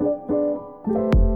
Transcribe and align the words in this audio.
Thank 0.00 0.30
you. 1.14 1.29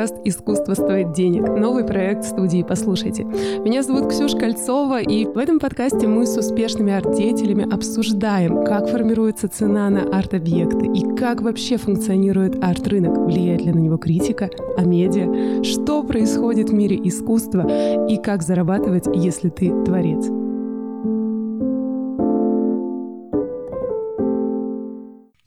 Подкаст 0.00 0.22
«Искусство 0.24 0.72
стоит 0.72 1.12
денег», 1.12 1.46
новый 1.46 1.84
проект 1.84 2.24
студии 2.24 2.64
«Послушайте». 2.66 3.24
Меня 3.24 3.82
зовут 3.82 4.08
Ксюша 4.08 4.38
Кольцова, 4.38 5.02
и 5.02 5.26
в 5.26 5.36
этом 5.36 5.58
подкасте 5.58 6.06
мы 6.08 6.24
с 6.24 6.38
успешными 6.38 6.90
арт-деятелями 6.90 7.70
обсуждаем, 7.70 8.64
как 8.64 8.88
формируется 8.88 9.46
цена 9.46 9.90
на 9.90 10.04
арт-объекты 10.04 10.86
и 10.86 11.16
как 11.16 11.42
вообще 11.42 11.76
функционирует 11.76 12.64
арт-рынок, 12.64 13.18
влияет 13.26 13.60
ли 13.60 13.72
на 13.72 13.78
него 13.78 13.98
критика, 13.98 14.48
а 14.78 14.86
медиа, 14.86 15.62
что 15.64 16.02
происходит 16.02 16.70
в 16.70 16.72
мире 16.72 16.98
искусства 17.04 18.06
и 18.08 18.16
как 18.16 18.42
зарабатывать, 18.42 19.04
если 19.14 19.50
ты 19.50 19.68
творец. 19.84 20.39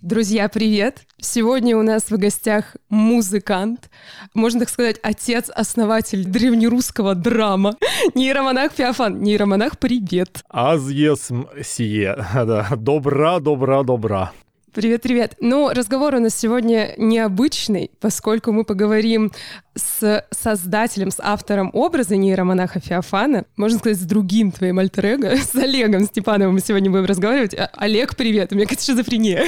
Друзья, 0.04 0.50
привет! 0.50 1.04
Сегодня 1.18 1.78
у 1.78 1.82
нас 1.82 2.12
в 2.12 2.18
гостях 2.18 2.76
музыкант, 2.90 3.90
можно 4.34 4.60
так 4.60 4.70
сказать, 4.70 5.00
отец-основатель 5.02 6.26
древнерусского 6.26 7.16
драма, 7.16 7.78
нейромонах 8.14 8.74
Феофан. 8.74 9.22
Нейромонах, 9.24 9.80
привет! 9.80 10.44
Аз 10.50 10.90
есм 10.90 11.48
сие. 11.64 12.18
Да. 12.34 12.68
Добра, 12.76 13.40
добра, 13.40 13.84
добра. 13.84 14.34
Привет, 14.74 15.04
привет. 15.04 15.36
Ну, 15.40 15.70
разговор 15.70 16.16
у 16.16 16.20
нас 16.20 16.36
сегодня 16.36 16.96
необычный, 16.98 17.92
поскольку 18.02 18.52
мы 18.52 18.66
поговорим 18.66 19.32
с 19.76 20.26
создателем, 20.32 21.12
с 21.12 21.20
автором 21.20 21.70
образа 21.74 22.18
нейромонаха 22.18 22.80
Феофана, 22.82 23.46
можно 23.56 23.80
сказать, 23.80 24.00
с 24.00 24.04
другим 24.04 24.52
твоим 24.52 24.80
альтер 24.80 25.06
с 25.38 25.56
Олегом 25.56 26.04
Степановым 26.06 26.56
мы 26.56 26.60
сегодня 26.60 26.92
будем 26.92 27.06
разговаривать. 27.06 27.56
Олег, 27.74 28.18
привет, 28.18 28.52
у 28.52 28.56
меня 28.56 28.66
какая-то 28.66 28.84
шизофрения. 28.84 29.48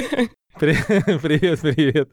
Привет, 0.58 1.60
привет. 1.60 2.08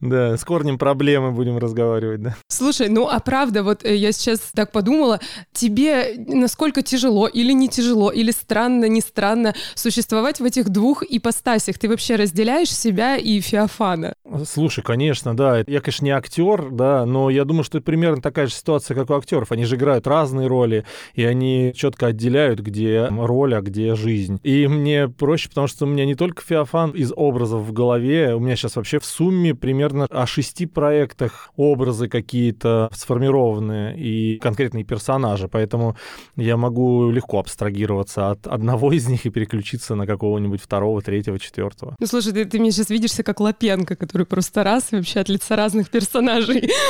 Да, 0.00 0.36
с 0.36 0.44
корнем 0.44 0.78
проблемы 0.78 1.30
будем 1.30 1.58
разговаривать, 1.58 2.22
да. 2.22 2.34
Слушай, 2.48 2.88
ну 2.88 3.06
а 3.06 3.20
правда, 3.20 3.62
вот 3.62 3.84
э, 3.84 3.94
я 3.94 4.10
сейчас 4.10 4.40
так 4.52 4.72
подумала, 4.72 5.20
тебе 5.52 6.14
насколько 6.26 6.82
тяжело 6.82 7.28
или 7.28 7.52
не 7.52 7.68
тяжело, 7.68 8.10
или 8.10 8.32
странно, 8.32 8.86
не 8.86 9.00
странно 9.00 9.54
существовать 9.76 10.40
в 10.40 10.44
этих 10.44 10.70
двух 10.70 11.04
ипостасях? 11.08 11.78
Ты 11.78 11.88
вообще 11.88 12.16
разделяешь 12.16 12.74
себя 12.74 13.16
и 13.16 13.40
Феофана? 13.40 14.14
Слушай, 14.44 14.82
конечно, 14.82 15.36
да. 15.36 15.58
Я, 15.64 15.80
конечно, 15.80 16.04
не 16.04 16.10
актер, 16.10 16.70
да, 16.70 17.06
но 17.06 17.30
я 17.30 17.44
думаю, 17.44 17.62
что 17.62 17.78
это 17.78 17.84
примерно 17.84 18.20
такая 18.20 18.48
же 18.48 18.54
ситуация, 18.54 18.96
как 18.96 19.08
у 19.10 19.14
актеров. 19.14 19.52
Они 19.52 19.66
же 19.66 19.76
играют 19.76 20.08
разные 20.08 20.48
роли, 20.48 20.84
и 21.14 21.24
они 21.24 21.72
четко 21.76 22.06
отделяют, 22.06 22.58
где 22.58 23.06
роль, 23.08 23.54
а 23.54 23.60
где 23.60 23.94
жизнь. 23.94 24.40
И 24.42 24.66
мне 24.66 25.08
проще, 25.08 25.48
потому 25.48 25.68
что 25.68 25.84
у 25.84 25.88
меня 25.88 26.04
не 26.06 26.16
только 26.16 26.42
Феофан 26.42 26.90
из 26.90 27.12
образов 27.14 27.62
в 27.62 27.72
голове, 27.72 27.83
голове. 27.84 28.34
У 28.34 28.40
меня 28.40 28.56
сейчас 28.56 28.76
вообще 28.76 28.98
в 28.98 29.04
сумме 29.04 29.54
примерно 29.54 30.06
о 30.10 30.26
шести 30.26 30.66
проектах 30.66 31.50
образы 31.56 32.08
какие-то 32.08 32.88
сформированные 32.92 33.96
и 33.96 34.38
конкретные 34.38 34.84
персонажи, 34.84 35.48
поэтому 35.48 35.96
я 36.36 36.56
могу 36.56 37.10
легко 37.10 37.38
абстрагироваться 37.38 38.30
от 38.30 38.46
одного 38.46 38.92
из 38.92 39.06
них 39.06 39.26
и 39.26 39.30
переключиться 39.30 39.94
на 39.94 40.06
какого-нибудь 40.06 40.62
второго, 40.62 41.02
третьего, 41.02 41.38
четвертого. 41.38 41.94
Ну 42.00 42.06
слушай, 42.06 42.32
ты, 42.32 42.44
ты 42.46 42.58
мне 42.58 42.70
сейчас 42.70 42.90
видишься 42.90 43.22
как 43.22 43.40
Лапенко, 43.40 43.96
который 43.96 44.26
просто 44.26 44.64
раз 44.64 44.92
и 44.92 44.96
вообще 44.96 45.20
от 45.20 45.28
лица 45.28 45.56
разных 45.56 45.90
персонажей. 45.90 46.70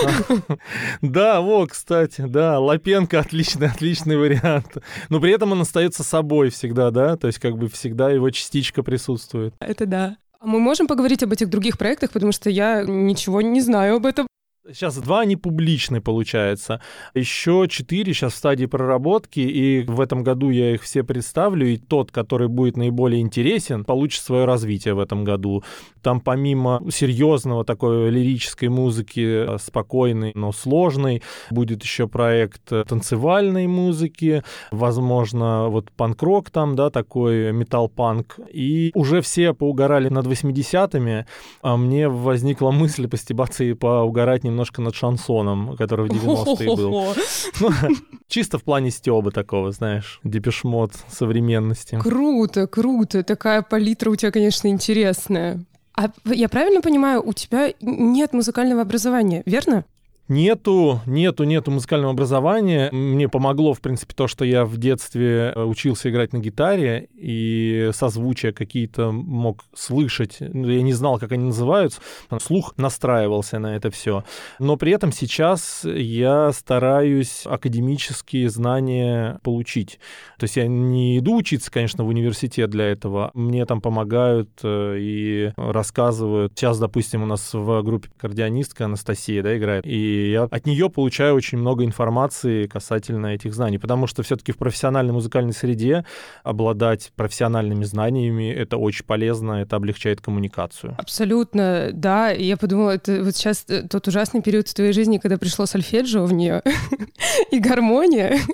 Да, 1.00 1.40
вот, 1.40 1.70
кстати, 1.70 2.22
да, 2.26 2.58
Лапенко 2.58 3.20
отличный, 3.20 3.68
отличный 3.68 4.16
вариант. 4.16 4.78
Но 5.08 5.20
при 5.20 5.32
этом 5.32 5.52
он 5.52 5.60
остается 5.60 6.02
собой 6.02 6.50
всегда, 6.50 6.90
да, 6.90 7.16
то 7.16 7.26
есть 7.26 7.38
как 7.38 7.56
бы 7.56 7.68
всегда 7.68 8.10
его 8.10 8.30
частичка 8.30 8.82
присутствует. 8.82 9.54
Это 9.60 9.86
да. 9.86 10.16
Мы 10.44 10.60
можем 10.60 10.86
поговорить 10.86 11.22
об 11.22 11.32
этих 11.32 11.48
других 11.48 11.78
проектах, 11.78 12.10
потому 12.10 12.32
что 12.32 12.50
я 12.50 12.82
ничего 12.82 13.40
не 13.40 13.60
знаю 13.60 13.96
об 13.96 14.06
этом. 14.06 14.26
Сейчас 14.66 14.96
два 14.96 15.20
они 15.20 15.36
публичные, 15.36 16.00
получается. 16.00 16.80
Еще 17.12 17.66
четыре 17.68 18.14
сейчас 18.14 18.32
в 18.32 18.36
стадии 18.36 18.64
проработки, 18.64 19.40
и 19.40 19.82
в 19.82 20.00
этом 20.00 20.22
году 20.22 20.48
я 20.48 20.72
их 20.72 20.82
все 20.82 21.04
представлю, 21.04 21.66
и 21.66 21.76
тот, 21.76 22.10
который 22.10 22.48
будет 22.48 22.78
наиболее 22.78 23.20
интересен, 23.20 23.84
получит 23.84 24.22
свое 24.22 24.46
развитие 24.46 24.94
в 24.94 25.00
этом 25.00 25.22
году. 25.22 25.62
Там 26.00 26.18
помимо 26.18 26.82
серьезного 26.90 27.64
такой 27.66 28.08
лирической 28.08 28.70
музыки, 28.70 29.54
э, 29.54 29.58
спокойной, 29.58 30.32
но 30.34 30.50
сложной, 30.50 31.22
будет 31.50 31.82
еще 31.82 32.08
проект 32.08 32.64
танцевальной 32.64 33.66
музыки, 33.66 34.42
возможно, 34.70 35.68
вот 35.68 35.90
панк-рок 35.90 36.48
там, 36.48 36.74
да, 36.74 36.88
такой 36.88 37.52
метал-панк. 37.52 38.38
И 38.50 38.92
уже 38.94 39.20
все 39.20 39.52
поугорали 39.52 40.08
над 40.08 40.26
80-ми, 40.26 41.26
а 41.60 41.76
мне 41.76 42.08
возникла 42.08 42.70
мысль 42.84 43.08
постебаться 43.08 43.62
и 43.62 43.74
поугарать 43.74 44.42
немного 44.42 44.53
немножко 44.54 44.82
над 44.82 44.94
шансоном, 44.94 45.76
который 45.76 46.08
в 46.08 46.12
90-е 46.12 46.76
был. 46.76 47.14
Ну, 47.60 47.70
чисто 48.28 48.58
в 48.58 48.62
плане 48.62 48.90
стёба 48.90 49.30
такого, 49.30 49.72
знаешь, 49.72 50.20
депешмот 50.24 50.92
современности. 51.08 51.98
Круто, 52.00 52.66
круто. 52.66 53.22
Такая 53.22 53.62
палитра 53.62 54.10
у 54.10 54.16
тебя, 54.16 54.30
конечно, 54.30 54.68
интересная. 54.68 55.64
А 55.96 56.10
я 56.24 56.48
правильно 56.48 56.80
понимаю, 56.80 57.22
у 57.24 57.32
тебя 57.32 57.72
нет 57.80 58.32
музыкального 58.32 58.82
образования, 58.82 59.42
верно? 59.46 59.84
Нету, 60.26 61.00
нету, 61.04 61.44
нету 61.44 61.70
музыкального 61.70 62.12
образования. 62.12 62.90
Мне 62.92 63.28
помогло, 63.28 63.74
в 63.74 63.82
принципе, 63.82 64.14
то, 64.14 64.26
что 64.26 64.46
я 64.46 64.64
в 64.64 64.78
детстве 64.78 65.52
э, 65.54 65.62
учился 65.62 66.08
играть 66.08 66.32
на 66.32 66.38
гитаре 66.38 67.10
и 67.14 67.90
созвучия 67.92 68.52
какие-то 68.52 69.12
мог 69.12 69.64
слышать. 69.74 70.38
Ну, 70.40 70.66
я 70.68 70.80
не 70.80 70.94
знал, 70.94 71.18
как 71.18 71.32
они 71.32 71.44
называются. 71.44 72.00
Слух 72.40 72.72
настраивался 72.78 73.58
на 73.58 73.76
это 73.76 73.90
все. 73.90 74.24
Но 74.58 74.78
при 74.78 74.92
этом 74.92 75.12
сейчас 75.12 75.82
я 75.84 76.52
стараюсь 76.52 77.42
академические 77.44 78.48
знания 78.48 79.40
получить. 79.42 80.00
То 80.38 80.44
есть 80.44 80.56
я 80.56 80.66
не 80.66 81.18
иду 81.18 81.36
учиться, 81.36 81.70
конечно, 81.70 82.02
в 82.02 82.08
университет 82.08 82.70
для 82.70 82.86
этого. 82.86 83.30
Мне 83.34 83.66
там 83.66 83.82
помогают 83.82 84.48
э, 84.62 84.96
и 84.98 85.52
рассказывают. 85.58 86.54
Сейчас, 86.56 86.78
допустим, 86.78 87.22
у 87.24 87.26
нас 87.26 87.52
в 87.52 87.82
группе 87.82 88.08
кардионистка 88.16 88.86
Анастасия 88.86 89.42
да, 89.42 89.54
играет. 89.54 89.84
И 89.84 90.13
я 90.14 90.42
от 90.44 90.66
нее 90.66 90.90
получаю 90.90 91.34
очень 91.34 91.58
много 91.58 91.84
информации 91.84 92.66
касательно 92.66 93.28
этих 93.28 93.54
знаний, 93.54 93.78
потому 93.78 94.06
что 94.06 94.22
все-таки 94.22 94.52
в 94.52 94.56
профессиональной 94.56 95.12
музыкальной 95.12 95.52
среде 95.52 96.04
обладать 96.42 97.12
профессиональными 97.16 97.84
знаниями 97.84 98.52
это 98.52 98.76
очень 98.76 99.04
полезно, 99.04 99.62
это 99.62 99.76
облегчает 99.76 100.20
коммуникацию. 100.20 100.94
Абсолютно, 100.98 101.90
да. 101.92 102.30
Я 102.30 102.56
подумала, 102.56 102.90
это 102.90 103.22
вот 103.22 103.36
сейчас 103.36 103.64
э, 103.68 103.86
тот 103.88 104.08
ужасный 104.08 104.42
период 104.42 104.68
в 104.68 104.74
твоей 104.74 104.92
жизни, 104.92 105.18
когда 105.18 105.38
пришло 105.38 105.66
сольфеджио 105.66 106.24
в 106.24 106.32
нее 106.32 106.62
и 107.50 107.58
гармония. 107.58 108.38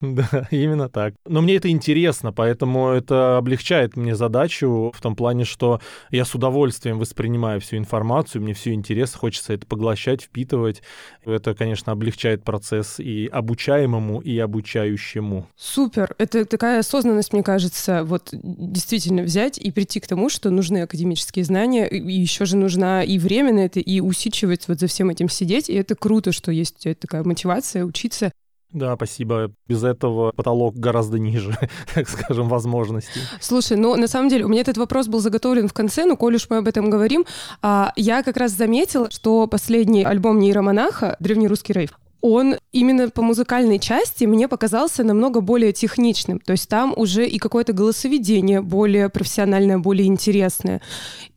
Да, 0.00 0.46
именно 0.50 0.90
так. 0.90 1.14
Но 1.26 1.40
мне 1.40 1.56
это 1.56 1.70
интересно, 1.70 2.30
поэтому 2.30 2.90
это 2.90 3.38
облегчает 3.38 3.96
мне 3.96 4.14
задачу 4.14 4.92
в 4.94 5.00
том 5.00 5.16
плане, 5.16 5.44
что 5.44 5.80
я 6.10 6.26
с 6.26 6.34
удовольствием 6.34 6.98
воспринимаю 6.98 7.60
всю 7.60 7.78
информацию, 7.78 8.42
мне 8.42 8.52
все 8.52 8.74
интересно, 8.74 9.18
хочется 9.18 9.54
это 9.54 9.66
поглощать, 9.66 10.28
впитывать. 10.34 10.82
Это, 11.24 11.54
конечно, 11.54 11.92
облегчает 11.92 12.42
процесс 12.42 12.98
и 12.98 13.28
обучаемому, 13.28 14.20
и 14.20 14.36
обучающему. 14.36 15.48
Супер. 15.56 16.16
Это 16.18 16.44
такая 16.44 16.80
осознанность, 16.80 17.32
мне 17.32 17.44
кажется, 17.44 18.02
вот 18.02 18.30
действительно 18.32 19.22
взять 19.22 19.58
и 19.58 19.70
прийти 19.70 20.00
к 20.00 20.08
тому, 20.08 20.28
что 20.28 20.50
нужны 20.50 20.82
академические 20.82 21.44
знания, 21.44 21.86
и 21.86 22.12
еще 22.12 22.46
же 22.46 22.56
нужна 22.56 23.04
и 23.04 23.18
время 23.18 23.52
на 23.52 23.60
это, 23.60 23.78
и 23.78 24.00
усидчивать 24.00 24.66
вот 24.66 24.80
за 24.80 24.88
всем 24.88 25.10
этим 25.10 25.28
сидеть. 25.28 25.70
И 25.70 25.74
это 25.74 25.94
круто, 25.94 26.32
что 26.32 26.50
есть 26.50 26.78
у 26.78 26.80
тебя 26.80 26.94
такая 26.96 27.22
мотивация 27.22 27.84
учиться. 27.84 28.32
Да, 28.74 28.96
спасибо. 28.96 29.52
Без 29.68 29.84
этого 29.84 30.32
потолок 30.32 30.74
гораздо 30.74 31.18
ниже, 31.20 31.56
так 31.94 32.08
скажем, 32.08 32.48
возможностей. 32.48 33.20
Слушай, 33.40 33.76
ну 33.76 33.94
на 33.94 34.08
самом 34.08 34.28
деле 34.28 34.44
у 34.44 34.48
меня 34.48 34.62
этот 34.62 34.76
вопрос 34.76 35.06
был 35.06 35.20
заготовлен 35.20 35.68
в 35.68 35.72
конце, 35.72 36.04
но 36.04 36.16
коль 36.16 36.34
уж 36.34 36.50
мы 36.50 36.56
об 36.56 36.66
этом 36.66 36.90
говорим, 36.90 37.24
а, 37.62 37.92
я 37.94 38.24
как 38.24 38.36
раз 38.36 38.50
заметила, 38.50 39.10
что 39.12 39.46
последний 39.46 40.04
альбом 40.04 40.40
нейромонаха 40.40 41.16
«Древнерусский 41.20 41.72
рейв», 41.72 41.90
он 42.24 42.56
именно 42.72 43.10
по 43.10 43.20
музыкальной 43.20 43.78
части 43.78 44.24
мне 44.24 44.48
показался 44.48 45.04
намного 45.04 45.42
более 45.42 45.74
техничным. 45.74 46.40
То 46.40 46.52
есть 46.52 46.70
там 46.70 46.94
уже 46.96 47.28
и 47.28 47.38
какое-то 47.38 47.74
голосоведение 47.74 48.62
более 48.62 49.10
профессиональное, 49.10 49.76
более 49.76 50.06
интересное. 50.06 50.80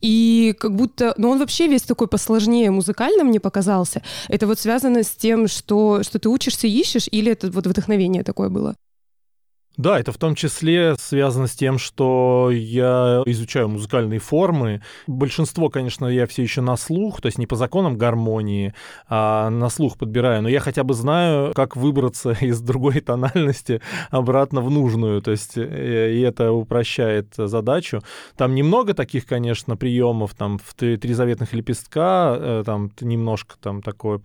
И 0.00 0.56
как 0.58 0.74
будто... 0.74 1.12
Ну, 1.18 1.28
он 1.28 1.40
вообще 1.40 1.68
весь 1.68 1.82
такой 1.82 2.08
посложнее 2.08 2.70
музыкально 2.70 3.22
мне 3.24 3.38
показался. 3.38 4.00
Это 4.28 4.46
вот 4.46 4.60
связано 4.60 5.02
с 5.02 5.10
тем, 5.10 5.46
что, 5.46 6.02
что 6.02 6.18
ты 6.18 6.30
учишься 6.30 6.66
ищешь, 6.66 7.06
или 7.10 7.32
это 7.32 7.50
вот 7.50 7.66
вдохновение 7.66 8.22
такое 8.22 8.48
было? 8.48 8.74
Да, 9.78 10.00
это 10.00 10.10
в 10.10 10.18
том 10.18 10.34
числе 10.34 10.96
связано 10.98 11.46
с 11.46 11.52
тем, 11.52 11.78
что 11.78 12.50
я 12.52 13.22
изучаю 13.26 13.68
музыкальные 13.68 14.18
формы. 14.18 14.82
Большинство, 15.06 15.70
конечно, 15.70 16.06
я 16.06 16.26
все 16.26 16.42
еще 16.42 16.62
на 16.62 16.76
слух, 16.76 17.20
то 17.20 17.26
есть 17.26 17.38
не 17.38 17.46
по 17.46 17.54
законам 17.54 17.96
гармонии, 17.96 18.74
а 19.08 19.50
на 19.50 19.68
слух 19.68 19.96
подбираю. 19.96 20.42
Но 20.42 20.48
я 20.48 20.58
хотя 20.58 20.82
бы 20.82 20.94
знаю, 20.94 21.52
как 21.54 21.76
выбраться 21.76 22.32
из 22.40 22.60
другой 22.60 23.00
тональности 23.00 23.80
обратно 24.10 24.62
в 24.62 24.70
нужную. 24.70 25.22
То 25.22 25.30
есть 25.30 25.56
э, 25.56 26.12
и 26.12 26.20
это 26.22 26.50
упрощает 26.50 27.34
задачу. 27.36 28.02
Там 28.36 28.56
немного 28.56 28.94
таких, 28.94 29.26
конечно, 29.26 29.76
приемов. 29.76 30.34
Там 30.34 30.58
в 30.58 30.74
три 30.74 31.14
заветных 31.14 31.52
лепестка 31.52 32.36
э, 32.36 32.62
там 32.66 32.90
немножко 33.00 33.54
там 33.62 33.80
такое 33.82 34.22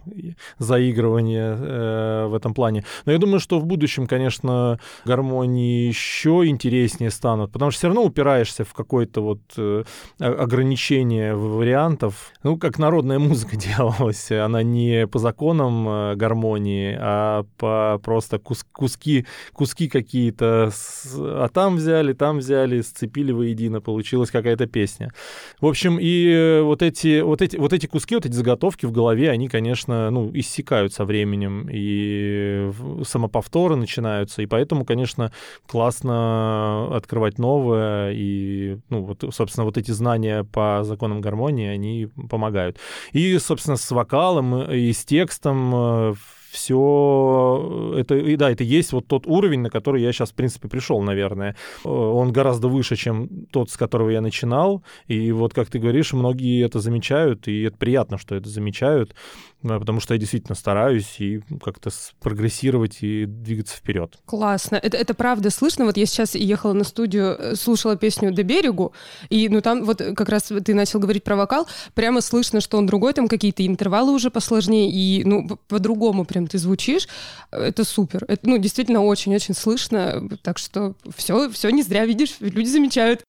заигрывание 0.57 1.55
э, 1.59 2.25
в 2.25 2.33
этом 2.33 2.55
плане. 2.55 2.85
Но 3.05 3.11
я 3.11 3.19
думаю, 3.19 3.39
что 3.39 3.59
в 3.59 3.67
будущем, 3.67 4.07
конечно, 4.07 4.79
гармония 5.05 5.42
они 5.43 5.87
еще 5.87 6.43
интереснее 6.45 7.11
станут, 7.11 7.51
потому 7.51 7.71
что 7.71 7.79
все 7.79 7.87
равно 7.87 8.03
упираешься 8.03 8.63
в 8.63 8.73
какое-то 8.73 9.21
вот 9.21 9.41
э, 9.57 9.83
ограничение 10.19 11.35
вариантов. 11.35 12.31
Ну, 12.43 12.57
как 12.57 12.79
народная 12.79 13.19
музыка 13.19 13.55
делалась, 13.77 14.31
она 14.31 14.63
не 14.63 15.07
по 15.07 15.19
законам 15.19 15.87
э, 15.87 16.15
гармонии, 16.15 16.97
а 16.99 17.45
по 17.57 17.99
просто 18.03 18.39
кус 18.39 18.65
куски, 18.71 19.25
куски 19.53 19.87
какие-то, 19.87 20.71
а 21.15 21.49
там 21.53 21.75
взяли, 21.75 22.13
там 22.13 22.37
взяли, 22.39 22.81
сцепили 22.81 23.31
воедино, 23.31 23.81
получилась 23.81 24.31
какая-то 24.31 24.67
песня. 24.67 25.11
В 25.59 25.67
общем, 25.67 25.97
и 25.99 26.29
э, 26.29 26.61
вот 26.61 26.81
эти, 26.81 27.21
вот 27.21 27.41
эти, 27.41 27.57
вот 27.57 27.73
эти 27.73 27.85
куски, 27.85 28.15
вот 28.15 28.25
эти 28.25 28.33
заготовки 28.33 28.85
в 28.85 28.91
голове, 28.91 29.29
они, 29.29 29.47
конечно, 29.47 30.09
ну, 30.09 30.31
иссякают 30.33 30.93
со 30.93 31.05
временем, 31.05 31.67
и 31.71 32.71
самоповторы 33.05 33.75
начинаются, 33.75 34.41
и 34.41 34.45
поэтому, 34.45 34.85
конечно, 34.85 35.31
классно 35.67 36.95
открывать 36.95 37.37
новое, 37.37 38.11
и, 38.13 38.79
ну, 38.89 39.03
вот, 39.03 39.23
собственно, 39.31 39.65
вот 39.65 39.77
эти 39.77 39.91
знания 39.91 40.43
по 40.43 40.81
законам 40.83 41.21
гармонии, 41.21 41.67
они 41.67 42.09
помогают. 42.29 42.77
И, 43.11 43.37
собственно, 43.39 43.77
с 43.77 43.91
вокалом 43.91 44.71
и 44.71 44.91
с 44.91 45.05
текстом 45.05 45.71
э, 45.75 46.13
все 46.53 47.95
это, 47.97 48.15
и 48.15 48.35
да, 48.35 48.51
это 48.51 48.63
есть 48.63 48.93
вот 48.93 49.07
тот 49.07 49.25
уровень, 49.25 49.61
на 49.61 49.69
который 49.69 50.03
я 50.03 50.11
сейчас, 50.13 50.29
в 50.29 50.35
принципе, 50.35 50.67
пришел, 50.67 51.01
наверное. 51.01 51.55
Э, 51.83 51.89
он 51.89 52.31
гораздо 52.31 52.67
выше, 52.67 52.95
чем 52.95 53.47
тот, 53.51 53.71
с 53.71 53.77
которого 53.77 54.11
я 54.11 54.21
начинал. 54.21 54.83
И 55.07 55.31
вот, 55.31 55.53
как 55.53 55.69
ты 55.69 55.79
говоришь, 55.79 56.13
многие 56.13 56.63
это 56.63 56.79
замечают, 56.79 57.47
и 57.47 57.63
это 57.63 57.77
приятно, 57.77 58.17
что 58.19 58.35
это 58.35 58.49
замечают, 58.49 59.15
э, 59.63 59.79
потому 59.79 59.99
что 59.99 60.13
я 60.13 60.19
действительно 60.19 60.55
стараюсь 60.55 61.19
и 61.19 61.41
как-то 61.63 61.89
прогрессировать 62.21 62.99
и 63.01 63.25
двигаться 63.25 63.75
вперед. 63.75 64.19
Классно. 64.25 64.75
Это, 64.75 64.95
это 64.95 65.15
правда 65.15 65.49
слышно. 65.49 65.85
Вот 65.85 65.97
я 65.97 66.05
сейчас 66.05 66.35
ехала 66.35 66.73
на 66.73 66.83
студию, 66.83 67.35
э, 67.37 67.55
слушала 67.55 67.95
песню 67.95 68.31
«До 68.31 68.43
берегу», 68.43 68.93
и 69.29 69.49
ну 69.49 69.61
там 69.61 69.83
вот 69.85 70.01
как 70.15 70.29
раз 70.29 70.51
ты 70.63 70.75
начал 70.75 70.99
говорить 70.99 71.23
про 71.23 71.35
вокал, 71.35 71.67
прямо 71.95 72.21
слышно, 72.21 72.61
что 72.61 72.77
он 72.77 72.85
другой, 72.85 73.13
там 73.13 73.27
какие-то 73.27 73.65
интервалы 73.65 74.13
уже 74.13 74.29
посложнее, 74.29 74.91
и 74.91 75.23
ну 75.23 75.57
по-другому 75.67 76.25
прям 76.25 76.42
ты 76.47 76.57
звучишь, 76.57 77.07
это 77.51 77.83
супер. 77.83 78.25
Это, 78.27 78.47
ну, 78.47 78.57
действительно 78.57 79.01
очень-очень 79.03 79.53
слышно, 79.53 80.29
так 80.41 80.57
что 80.57 80.95
все, 81.15 81.49
все 81.49 81.69
не 81.69 81.83
зря, 81.83 82.05
видишь, 82.05 82.35
люди 82.39 82.67
замечают. 82.67 83.23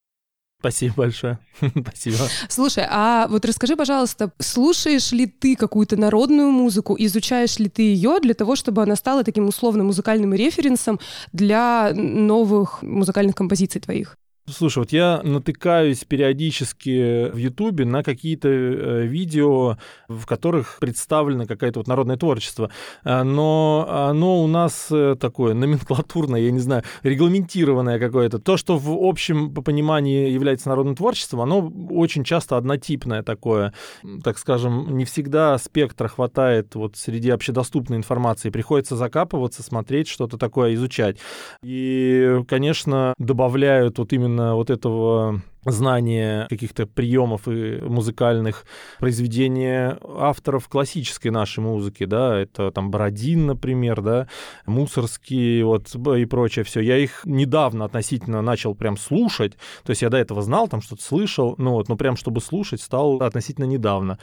Спасибо 0.64 0.94
большое. 0.96 1.38
Спасибо. 1.60 2.16
Слушай, 2.48 2.86
а 2.88 3.26
вот 3.28 3.44
расскажи, 3.44 3.76
пожалуйста, 3.76 4.32
слушаешь 4.38 5.12
ли 5.12 5.26
ты 5.26 5.56
какую-то 5.56 5.96
народную 5.96 6.50
музыку, 6.50 6.96
изучаешь 6.98 7.58
ли 7.58 7.68
ты 7.68 7.82
ее 7.82 8.18
для 8.22 8.32
того, 8.32 8.56
чтобы 8.56 8.82
она 8.82 8.96
стала 8.96 9.24
таким 9.24 9.46
условно 9.46 9.84
музыкальным 9.84 10.32
референсом 10.32 11.00
для 11.34 11.92
новых 11.94 12.80
музыкальных 12.80 13.34
композиций 13.34 13.82
твоих? 13.82 14.16
Слушай, 14.46 14.80
вот 14.80 14.92
я 14.92 15.22
натыкаюсь 15.22 16.04
периодически 16.04 17.30
в 17.30 17.36
Ютубе 17.38 17.86
на 17.86 18.02
какие-то 18.02 18.48
э, 18.50 19.06
видео, 19.06 19.78
в 20.06 20.26
которых 20.26 20.76
представлено 20.80 21.46
какое-то 21.46 21.80
вот 21.80 21.88
народное 21.88 22.18
творчество, 22.18 22.70
э, 23.04 23.22
но 23.22 23.86
оно 23.88 24.42
у 24.42 24.46
нас 24.46 24.88
э, 24.90 25.16
такое 25.18 25.54
номенклатурное, 25.54 26.40
я 26.40 26.50
не 26.50 26.58
знаю, 26.58 26.82
регламентированное 27.02 27.98
какое-то. 27.98 28.38
То, 28.38 28.58
что 28.58 28.76
в 28.76 28.90
общем 28.90 29.54
понимании 29.54 30.28
является 30.28 30.68
народным 30.68 30.94
творчеством, 30.94 31.40
оно 31.40 31.72
очень 31.88 32.22
часто 32.22 32.58
однотипное 32.58 33.22
такое. 33.22 33.72
Так 34.22 34.36
скажем, 34.36 34.94
не 34.94 35.06
всегда 35.06 35.56
спектра 35.56 36.08
хватает 36.08 36.74
вот 36.74 36.96
среди 36.96 37.30
общедоступной 37.30 37.96
информации. 37.96 38.50
Приходится 38.50 38.94
закапываться, 38.94 39.62
смотреть, 39.62 40.08
что-то 40.08 40.36
такое 40.36 40.74
изучать. 40.74 41.16
И, 41.62 42.42
конечно, 42.46 43.14
добавляют 43.16 43.98
вот 43.98 44.12
именно 44.12 44.33
именно 44.34 44.54
вот 44.54 44.70
этого 44.70 45.40
знание 45.66 46.46
каких-то 46.48 46.86
приемов 46.86 47.48
и 47.48 47.80
музыкальных 47.80 48.64
произведений 48.98 49.96
авторов 50.02 50.68
классической 50.68 51.28
нашей 51.28 51.60
музыки, 51.60 52.04
да, 52.04 52.38
это 52.38 52.70
там 52.70 52.90
Бородин, 52.90 53.46
например, 53.46 54.02
да, 54.02 54.28
Мусорский, 54.66 55.62
вот, 55.62 55.94
и 55.94 56.24
прочее 56.24 56.64
все. 56.64 56.80
Я 56.80 56.98
их 56.98 57.22
недавно 57.24 57.84
относительно 57.84 58.42
начал 58.42 58.74
прям 58.74 58.96
слушать, 58.96 59.52
то 59.84 59.90
есть 59.90 60.02
я 60.02 60.10
до 60.10 60.16
этого 60.16 60.42
знал, 60.42 60.68
там 60.68 60.80
что-то 60.82 61.02
слышал, 61.02 61.54
ну 61.58 61.72
вот, 61.72 61.88
но 61.88 61.96
прям 61.96 62.16
чтобы 62.16 62.40
слушать 62.40 62.80
стал 62.80 63.22
относительно 63.22 63.64
недавно. 63.64 64.18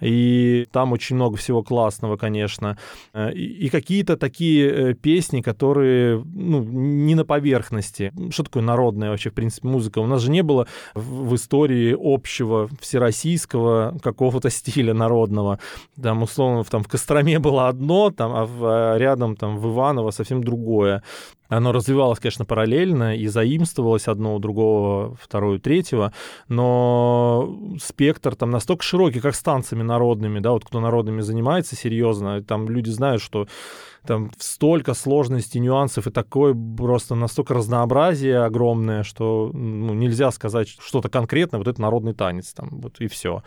И 0.00 0.66
там 0.72 0.92
очень 0.92 1.16
много 1.16 1.36
всего 1.36 1.62
классного, 1.62 2.16
конечно. 2.16 2.78
И, 3.14 3.66
и 3.66 3.68
какие-то 3.68 4.16
такие 4.16 4.90
э, 4.90 4.94
песни, 4.94 5.40
которые, 5.40 6.22
ну, 6.24 6.62
не 6.62 7.14
на 7.14 7.24
поверхности. 7.24 8.12
Что 8.30 8.42
такое 8.44 8.62
народная 8.62 9.10
вообще, 9.10 9.30
в 9.30 9.34
принципе, 9.34 9.68
музыка? 9.68 9.98
У 9.98 10.06
нас 10.06 10.22
же 10.22 10.30
не 10.30 10.42
было 10.42 10.66
в 10.94 11.34
истории 11.34 11.96
общего 11.98 12.68
всероссийского 12.80 13.98
какого-то 14.02 14.50
стиля 14.50 14.94
народного. 14.94 15.58
Там, 16.00 16.22
условно, 16.22 16.64
там 16.64 16.82
в 16.82 16.88
Костроме 16.88 17.38
было 17.38 17.68
одно, 17.68 18.10
там, 18.10 18.32
а 18.34 18.44
в, 18.44 18.64
а 18.64 18.98
рядом 18.98 19.36
там 19.36 19.58
в 19.58 19.72
Иваново 19.72 20.10
совсем 20.10 20.42
другое. 20.42 21.02
Оно 21.48 21.72
развивалось, 21.72 22.18
конечно, 22.18 22.44
параллельно 22.44 23.16
и 23.16 23.26
заимствовалось 23.28 24.08
одно 24.08 24.34
у 24.34 24.38
другого, 24.38 25.16
второе, 25.20 25.58
третьего, 25.58 26.12
но 26.48 27.56
спектр 27.80 28.34
там 28.34 28.50
настолько 28.50 28.82
широкий, 28.82 29.20
как 29.20 29.34
с 29.34 29.42
танцами 29.42 29.82
народными, 29.82 30.40
да, 30.40 30.52
вот 30.52 30.64
кто 30.64 30.80
народными 30.80 31.20
занимается 31.20 31.76
серьезно, 31.76 32.42
там 32.42 32.68
люди 32.68 32.90
знают, 32.90 33.22
что 33.22 33.46
там 34.06 34.30
столько 34.38 34.94
сложностей, 34.94 35.60
нюансов 35.60 36.06
и 36.06 36.10
такое 36.10 36.54
просто 36.76 37.14
настолько 37.14 37.54
разнообразие 37.54 38.38
огромное, 38.44 39.02
что 39.02 39.50
ну, 39.52 39.94
нельзя 39.94 40.30
сказать 40.30 40.68
что-то 40.68 41.08
конкретное, 41.08 41.58
вот 41.58 41.68
это 41.68 41.80
народный 41.80 42.14
танец, 42.14 42.52
там, 42.52 42.68
вот 42.80 43.00
и 43.00 43.08
все. 43.08 43.42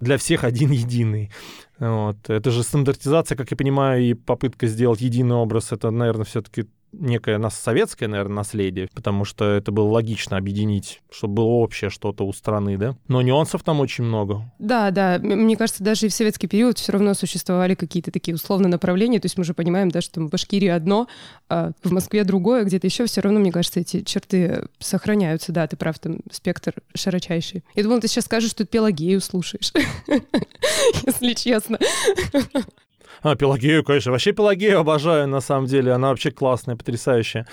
Для 0.00 0.16
всех 0.16 0.44
один 0.44 0.70
единый. 0.70 1.30
Вот. 1.78 2.16
Это 2.28 2.50
же 2.50 2.62
стандартизация, 2.62 3.36
как 3.36 3.50
я 3.50 3.56
понимаю, 3.56 4.02
и 4.02 4.14
попытка 4.14 4.66
сделать 4.66 5.00
единый 5.00 5.36
образ, 5.36 5.72
это, 5.72 5.90
наверное, 5.90 6.24
все-таки 6.24 6.66
некое 7.00 7.38
нас 7.38 7.58
советское, 7.58 8.08
наверное, 8.08 8.36
наследие, 8.36 8.88
потому 8.94 9.24
что 9.24 9.44
это 9.44 9.72
было 9.72 9.88
логично 9.88 10.36
объединить, 10.36 11.02
чтобы 11.10 11.34
было 11.34 11.46
общее 11.46 11.90
что-то 11.90 12.24
у 12.24 12.32
страны, 12.32 12.76
да? 12.76 12.96
Но 13.08 13.22
нюансов 13.22 13.62
там 13.62 13.80
очень 13.80 14.04
много. 14.04 14.50
Да, 14.58 14.90
да. 14.90 15.18
Мне 15.20 15.56
кажется, 15.56 15.82
даже 15.82 16.06
и 16.06 16.08
в 16.08 16.14
советский 16.14 16.46
период 16.46 16.78
все 16.78 16.92
равно 16.92 17.14
существовали 17.14 17.74
какие-то 17.74 18.10
такие 18.10 18.34
условные 18.34 18.70
направления. 18.70 19.20
То 19.20 19.26
есть 19.26 19.38
мы 19.38 19.44
же 19.44 19.54
понимаем, 19.54 19.90
да, 19.90 20.00
что 20.00 20.20
в 20.20 20.28
Башкирии 20.28 20.68
одно, 20.68 21.08
а 21.48 21.72
в 21.82 21.92
Москве 21.92 22.24
другое, 22.24 22.64
где-то 22.64 22.86
еще 22.86 23.06
все 23.06 23.20
равно, 23.20 23.40
мне 23.40 23.52
кажется, 23.52 23.80
эти 23.80 24.02
черты 24.02 24.66
сохраняются. 24.78 25.52
Да, 25.52 25.66
ты 25.66 25.76
прав, 25.76 25.98
там 25.98 26.18
спектр 26.30 26.74
широчайший. 26.94 27.64
Я 27.74 27.82
думала, 27.82 28.00
ты 28.00 28.08
сейчас 28.08 28.24
скажешь, 28.24 28.50
что 28.50 28.64
ты 28.64 28.70
Пелагею 28.70 29.20
слушаешь, 29.20 29.72
если 31.06 31.34
честно. 31.34 31.78
А, 33.24 33.36
Пелагею, 33.36 33.82
конечно. 33.82 34.12
Вообще 34.12 34.32
Пелагею 34.32 34.78
обожаю, 34.78 35.26
на 35.26 35.40
самом 35.40 35.64
деле. 35.64 35.92
Она 35.92 36.10
вообще 36.10 36.30
классная, 36.30 36.76
потрясающая. 36.76 37.46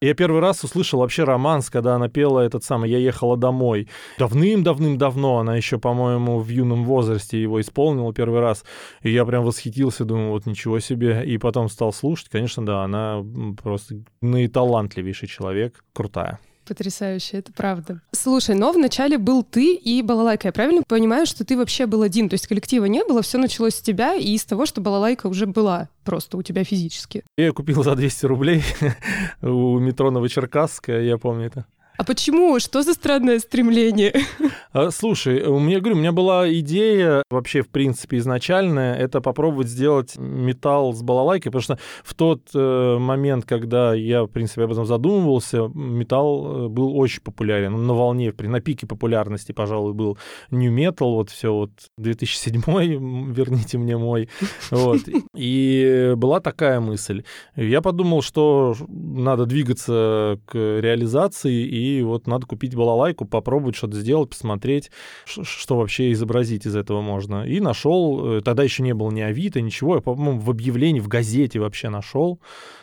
Я 0.00 0.14
первый 0.14 0.40
раз 0.40 0.64
услышал 0.64 1.00
вообще 1.00 1.24
романс, 1.24 1.68
когда 1.68 1.94
она 1.94 2.08
пела 2.08 2.40
этот 2.40 2.64
самый 2.64 2.88
«Я 2.88 2.96
ехала 2.96 3.36
домой». 3.36 3.86
Давным-давным-давно, 4.18 5.40
она 5.40 5.56
еще, 5.56 5.78
по-моему, 5.78 6.38
в 6.38 6.48
юном 6.48 6.84
возрасте 6.86 7.40
его 7.40 7.60
исполнила 7.60 8.14
первый 8.14 8.40
раз. 8.40 8.64
И 9.02 9.10
я 9.12 9.26
прям 9.26 9.44
восхитился, 9.44 10.06
думаю, 10.06 10.30
вот 10.30 10.46
ничего 10.46 10.80
себе. 10.80 11.22
И 11.26 11.36
потом 11.36 11.68
стал 11.68 11.92
слушать. 11.92 12.30
Конечно, 12.30 12.64
да, 12.64 12.82
она 12.82 13.22
просто 13.62 13.96
наиталантливейший 14.22 15.28
человек, 15.28 15.84
крутая. 15.92 16.38
Потрясающе, 16.70 17.38
это 17.38 17.52
правда. 17.52 18.00
Слушай, 18.12 18.54
но 18.54 18.70
вначале 18.70 19.18
был 19.18 19.42
ты 19.42 19.74
и 19.74 20.02
балалайка. 20.02 20.46
Я 20.46 20.52
правильно 20.52 20.84
понимаю, 20.86 21.26
что 21.26 21.44
ты 21.44 21.56
вообще 21.56 21.86
был 21.86 22.02
один? 22.02 22.28
То 22.28 22.34
есть 22.34 22.46
коллектива 22.46 22.84
не 22.84 23.02
было, 23.02 23.22
все 23.22 23.38
началось 23.38 23.74
с 23.74 23.80
тебя 23.80 24.14
и 24.14 24.34
из 24.34 24.44
того, 24.44 24.66
что 24.66 24.80
балалайка 24.80 25.26
уже 25.26 25.46
была 25.46 25.88
просто 26.04 26.36
у 26.36 26.42
тебя 26.42 26.62
физически. 26.62 27.24
Я 27.36 27.46
ее 27.46 27.52
купил 27.52 27.82
за 27.82 27.96
200 27.96 28.26
рублей 28.26 28.62
у 29.42 29.80
метро 29.80 30.12
Новочеркасская, 30.12 31.02
я 31.02 31.18
помню 31.18 31.46
это. 31.46 31.66
А 32.00 32.04
почему? 32.04 32.58
Что 32.58 32.82
за 32.82 32.94
странное 32.94 33.38
стремление? 33.40 34.14
А, 34.72 34.92
слушай, 34.92 35.42
у 35.42 35.58
меня, 35.58 35.80
говорю, 35.80 35.96
у 35.96 35.98
меня 35.98 36.12
была 36.12 36.48
идея 36.60 37.24
вообще, 37.28 37.62
в 37.62 37.68
принципе, 37.70 38.18
изначальная, 38.18 38.94
это 38.94 39.20
попробовать 39.20 39.66
сделать 39.66 40.16
металл 40.16 40.92
с 40.92 41.02
балалайкой, 41.02 41.50
потому 41.50 41.62
что 41.62 41.78
в 42.04 42.14
тот 42.14 42.42
э, 42.54 42.96
момент, 43.00 43.46
когда 43.46 43.94
я, 43.94 44.22
в 44.22 44.28
принципе, 44.28 44.62
об 44.62 44.70
этом 44.70 44.86
задумывался, 44.86 45.68
металл 45.74 46.66
э, 46.66 46.68
был 46.68 46.96
очень 46.96 47.20
популярен, 47.20 47.84
на 47.84 47.94
волне, 47.94 48.32
на 48.38 48.60
пике 48.60 48.86
популярности, 48.86 49.50
пожалуй, 49.50 49.92
был 49.92 50.18
New 50.52 50.72
Metal, 50.72 51.16
вот 51.16 51.30
все 51.30 51.52
вот 51.52 51.72
2007 51.98 52.62
верните 53.32 53.76
мне 53.76 53.96
мой, 53.96 54.28
вот. 54.70 55.00
И 55.34 56.12
была 56.14 56.38
такая 56.38 56.78
мысль. 56.78 57.24
Я 57.56 57.80
подумал, 57.80 58.22
что 58.22 58.76
надо 58.86 59.46
двигаться 59.46 60.38
к 60.46 60.54
реализации, 60.54 61.66
и 61.66 61.89
вот 62.02 62.26
надо 62.26 62.46
купить 62.46 62.74
балалайку, 62.74 63.24
попробовать 63.24 63.76
что-то 63.76 63.96
сделать, 63.96 64.30
посмотреть, 64.30 64.90
что 65.24 65.76
вообще 65.76 66.12
изобразить 66.12 66.66
из 66.66 66.76
этого 66.76 67.00
можно. 67.00 67.44
И 67.46 67.60
нашел, 67.60 68.36
э, 68.36 68.40
тогда 68.40 68.62
еще 68.62 68.82
не 68.82 68.94
было 68.94 69.10
ни 69.10 69.20
Авито, 69.20 69.60
ничего, 69.60 69.96
я, 69.96 70.00
по-моему, 70.00 70.40
в 70.40 70.50
объявлении 70.50 71.00
в 71.00 71.08
газете 71.08 71.60
вообще 71.60 71.88
нашел, 71.88 72.40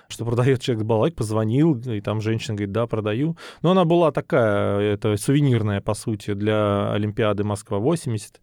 что 0.07 0.25
продает 0.25 0.61
человек 0.61 0.85
балалайк, 0.85 1.15
позвонил, 1.15 1.75
и 1.77 2.01
там 2.01 2.21
женщина 2.21 2.55
говорит, 2.55 2.71
да, 2.71 2.87
продаю. 2.87 3.37
Но 3.61 3.71
она 3.71 3.85
была 3.85 4.11
такая, 4.11 4.79
это 4.79 5.15
сувенирная, 5.17 5.81
по 5.81 5.93
сути, 5.93 6.33
для 6.33 6.91
Олимпиады 6.91 7.43
Москва-80. 7.43 8.35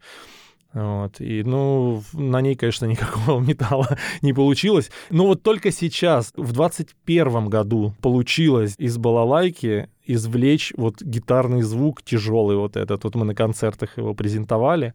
Вот. 0.75 1.21
И, 1.21 1.45
ну, 1.45 2.03
на 2.13 2.41
ней, 2.41 2.57
конечно, 2.57 2.85
никакого 2.87 3.41
металла 3.41 3.97
не 4.23 4.33
получилось. 4.33 4.91
Но 5.11 5.27
вот 5.27 5.43
только 5.43 5.71
сейчас, 5.71 6.33
в 6.37 6.53
21 6.53 7.49
году, 7.49 7.95
получилось 8.03 8.75
из 8.79 8.99
балалайки 8.99 9.89
извлечь 10.07 10.73
вот 10.77 11.01
гитарный 11.01 11.63
звук 11.63 12.03
тяжелый 12.03 12.57
вот 12.57 12.77
этот. 12.77 13.05
Вот 13.05 13.15
мы 13.15 13.25
на 13.25 13.35
концертах 13.35 13.97
его 13.97 14.15
презентовали. 14.15 14.93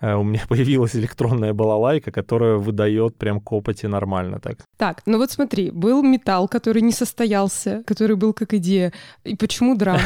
Э, 0.00 0.14
у 0.14 0.22
меня 0.22 0.42
появилась 0.48 0.94
электронная 0.96 1.52
балалайка, 1.52 2.10
которая 2.10 2.56
выдает 2.56 3.16
прям 3.16 3.40
копоти 3.40 3.86
нормально 3.86 4.40
так. 4.40 4.58
Так, 4.76 5.02
ну 5.06 5.18
вот 5.18 5.30
смотри, 5.30 5.70
был 5.70 6.02
металл, 6.02 6.48
который 6.48 6.82
не 6.82 6.92
состоялся, 6.92 7.82
который 7.86 8.16
был 8.16 8.32
как 8.32 8.54
идея. 8.54 8.92
И 9.24 9.36
почему 9.36 9.76
драм? 9.76 9.98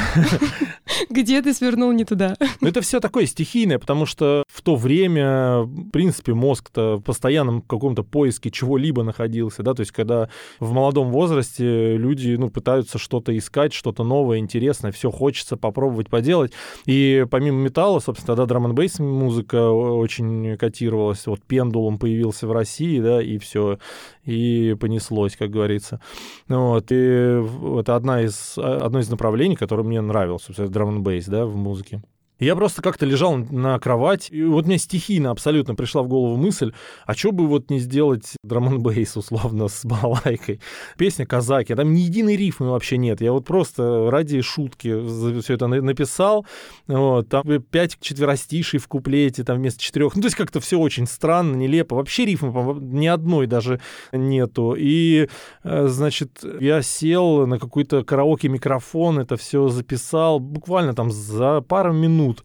Где 1.10 1.42
ты 1.42 1.52
свернул 1.54 1.92
не 1.92 2.04
туда? 2.04 2.36
Ну 2.60 2.68
это 2.68 2.80
все 2.80 3.00
такое 3.00 3.26
стихийное, 3.26 3.78
потому 3.78 4.06
что 4.06 4.44
в 4.48 4.62
то 4.62 4.76
время, 4.76 5.62
в 5.62 5.90
принципе, 5.90 6.34
мозг-то 6.34 6.96
в 6.96 7.02
постоянном 7.02 7.62
каком-то 7.62 8.02
поиске 8.02 8.50
чего-либо 8.50 9.02
находился, 9.02 9.62
да, 9.62 9.74
то 9.74 9.80
есть 9.80 9.92
когда 9.92 10.28
в 10.58 10.72
молодом 10.72 11.10
возрасте 11.10 11.96
люди, 11.96 12.36
ну, 12.36 12.50
пытаются 12.50 12.98
что-то 12.98 13.36
искать, 13.36 13.72
что-то 13.72 14.04
новое, 14.04 14.38
интересное, 14.38 14.92
все 14.92 15.10
хочется 15.10 15.56
попробовать 15.56 16.08
поделать. 16.08 16.52
И 16.86 17.26
помимо 17.30 17.58
металла, 17.58 18.00
собственно, 18.00 18.36
тогда 18.36 18.46
драм 18.46 18.66
н 18.66 18.90
музыка 19.00 19.70
очень 19.80 20.56
котировалась. 20.56 21.26
Вот 21.26 21.42
пендулум 21.42 21.98
появился 21.98 22.46
в 22.46 22.52
России, 22.52 23.00
да, 23.00 23.22
и 23.22 23.38
все, 23.38 23.78
и 24.24 24.76
понеслось, 24.80 25.36
как 25.36 25.50
говорится. 25.50 26.00
Вот, 26.48 26.92
и 26.92 27.42
это 27.78 27.96
одна 27.96 28.22
из, 28.22 28.56
одно 28.58 29.00
из 29.00 29.10
направлений, 29.10 29.56
которое 29.56 29.82
мне 29.82 30.00
нравилось, 30.00 30.42
собственно, 30.42 30.68
драм 30.68 31.04
н 31.04 31.22
да, 31.26 31.46
в 31.46 31.56
музыке. 31.56 32.02
Я 32.40 32.56
просто 32.56 32.80
как-то 32.80 33.04
лежал 33.04 33.36
на 33.36 33.78
кровать, 33.78 34.28
и 34.30 34.42
вот 34.44 34.66
мне 34.66 34.78
стихийно 34.78 35.30
абсолютно 35.30 35.74
пришла 35.74 36.02
в 36.02 36.08
голову 36.08 36.36
мысль, 36.36 36.72
а 37.04 37.14
что 37.14 37.32
бы 37.32 37.46
вот 37.46 37.70
не 37.70 37.78
сделать 37.78 38.32
драм 38.42 38.80
бейс 38.80 39.14
условно 39.16 39.68
с 39.68 39.84
балалайкой. 39.84 40.60
Песня 40.96 41.26
«Казаки», 41.26 41.74
там 41.74 41.92
ни 41.92 42.00
единой 42.00 42.36
рифмы 42.36 42.70
вообще 42.70 42.96
нет. 42.96 43.20
Я 43.20 43.32
вот 43.32 43.44
просто 43.44 44.10
ради 44.10 44.40
шутки 44.40 45.40
все 45.42 45.54
это 45.54 45.66
написал. 45.66 46.46
Вот, 46.86 47.28
там 47.28 47.44
пять 47.70 47.98
четверостишей 48.00 48.78
в 48.80 48.88
куплете, 48.88 49.44
там 49.44 49.58
вместо 49.58 49.80
четырех. 49.82 50.14
Ну, 50.16 50.22
то 50.22 50.26
есть 50.26 50.36
как-то 50.36 50.60
все 50.60 50.78
очень 50.78 51.06
странно, 51.06 51.56
нелепо. 51.56 51.96
Вообще 51.96 52.24
рифмы 52.24 52.80
ни 52.80 53.06
одной 53.06 53.46
даже 53.46 53.80
нету. 54.12 54.74
И, 54.78 55.28
э, 55.62 55.88
значит, 55.88 56.42
я 56.58 56.80
сел 56.80 57.46
на 57.46 57.58
какой-то 57.58 58.02
караоке-микрофон, 58.02 59.18
это 59.18 59.36
все 59.36 59.68
записал 59.68 60.40
буквально 60.40 60.94
там 60.94 61.10
за 61.10 61.60
пару 61.60 61.92
минут 61.92 62.29
минут 62.30 62.44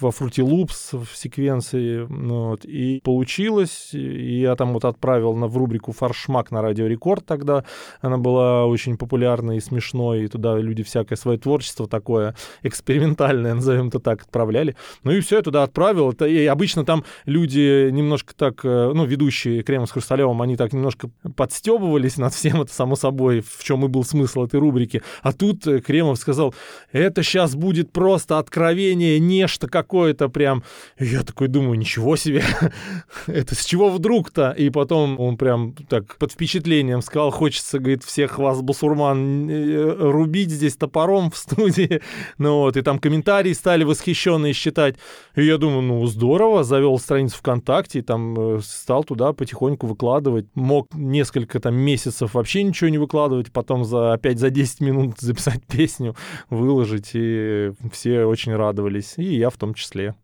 во 0.00 0.10
Fruity 0.10 0.44
Loops 0.44 1.04
в 1.04 1.16
секвенции. 1.16 2.06
Ну 2.08 2.48
вот, 2.48 2.64
и 2.64 3.00
получилось. 3.02 3.90
И 3.92 4.40
я 4.40 4.54
там 4.56 4.72
вот 4.72 4.84
отправил 4.84 5.34
на, 5.34 5.46
в 5.46 5.56
рубрику 5.56 5.92
«Фаршмак» 5.92 6.50
на 6.50 6.62
Радио 6.62 6.86
Рекорд 6.86 7.26
тогда. 7.26 7.64
Она 8.00 8.18
была 8.18 8.66
очень 8.66 8.96
популярной 8.96 9.56
и 9.56 9.60
смешной. 9.60 10.24
И 10.24 10.28
туда 10.28 10.56
люди 10.58 10.82
всякое 10.82 11.16
свое 11.16 11.38
творчество 11.38 11.88
такое 11.88 12.34
экспериментальное, 12.62 13.54
назовем 13.54 13.88
это 13.88 13.98
так, 13.98 14.22
отправляли. 14.22 14.76
Ну 15.04 15.12
и 15.12 15.20
все, 15.20 15.36
я 15.36 15.42
туда 15.42 15.62
отправил. 15.62 16.12
Это, 16.12 16.26
и 16.26 16.46
обычно 16.46 16.84
там 16.84 17.04
люди 17.26 17.90
немножко 17.90 18.34
так, 18.34 18.64
э, 18.64 18.92
ну, 18.94 19.04
ведущие 19.04 19.62
Крема 19.62 19.86
с 19.86 19.90
Хрусталевым, 19.90 20.40
они 20.42 20.56
так 20.56 20.72
немножко 20.72 21.10
подстебывались 21.36 22.18
над 22.18 22.34
всем, 22.34 22.62
это 22.62 22.72
само 22.72 22.96
собой, 22.96 23.40
в 23.40 23.64
чем 23.64 23.84
и 23.84 23.88
был 23.88 24.04
смысл 24.04 24.44
этой 24.44 24.60
рубрики. 24.60 25.02
А 25.22 25.32
тут 25.32 25.66
э, 25.66 25.80
Кремов 25.80 26.18
сказал, 26.18 26.54
это 26.92 27.22
сейчас 27.22 27.56
будет 27.56 27.90
просто 27.92 28.38
откровение, 28.38 29.17
нечто 29.20 29.68
какое-то 29.68 30.28
прям. 30.28 30.62
И 30.98 31.06
я 31.06 31.22
такой 31.22 31.48
думаю, 31.48 31.78
ничего 31.78 32.16
себе, 32.16 32.42
это 33.26 33.54
с 33.54 33.64
чего 33.64 33.90
вдруг-то? 33.90 34.50
И 34.50 34.70
потом 34.70 35.18
он 35.20 35.36
прям 35.36 35.74
так 35.88 36.16
под 36.18 36.32
впечатлением 36.32 37.02
сказал, 37.02 37.30
хочется, 37.30 37.78
говорит, 37.78 38.04
всех 38.04 38.38
вас, 38.38 38.60
басурман, 38.62 39.48
э, 39.48 40.10
рубить 40.10 40.50
здесь 40.50 40.76
топором 40.76 41.30
в 41.30 41.36
студии. 41.36 42.00
Ну 42.38 42.58
вот, 42.58 42.76
и 42.76 42.82
там 42.82 42.98
комментарии 42.98 43.52
стали 43.52 43.84
восхищенные 43.84 44.52
считать. 44.52 44.96
И 45.34 45.44
я 45.44 45.58
думаю, 45.58 45.82
ну 45.82 46.06
здорово, 46.06 46.62
завел 46.62 46.98
страницу 46.98 47.36
ВКонтакте, 47.38 48.00
и 48.00 48.02
там 48.02 48.56
э, 48.56 48.60
стал 48.62 49.04
туда 49.04 49.32
потихоньку 49.32 49.86
выкладывать. 49.86 50.46
Мог 50.54 50.88
несколько 50.94 51.60
там 51.60 51.74
месяцев 51.74 52.34
вообще 52.34 52.62
ничего 52.62 52.90
не 52.90 52.98
выкладывать, 52.98 53.52
потом 53.52 53.84
за 53.84 54.12
опять 54.12 54.38
за 54.38 54.50
10 54.50 54.80
минут 54.80 55.14
записать 55.20 55.64
песню, 55.66 56.14
выложить, 56.50 57.10
и 57.14 57.72
все 57.92 58.24
очень 58.24 58.54
радовались, 58.54 58.97
и 59.16 59.36
я 59.36 59.50
в 59.50 59.56
том 59.56 59.74
числе. 59.74 60.14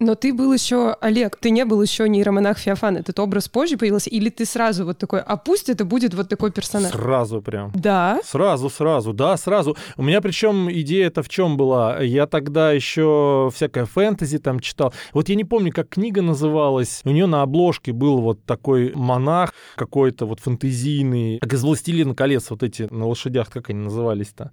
Но 0.00 0.14
ты 0.14 0.32
был 0.32 0.50
еще, 0.50 0.96
Олег, 1.02 1.36
ты 1.36 1.50
не 1.50 1.66
был 1.66 1.82
еще 1.82 2.08
нейромонах 2.08 2.56
Феофан. 2.56 2.96
Этот 2.96 3.18
образ 3.18 3.48
позже 3.50 3.76
появился? 3.76 4.08
Или 4.08 4.30
ты 4.30 4.46
сразу 4.46 4.86
вот 4.86 4.96
такой, 4.96 5.20
а 5.20 5.36
пусть 5.36 5.68
это 5.68 5.84
будет 5.84 6.14
вот 6.14 6.30
такой 6.30 6.50
персонаж? 6.50 6.90
Сразу 6.90 7.42
прям. 7.42 7.70
Да? 7.74 8.18
Сразу, 8.24 8.70
сразу, 8.70 9.12
да, 9.12 9.36
сразу. 9.36 9.76
У 9.98 10.02
меня 10.02 10.22
причем 10.22 10.72
идея-то 10.72 11.22
в 11.22 11.28
чем 11.28 11.58
была? 11.58 12.00
Я 12.00 12.26
тогда 12.26 12.72
еще 12.72 13.50
всякое 13.54 13.84
фэнтези 13.84 14.38
там 14.38 14.60
читал. 14.60 14.94
Вот 15.12 15.28
я 15.28 15.34
не 15.34 15.44
помню, 15.44 15.70
как 15.70 15.90
книга 15.90 16.22
называлась. 16.22 17.02
У 17.04 17.10
нее 17.10 17.26
на 17.26 17.42
обложке 17.42 17.92
был 17.92 18.22
вот 18.22 18.42
такой 18.46 18.94
монах 18.94 19.52
какой-то 19.76 20.24
вот 20.24 20.40
фэнтезийный, 20.40 21.40
как 21.40 21.52
из 21.52 21.62
«Властелина 21.62 22.14
колец» 22.14 22.48
вот 22.48 22.62
эти 22.62 22.88
на 22.90 23.06
лошадях, 23.06 23.50
как 23.50 23.68
они 23.68 23.80
назывались-то? 23.80 24.52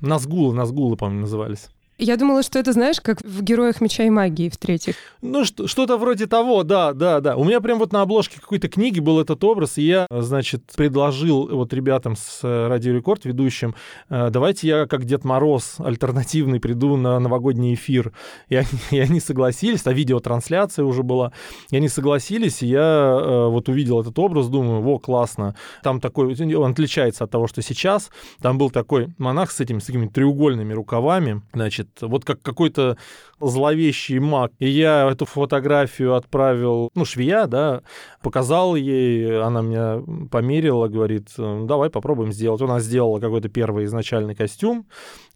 Назгулы, 0.00 0.54
Назгулы, 0.54 0.96
по-моему, 0.96 1.20
назывались. 1.20 1.68
Я 1.98 2.16
думала, 2.16 2.42
что 2.42 2.58
это, 2.58 2.72
знаешь, 2.72 3.00
как 3.00 3.20
в 3.22 3.42
«Героях 3.42 3.80
меча 3.80 4.04
и 4.04 4.10
магии» 4.10 4.48
в-третьих. 4.48 4.96
Ну, 5.20 5.44
что-то 5.44 5.98
вроде 5.98 6.26
того, 6.26 6.64
да, 6.64 6.94
да, 6.94 7.20
да. 7.20 7.36
У 7.36 7.44
меня 7.44 7.60
прям 7.60 7.78
вот 7.78 7.92
на 7.92 8.02
обложке 8.02 8.40
какой-то 8.40 8.68
книги 8.68 8.98
был 8.98 9.20
этот 9.20 9.44
образ, 9.44 9.78
и 9.78 9.82
я, 9.82 10.06
значит, 10.10 10.64
предложил 10.74 11.46
вот 11.48 11.72
ребятам 11.72 12.16
с 12.16 12.40
э, 12.42 12.66
Радио 12.68 12.92
Рекорд, 12.94 13.24
ведущим, 13.24 13.74
э, 14.08 14.30
давайте 14.30 14.66
я, 14.66 14.86
как 14.86 15.04
Дед 15.04 15.24
Мороз, 15.24 15.76
альтернативный, 15.78 16.60
приду 16.60 16.96
на 16.96 17.20
новогодний 17.20 17.74
эфир. 17.74 18.12
И 18.48 18.56
они, 18.56 18.68
и 18.90 18.98
они 18.98 19.20
согласились, 19.20 19.86
а 19.86 19.92
видеотрансляция 19.92 20.84
уже 20.84 21.02
была. 21.02 21.32
И 21.70 21.76
они 21.76 21.88
согласились, 21.88 22.62
и 22.62 22.66
я 22.66 23.18
э, 23.20 23.46
вот 23.48 23.68
увидел 23.68 24.00
этот 24.00 24.18
образ, 24.18 24.48
думаю, 24.48 24.80
во, 24.80 24.98
классно. 24.98 25.54
Там 25.82 26.00
такой, 26.00 26.34
он 26.54 26.72
отличается 26.72 27.24
от 27.24 27.30
того, 27.30 27.46
что 27.46 27.62
сейчас. 27.62 28.10
Там 28.40 28.58
был 28.58 28.70
такой 28.70 29.14
монах 29.18 29.50
с 29.50 29.60
этими, 29.60 29.78
с 29.78 29.84
такими 29.84 30.08
треугольными 30.08 30.72
рукавами, 30.72 31.42
значит, 31.52 31.81
вот 32.00 32.24
как 32.24 32.42
какой-то 32.42 32.96
зловещий 33.40 34.18
маг. 34.18 34.52
И 34.58 34.68
я 34.68 35.10
эту 35.10 35.24
фотографию 35.26 36.14
отправил, 36.14 36.90
ну, 36.94 37.04
швея, 37.04 37.46
да, 37.46 37.82
показал 38.22 38.76
ей, 38.76 39.40
она 39.40 39.62
меня 39.62 40.02
померила, 40.30 40.88
говорит, 40.88 41.28
давай 41.36 41.90
попробуем 41.90 42.32
сделать. 42.32 42.60
Она 42.62 42.80
сделала 42.80 43.20
какой-то 43.20 43.48
первый 43.48 43.84
изначальный 43.84 44.34
костюм, 44.34 44.86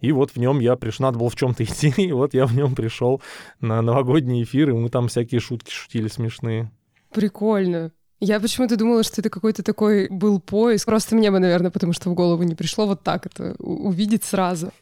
и 0.01 0.13
вот 0.13 0.33
в 0.33 0.37
нем 0.37 0.61
я 0.61 0.77
пришел, 0.77 1.05
надо 1.05 1.19
было 1.19 1.31
в 1.31 1.37
чем-то 1.37 1.65
идти, 1.65 1.93
и 1.97 2.13
вот 2.13 2.35
я 2.35 2.47
в 2.47 2.55
нем 2.55 2.75
пришел 2.75 3.21
на 3.61 3.83
новогодний 3.83 4.43
эфир, 4.43 4.71
и 4.71 4.73
мы 4.73 4.89
там 4.89 5.09
всякие 5.09 5.41
шутки 5.41 5.71
шутили 5.71 6.09
смешные. 6.09 6.71
Прикольно. 7.13 7.93
Я 8.21 8.41
почему-то 8.41 8.77
думала, 8.77 9.03
что 9.03 9.21
это 9.21 9.29
какой-то 9.29 9.63
такой 9.63 10.09
был 10.09 10.41
поиск. 10.41 10.87
Просто 10.87 11.15
мне 11.15 11.31
бы, 11.31 11.39
наверное, 11.39 11.71
потому 11.71 11.93
что 11.93 12.09
в 12.09 12.15
голову 12.15 12.43
не 12.45 12.55
пришло 12.55 12.87
вот 12.87 13.03
так 13.03 13.27
это 13.27 13.55
увидеть 13.59 14.25
сразу. 14.25 14.73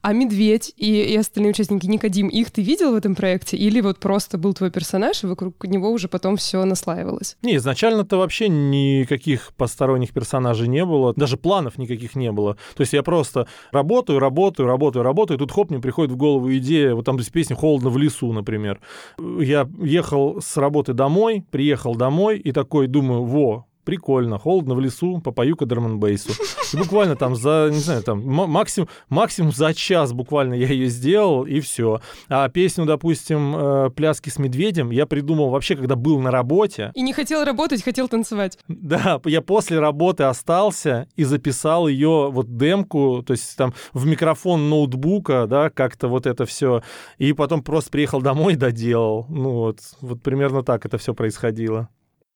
А 0.00 0.12
Медведь 0.12 0.72
и, 0.76 1.02
и 1.02 1.16
остальные 1.16 1.50
участники 1.50 1.86
Никодим, 1.86 2.28
их 2.28 2.52
ты 2.52 2.62
видел 2.62 2.92
в 2.92 2.94
этом 2.94 3.16
проекте? 3.16 3.56
Или 3.56 3.80
вот 3.80 3.98
просто 3.98 4.38
был 4.38 4.54
твой 4.54 4.70
персонаж, 4.70 5.24
и 5.24 5.26
вокруг 5.26 5.64
него 5.64 5.90
уже 5.90 6.06
потом 6.06 6.36
все 6.36 6.64
наслаивалось? 6.64 7.36
Не, 7.42 7.56
изначально-то 7.56 8.16
вообще 8.18 8.48
никаких 8.48 9.52
посторонних 9.56 10.12
персонажей 10.12 10.68
не 10.68 10.84
было, 10.84 11.14
даже 11.16 11.36
планов 11.36 11.78
никаких 11.78 12.14
не 12.14 12.30
было. 12.30 12.56
То 12.76 12.82
есть 12.82 12.92
я 12.92 13.02
просто 13.02 13.48
работаю, 13.72 14.20
работаю, 14.20 14.68
работаю, 14.68 15.02
работаю, 15.02 15.36
и 15.36 15.38
тут 15.38 15.50
хоп, 15.50 15.70
мне 15.70 15.80
приходит 15.80 16.12
в 16.12 16.16
голову 16.16 16.54
идея, 16.54 16.94
вот 16.94 17.04
там 17.04 17.16
из 17.16 17.28
песни 17.28 17.54
«Холодно 17.54 17.90
в 17.90 17.98
лесу», 17.98 18.32
например. 18.32 18.80
Я 19.18 19.68
ехал 19.80 20.40
с 20.40 20.56
работы 20.56 20.92
домой, 20.92 21.44
приехал 21.50 21.96
домой, 21.96 22.38
и 22.38 22.51
такой 22.52 22.86
думаю, 22.86 23.24
во, 23.24 23.66
прикольно, 23.84 24.38
холодно 24.38 24.74
в 24.74 24.80
лесу, 24.80 25.20
попою-ка 25.20 25.66
драмонбейсу. 25.66 26.32
И 26.72 26.76
буквально 26.76 27.16
там 27.16 27.34
за, 27.34 27.68
не 27.70 27.78
знаю, 27.78 28.02
там 28.02 28.24
максимум, 28.24 28.88
максимум 29.08 29.52
за 29.52 29.74
час 29.74 30.12
буквально 30.12 30.54
я 30.54 30.68
ее 30.68 30.86
сделал, 30.86 31.44
и 31.44 31.60
все. 31.60 32.00
А 32.28 32.48
песню, 32.48 32.84
допустим, 32.84 33.54
э, 33.56 33.90
«Пляски 33.90 34.30
с 34.30 34.38
медведем» 34.38 34.90
я 34.90 35.06
придумал 35.06 35.50
вообще, 35.50 35.76
когда 35.76 35.96
был 35.96 36.20
на 36.20 36.30
работе. 36.30 36.92
И 36.94 37.02
не 37.02 37.12
хотел 37.12 37.44
работать, 37.44 37.82
хотел 37.82 38.08
танцевать. 38.08 38.58
Да, 38.68 39.20
я 39.24 39.42
после 39.42 39.78
работы 39.78 40.24
остался 40.24 41.08
и 41.16 41.24
записал 41.24 41.88
ее 41.88 42.30
вот 42.30 42.56
демку, 42.56 43.22
то 43.26 43.32
есть 43.32 43.56
там 43.56 43.74
в 43.92 44.06
микрофон 44.06 44.68
ноутбука, 44.68 45.46
да, 45.48 45.70
как-то 45.70 46.08
вот 46.08 46.26
это 46.26 46.46
все. 46.46 46.82
И 47.18 47.32
потом 47.32 47.62
просто 47.62 47.90
приехал 47.90 48.22
домой 48.22 48.54
и 48.54 48.56
доделал. 48.56 49.26
Ну 49.28 49.50
вот, 49.50 49.80
вот 50.00 50.22
примерно 50.22 50.62
так 50.62 50.86
это 50.86 50.98
все 50.98 51.14
происходило. 51.14 51.88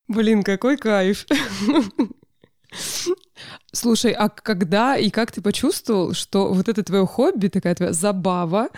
Блин, 0.09 0.43
какой 0.43 0.77
кайф. 0.77 1.27
Слушай, 3.73 4.13
а 4.13 4.31
когда 4.31 4.97
и 4.97 5.11
как 5.11 5.31
ты 5.31 5.43
почувствовал, 5.43 6.15
что 6.15 6.53
вот 6.53 6.69
это 6.69 6.83
твое 6.83 7.07
хобби, 7.07 7.49
такая 7.49 7.75
твоя 7.75 7.93
забава, 7.93 8.69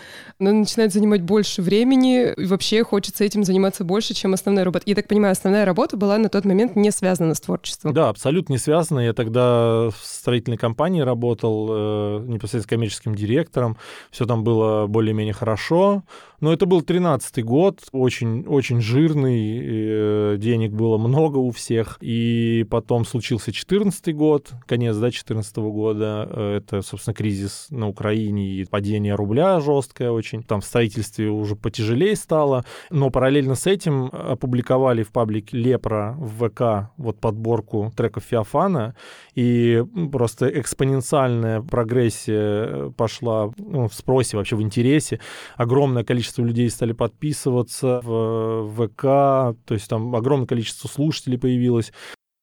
она 0.41 0.53
начинает 0.53 0.93
занимать 0.93 1.23
больше 1.23 1.63
времени, 1.63 2.33
и 2.33 2.47
вообще 2.47 2.83
хочется 2.83 3.23
этим 3.23 3.45
заниматься 3.45 3.85
больше, 3.85 4.15
чем 4.15 4.35
основная 4.35 4.65
работа? 4.65 4.83
Я 4.87 4.97
так 4.97 5.07
понимаю, 5.07 5.33
основная 5.33 5.65
работа 5.65 5.97
была 5.97 6.19
на 6.19 6.29
тот 6.29 6.45
момент 6.45 6.75
не 6.75 6.91
связана 6.91 7.35
с 7.35 7.41
творчеством. 7.41 7.95
Да, 7.95 8.09
абсолютно 8.09 8.55
не 8.55 8.59
связана. 8.59 9.01
Я 9.01 9.13
тогда 9.13 9.91
в 9.91 9.97
строительной 10.03 10.59
компании 10.59 11.03
работал 11.03 11.69
э, 11.71 12.25
непосредственно 12.27 12.77
коммерческим 12.77 13.15
директором. 13.15 13.77
Все 14.11 14.27
там 14.27 14.43
было 14.43 14.89
более-менее 14.89 15.35
хорошо. 15.35 16.03
Но 16.41 16.53
это 16.53 16.67
был 16.67 16.81
13-й 16.81 17.43
год, 17.43 17.81
очень, 17.93 18.47
очень 18.47 18.81
жирный, 18.81 19.61
э, 19.61 20.37
денег 20.39 20.73
было 20.73 20.97
много 20.97 21.39
у 21.39 21.51
всех. 21.51 21.99
И 22.01 22.65
потом 22.71 23.05
случился 23.05 23.51
14-й 23.51 24.13
год, 24.13 24.53
конец, 24.67 24.97
да, 24.97 25.11
14 25.11 25.57
года. 25.57 26.29
Э, 26.31 26.57
это, 26.59 26.83
собственно, 26.83 27.15
кризис 27.15 27.67
на 27.71 27.89
Украине 27.89 28.53
и 28.53 28.65
падение 28.65 29.15
рубля 29.15 29.61
жесткое 29.61 30.13
очень. 30.13 30.45
Там 30.45 30.61
в 30.61 30.65
строительстве 30.65 31.29
уже 31.29 31.57
потяжелее 31.57 32.15
стало. 32.15 32.65
Но 32.91 33.11
параллельно 33.11 33.57
с 33.57 33.67
этим 33.67 34.07
опубликовали 34.07 35.03
в 35.03 35.11
паблике 35.11 35.57
Лепра 35.57 36.17
в 36.19 36.49
ВК 36.49 36.93
вот 36.97 37.19
подборку 37.19 37.93
треков 37.97 38.25
Феофана. 38.25 38.95
И 39.35 39.85
просто 40.13 40.49
экспоненциальная 40.49 41.63
прогрессия 41.63 42.91
пошла 42.91 43.51
ну, 43.59 43.89
в 43.89 43.95
спросе, 43.95 44.37
вообще 44.37 44.55
в 44.57 44.63
интересе. 44.63 45.19
Огромное 45.57 46.05
количество 46.05 46.28
людей 46.37 46.69
стали 46.69 46.93
подписываться 46.93 48.01
в 48.03 48.69
ВК, 48.75 49.03
то 49.03 49.75
есть 49.75 49.89
там 49.89 50.15
огромное 50.15 50.47
количество 50.47 50.89
слушателей 50.89 51.39
появилось. 51.39 51.93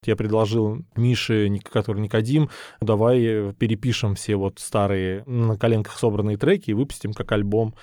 Я 0.05 0.15
предложил 0.15 0.85
Мише, 0.95 1.49
который 1.71 2.01
Никодим, 2.01 2.49
давай 2.79 3.53
перепишем 3.53 4.15
все 4.15 4.35
вот 4.35 4.59
старые 4.59 5.23
на 5.25 5.57
коленках 5.57 5.97
собранные 5.97 6.37
треки 6.37 6.71
и 6.71 6.73
выпустим 6.73 7.13
как 7.13 7.31
альбом. 7.31 7.75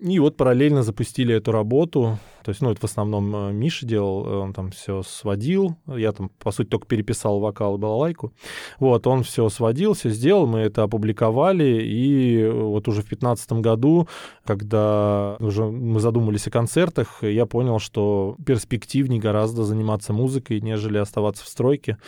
И 0.00 0.18
вот 0.18 0.36
параллельно 0.36 0.82
запустили 0.82 1.34
эту 1.34 1.52
работу. 1.52 2.18
То 2.42 2.50
есть, 2.50 2.60
ну, 2.60 2.70
это 2.70 2.80
в 2.80 2.84
основном 2.84 3.34
э, 3.34 3.52
Миша 3.52 3.86
делал, 3.86 4.26
он 4.42 4.52
там 4.52 4.70
все 4.70 5.02
сводил. 5.02 5.76
Я 5.86 6.12
там, 6.12 6.30
по 6.40 6.50
сути, 6.50 6.68
только 6.68 6.86
переписал 6.86 7.38
вокал 7.38 7.76
и 7.76 7.78
балалайку. 7.78 8.32
Вот, 8.80 9.06
он 9.06 9.22
все 9.22 9.48
сводил, 9.48 9.94
все 9.94 10.10
сделал, 10.10 10.46
мы 10.46 10.58
это 10.60 10.82
опубликовали. 10.82 11.80
И 11.82 12.46
вот 12.46 12.88
уже 12.88 13.00
в 13.00 13.08
2015 13.08 13.52
году, 13.52 14.08
когда 14.44 15.36
уже 15.38 15.64
мы 15.64 16.00
задумались 16.00 16.46
о 16.48 16.50
концертах, 16.50 17.22
я 17.22 17.46
понял, 17.46 17.78
что 17.78 18.36
перспективнее 18.44 19.20
гораздо 19.20 19.64
заниматься 19.64 20.12
музыкой, 20.12 20.60
нежели 20.60 20.98
оставаться 20.98 21.44
в 21.44 21.48
стройке, 21.48 21.98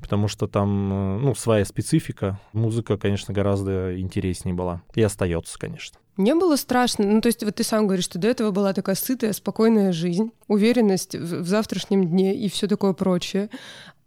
потому 0.00 0.28
что 0.28 0.48
там, 0.48 0.92
э, 0.92 1.18
ну, 1.18 1.34
своя 1.34 1.64
специфика. 1.64 2.40
Музыка, 2.52 2.96
конечно, 2.96 3.34
гораздо 3.34 4.00
интереснее 4.00 4.54
была. 4.54 4.82
И 4.94 5.02
остается, 5.02 5.58
конечно. 5.58 5.98
Не 6.16 6.34
было 6.34 6.56
страшно. 6.56 7.06
Ну, 7.06 7.20
то 7.20 7.26
есть 7.26 7.42
вот 7.42 7.56
ты 7.56 7.64
сам 7.64 7.86
говоришь, 7.86 8.04
что 8.04 8.18
до 8.18 8.28
этого 8.28 8.50
была 8.50 8.72
такая 8.72 8.94
сытая, 8.94 9.32
спокойная 9.32 9.92
жизнь, 9.92 10.30
уверенность 10.46 11.14
в, 11.14 11.42
в 11.42 11.48
завтрашнем 11.48 12.06
дне 12.06 12.34
и 12.34 12.48
все 12.48 12.68
такое 12.68 12.92
прочее. 12.92 13.50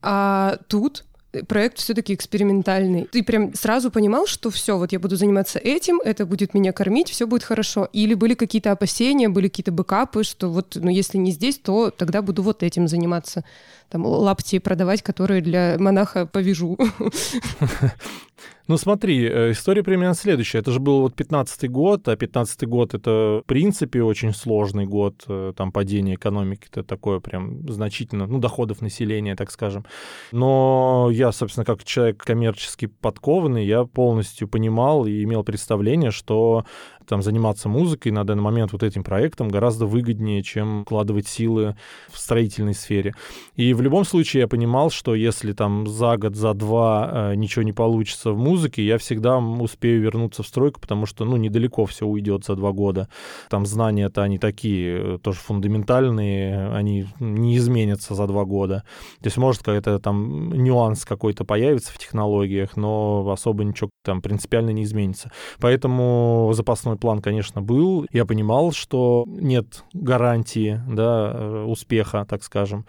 А 0.01 0.57
тут 0.67 1.03
проект 1.47 1.79
все-таки 1.79 2.13
экспериментальный. 2.13 3.07
Ты 3.11 3.23
прям 3.23 3.53
сразу 3.53 3.91
понимал, 3.91 4.25
что 4.27 4.49
все, 4.49 4.77
вот 4.77 4.91
я 4.91 4.99
буду 4.99 5.15
заниматься 5.15 5.59
этим, 5.59 5.99
это 6.03 6.25
будет 6.25 6.53
меня 6.53 6.71
кормить, 6.71 7.09
все 7.09 7.27
будет 7.27 7.43
хорошо. 7.43 7.89
Или 7.91 8.13
были 8.13 8.33
какие-то 8.33 8.71
опасения, 8.71 9.29
были 9.29 9.47
какие-то 9.47 9.71
бэкапы, 9.71 10.23
что 10.23 10.49
вот, 10.49 10.77
ну, 10.79 10.89
если 10.89 11.17
не 11.17 11.31
здесь, 11.31 11.57
то 11.57 11.91
тогда 11.91 12.21
буду 12.21 12.43
вот 12.43 12.63
этим 12.63 12.87
заниматься. 12.87 13.43
Там 13.89 14.05
лапти 14.05 14.59
продавать, 14.59 15.01
которые 15.01 15.41
для 15.41 15.75
монаха 15.77 16.25
повяжу. 16.25 16.77
Ну 18.67 18.75
смотри, 18.77 19.25
э, 19.25 19.51
история 19.51 19.81
примерно 19.81 20.13
следующая. 20.13 20.59
Это 20.59 20.71
же 20.71 20.81
был 20.81 21.01
вот 21.01 21.13
15-й 21.15 21.69
год, 21.69 22.07
а 22.09 22.15
15-й 22.15 22.65
год 22.65 22.93
это 22.93 23.41
в 23.41 23.47
принципе 23.47 24.03
очень 24.03 24.33
сложный 24.33 24.85
год, 24.85 25.23
э, 25.29 25.53
там 25.55 25.71
падение 25.71 26.15
экономики, 26.15 26.67
это 26.69 26.83
такое 26.83 27.21
прям 27.21 27.65
значительно, 27.69 28.27
ну 28.27 28.39
доходов 28.39 28.81
населения, 28.81 29.35
так 29.37 29.51
скажем. 29.51 29.85
Но 30.33 31.09
я, 31.13 31.31
собственно, 31.31 31.63
как 31.63 31.85
человек 31.85 32.17
коммерчески 32.17 32.87
подкованный, 32.87 33.65
я 33.65 33.85
полностью 33.85 34.49
понимал 34.49 35.05
и 35.05 35.23
имел 35.23 35.45
представление, 35.45 36.11
что 36.11 36.65
там 37.07 37.21
заниматься 37.21 37.69
музыкой 37.69 38.11
на 38.11 38.23
данный 38.23 38.43
момент 38.43 38.71
вот 38.73 38.83
этим 38.83 39.03
проектом 39.03 39.49
гораздо 39.49 39.85
выгоднее, 39.85 40.43
чем 40.43 40.83
вкладывать 40.83 41.27
силы 41.27 41.75
в 42.09 42.19
строительной 42.19 42.73
сфере. 42.73 43.13
И 43.55 43.73
в 43.73 43.81
любом 43.81 44.05
случае 44.05 44.41
я 44.41 44.47
понимал, 44.47 44.89
что 44.89 45.15
если 45.15 45.53
там 45.53 45.87
за 45.87 46.17
год, 46.17 46.35
за 46.35 46.53
два 46.53 47.31
э, 47.31 47.35
ничего 47.35 47.63
не 47.63 47.73
получится 47.73 48.31
в 48.31 48.37
музыке, 48.37 48.85
я 48.85 48.97
всегда 48.97 49.37
успею 49.37 50.01
вернуться 50.01 50.43
в 50.43 50.47
стройку, 50.47 50.79
потому 50.79 51.05
что, 51.05 51.25
ну, 51.25 51.37
недалеко 51.37 51.85
все 51.85 52.05
уйдет 52.05 52.45
за 52.45 52.55
два 52.55 52.71
года. 52.71 53.09
Там 53.49 53.65
знания-то 53.65 54.21
они 54.23 54.37
такие, 54.37 55.15
э, 55.15 55.17
тоже 55.19 55.39
фундаментальные, 55.39 56.69
они 56.73 57.07
не 57.19 57.57
изменятся 57.57 58.15
за 58.15 58.27
два 58.27 58.45
года. 58.45 58.83
То 59.21 59.27
есть, 59.27 59.37
может, 59.37 59.63
какой-то 59.63 59.99
там 59.99 60.51
нюанс 60.51 61.05
какой-то 61.05 61.45
появится 61.45 61.93
в 61.93 61.97
технологиях, 61.97 62.75
но 62.75 63.27
особо 63.29 63.63
ничего 63.63 63.89
там 64.03 64.21
принципиально 64.21 64.71
не 64.71 64.83
изменится. 64.83 65.31
Поэтому 65.59 66.51
запасной 66.53 66.96
план, 66.97 67.21
конечно, 67.21 67.61
был. 67.61 68.05
Я 68.11 68.25
понимал, 68.25 68.71
что 68.71 69.25
нет 69.27 69.83
гарантии 69.93 70.81
да, 70.87 71.31
э, 71.33 71.63
успеха, 71.63 72.25
так 72.27 72.43
скажем. 72.43 72.85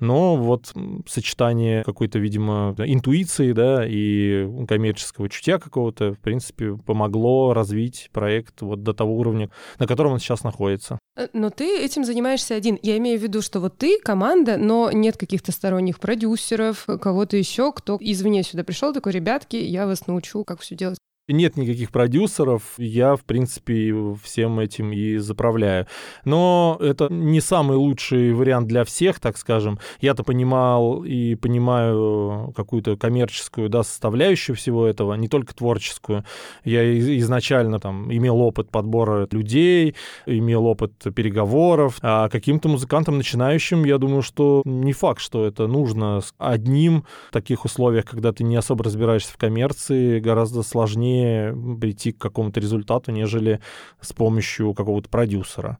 Но 0.00 0.36
вот 0.36 0.72
сочетание 1.06 1.84
какой-то, 1.84 2.18
видимо, 2.18 2.74
интуиции 2.78 3.52
да, 3.52 3.84
и 3.86 4.48
коммерческого 4.66 5.28
чутья 5.28 5.58
какого-то, 5.58 6.14
в 6.14 6.18
принципе, 6.18 6.76
помогло 6.76 7.52
развить 7.52 8.08
проект 8.12 8.62
вот 8.62 8.82
до 8.82 8.94
того 8.94 9.16
уровня, 9.18 9.50
на 9.78 9.86
котором 9.86 10.12
он 10.12 10.18
сейчас 10.18 10.42
находится. 10.42 10.98
Э, 11.16 11.28
но 11.32 11.50
ты 11.50 11.84
этим 11.84 12.04
занимаешься 12.04 12.54
один. 12.54 12.78
Я 12.82 12.96
имею 12.96 13.18
в 13.18 13.22
виду, 13.22 13.42
что 13.42 13.60
вот 13.60 13.76
ты 13.76 14.00
команда, 14.00 14.56
но 14.56 14.90
нет 14.90 15.16
каких-то 15.16 15.52
сторонних 15.52 16.00
продюсеров, 16.00 16.86
кого-то 17.00 17.36
еще, 17.36 17.72
кто 17.72 17.98
извне 18.00 18.42
сюда 18.42 18.64
пришел, 18.64 18.94
такой, 18.94 19.12
ребятки, 19.12 19.56
я 19.56 19.86
вас 19.86 20.06
научу, 20.06 20.44
как 20.44 20.60
все 20.60 20.74
делать 20.74 20.98
нет 21.32 21.56
никаких 21.56 21.90
продюсеров, 21.90 22.62
я, 22.78 23.16
в 23.16 23.24
принципе, 23.24 23.94
всем 24.22 24.58
этим 24.60 24.92
и 24.92 25.16
заправляю. 25.18 25.86
Но 26.24 26.76
это 26.80 27.08
не 27.10 27.40
самый 27.40 27.76
лучший 27.76 28.32
вариант 28.32 28.68
для 28.68 28.84
всех, 28.84 29.20
так 29.20 29.36
скажем. 29.36 29.78
Я-то 30.00 30.22
понимал 30.22 31.04
и 31.04 31.34
понимаю 31.34 32.52
какую-то 32.56 32.96
коммерческую 32.96 33.68
да, 33.68 33.82
составляющую 33.82 34.56
всего 34.56 34.86
этого, 34.86 35.14
не 35.14 35.28
только 35.28 35.54
творческую. 35.54 36.24
Я 36.64 36.98
изначально 37.18 37.78
там 37.78 38.12
имел 38.12 38.40
опыт 38.40 38.70
подбора 38.70 39.28
людей, 39.30 39.94
имел 40.26 40.66
опыт 40.66 40.92
переговоров. 41.14 41.98
А 42.02 42.28
каким-то 42.28 42.68
музыкантам 42.68 43.16
начинающим, 43.16 43.84
я 43.84 43.98
думаю, 43.98 44.22
что 44.22 44.62
не 44.64 44.92
факт, 44.92 45.20
что 45.20 45.46
это 45.46 45.66
нужно 45.66 46.20
одним 46.38 47.04
в 47.28 47.32
таких 47.32 47.64
условиях, 47.64 48.04
когда 48.04 48.32
ты 48.32 48.44
не 48.44 48.56
особо 48.56 48.84
разбираешься 48.84 49.32
в 49.32 49.36
коммерции, 49.36 50.20
гораздо 50.20 50.62
сложнее 50.62 51.19
сложнее 51.20 51.76
прийти 51.80 52.12
к 52.12 52.18
какому-то 52.18 52.60
результату, 52.60 53.12
нежели 53.12 53.60
с 54.00 54.12
помощью 54.12 54.74
какого-то 54.74 55.08
продюсера, 55.08 55.78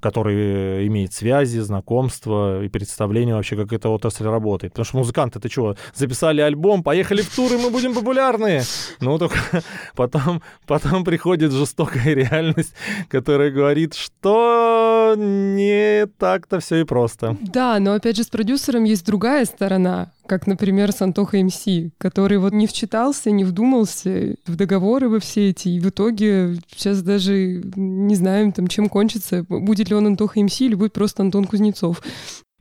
который 0.00 0.86
имеет 0.86 1.12
связи, 1.12 1.58
знакомства 1.58 2.62
и 2.62 2.68
представление 2.68 3.34
вообще, 3.34 3.56
как 3.56 3.72
эта 3.72 3.88
отрасль 3.88 4.24
работает. 4.24 4.72
Потому 4.72 4.84
что 4.84 4.96
музыканты, 4.98 5.38
это 5.38 5.48
чего, 5.48 5.76
записали 5.94 6.40
альбом, 6.40 6.82
поехали 6.82 7.22
в 7.22 7.34
тур, 7.34 7.52
и 7.52 7.56
мы 7.56 7.70
будем 7.70 7.94
популярны. 7.94 8.62
Ну, 9.00 9.18
только 9.18 9.36
потом, 9.96 10.42
потом 10.66 11.04
приходит 11.04 11.52
жестокая 11.52 12.14
реальность, 12.14 12.74
которая 13.08 13.50
говорит, 13.50 13.94
что 13.94 15.14
не 15.16 16.06
так-то 16.18 16.60
все 16.60 16.80
и 16.80 16.84
просто. 16.84 17.36
Да, 17.40 17.78
но 17.78 17.94
опять 17.94 18.16
же 18.16 18.22
с 18.22 18.28
продюсером 18.28 18.84
есть 18.84 19.06
другая 19.06 19.44
сторона 19.44 20.10
как, 20.26 20.46
например, 20.46 20.92
с 20.92 21.02
Антоха 21.02 21.42
МС, 21.42 21.64
который 21.98 22.38
вот 22.38 22.52
не 22.52 22.66
вчитался, 22.66 23.30
не 23.30 23.44
вдумался 23.44 24.36
в 24.46 24.56
договоры 24.56 25.08
во 25.08 25.20
все 25.20 25.50
эти, 25.50 25.68
и 25.68 25.80
в 25.80 25.88
итоге 25.88 26.56
сейчас 26.74 27.02
даже 27.02 27.62
не 27.76 28.14
знаем, 28.14 28.52
там, 28.52 28.66
чем 28.66 28.88
кончится, 28.88 29.44
будет 29.44 29.88
ли 29.90 29.96
он 29.96 30.06
Антоха 30.06 30.40
МС 30.40 30.60
или 30.60 30.74
будет 30.74 30.92
просто 30.92 31.22
Антон 31.22 31.44
Кузнецов. 31.44 32.02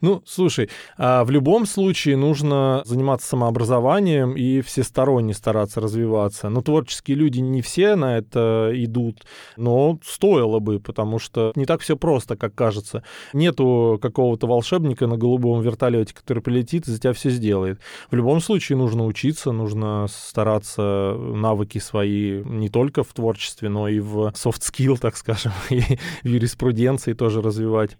Ну, 0.01 0.23
слушай, 0.25 0.67
а 0.97 1.23
в 1.23 1.29
любом 1.29 1.67
случае 1.67 2.17
нужно 2.17 2.81
заниматься 2.85 3.27
самообразованием 3.27 4.33
и 4.33 4.61
всесторонне 4.61 5.35
стараться 5.35 5.79
развиваться. 5.79 6.49
Но 6.49 6.61
творческие 6.61 7.17
люди 7.17 7.39
не 7.39 7.61
все 7.61 7.95
на 7.95 8.17
это 8.17 8.71
идут, 8.73 9.23
но 9.57 9.99
стоило 10.03 10.57
бы, 10.57 10.79
потому 10.79 11.19
что 11.19 11.51
не 11.55 11.65
так 11.65 11.81
все 11.81 11.95
просто, 11.95 12.35
как 12.35 12.55
кажется. 12.55 13.03
Нету 13.33 13.99
какого-то 14.01 14.47
волшебника 14.47 15.05
на 15.05 15.17
голубом 15.17 15.61
вертолете, 15.61 16.15
который 16.15 16.41
прилетит 16.41 16.87
и 16.87 16.91
за 16.91 16.99
тебя 16.99 17.13
все 17.13 17.29
сделает. 17.29 17.79
В 18.09 18.15
любом 18.15 18.41
случае 18.41 18.79
нужно 18.79 19.05
учиться, 19.05 19.51
нужно 19.51 20.07
стараться 20.09 21.15
навыки 21.15 21.77
свои 21.77 22.43
не 22.43 22.69
только 22.69 23.03
в 23.03 23.13
творчестве, 23.13 23.69
но 23.69 23.87
и 23.87 23.99
в 23.99 24.29
soft 24.29 24.61
skill, 24.61 24.97
так 24.97 25.15
скажем, 25.15 25.51
и 25.69 25.81
в 26.23 26.25
юриспруденции 26.25 27.13
тоже 27.13 27.43
развивать. 27.43 27.97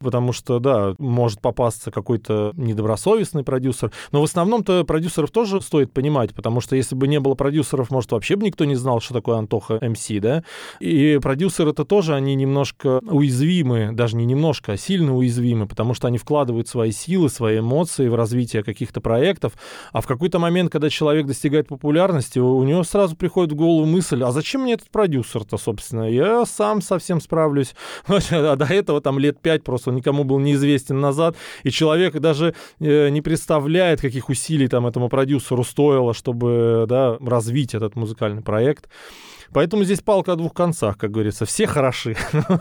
Потому 0.00 0.32
что, 0.32 0.58
да, 0.58 0.94
может 0.98 1.41
попасться 1.42 1.90
какой-то 1.90 2.52
недобросовестный 2.56 3.42
продюсер. 3.42 3.92
Но 4.12 4.20
в 4.20 4.24
основном-то 4.24 4.84
продюсеров 4.84 5.30
тоже 5.30 5.60
стоит 5.60 5.92
понимать, 5.92 6.34
потому 6.34 6.60
что 6.60 6.76
если 6.76 6.94
бы 6.94 7.08
не 7.08 7.20
было 7.20 7.34
продюсеров, 7.34 7.90
может, 7.90 8.12
вообще 8.12 8.36
бы 8.36 8.46
никто 8.46 8.64
не 8.64 8.76
знал, 8.76 9.00
что 9.00 9.14
такое 9.14 9.36
Антоха 9.36 9.78
МС, 9.82 10.08
да? 10.20 10.44
И 10.80 11.18
продюсеры-то 11.20 11.84
тоже, 11.84 12.14
они 12.14 12.34
немножко 12.34 13.00
уязвимы, 13.02 13.90
даже 13.92 14.16
не 14.16 14.24
немножко, 14.24 14.72
а 14.72 14.76
сильно 14.76 15.14
уязвимы, 15.16 15.66
потому 15.66 15.94
что 15.94 16.08
они 16.08 16.18
вкладывают 16.18 16.68
свои 16.68 16.92
силы, 16.92 17.28
свои 17.28 17.58
эмоции 17.58 18.08
в 18.08 18.14
развитие 18.14 18.62
каких-то 18.62 19.00
проектов, 19.00 19.52
а 19.92 20.00
в 20.00 20.06
какой-то 20.06 20.38
момент, 20.38 20.70
когда 20.70 20.88
человек 20.88 21.26
достигает 21.26 21.68
популярности, 21.68 22.38
у 22.38 22.62
него 22.62 22.84
сразу 22.84 23.16
приходит 23.16 23.52
в 23.52 23.56
голову 23.56 23.84
мысль, 23.86 24.22
а 24.22 24.30
зачем 24.30 24.62
мне 24.62 24.74
этот 24.74 24.90
продюсер-то, 24.90 25.56
собственно? 25.58 26.08
Я 26.08 26.46
сам 26.46 26.80
совсем 26.80 27.20
справлюсь. 27.20 27.74
А 28.32 28.56
до 28.56 28.64
этого 28.64 29.00
там 29.00 29.18
лет 29.18 29.40
пять 29.40 29.64
просто 29.64 29.90
никому 29.90 30.24
был 30.24 30.38
неизвестен 30.38 31.00
назад, 31.00 31.31
назад, 31.32 31.36
и 31.64 31.70
человек 31.70 32.18
даже 32.18 32.54
э, 32.80 33.08
не 33.08 33.20
представляет, 33.22 34.00
каких 34.00 34.28
усилий 34.28 34.68
там 34.68 34.86
этому 34.86 35.08
продюсеру 35.08 35.64
стоило, 35.64 36.14
чтобы 36.14 36.86
да, 36.88 37.16
развить 37.20 37.74
этот 37.74 37.96
музыкальный 37.96 38.42
проект. 38.42 38.88
Поэтому 39.52 39.84
здесь 39.84 40.00
палка 40.00 40.32
о 40.32 40.36
двух 40.36 40.54
концах, 40.54 40.96
как 40.96 41.10
говорится. 41.10 41.44
Все 41.44 41.66
хороши. 41.66 42.16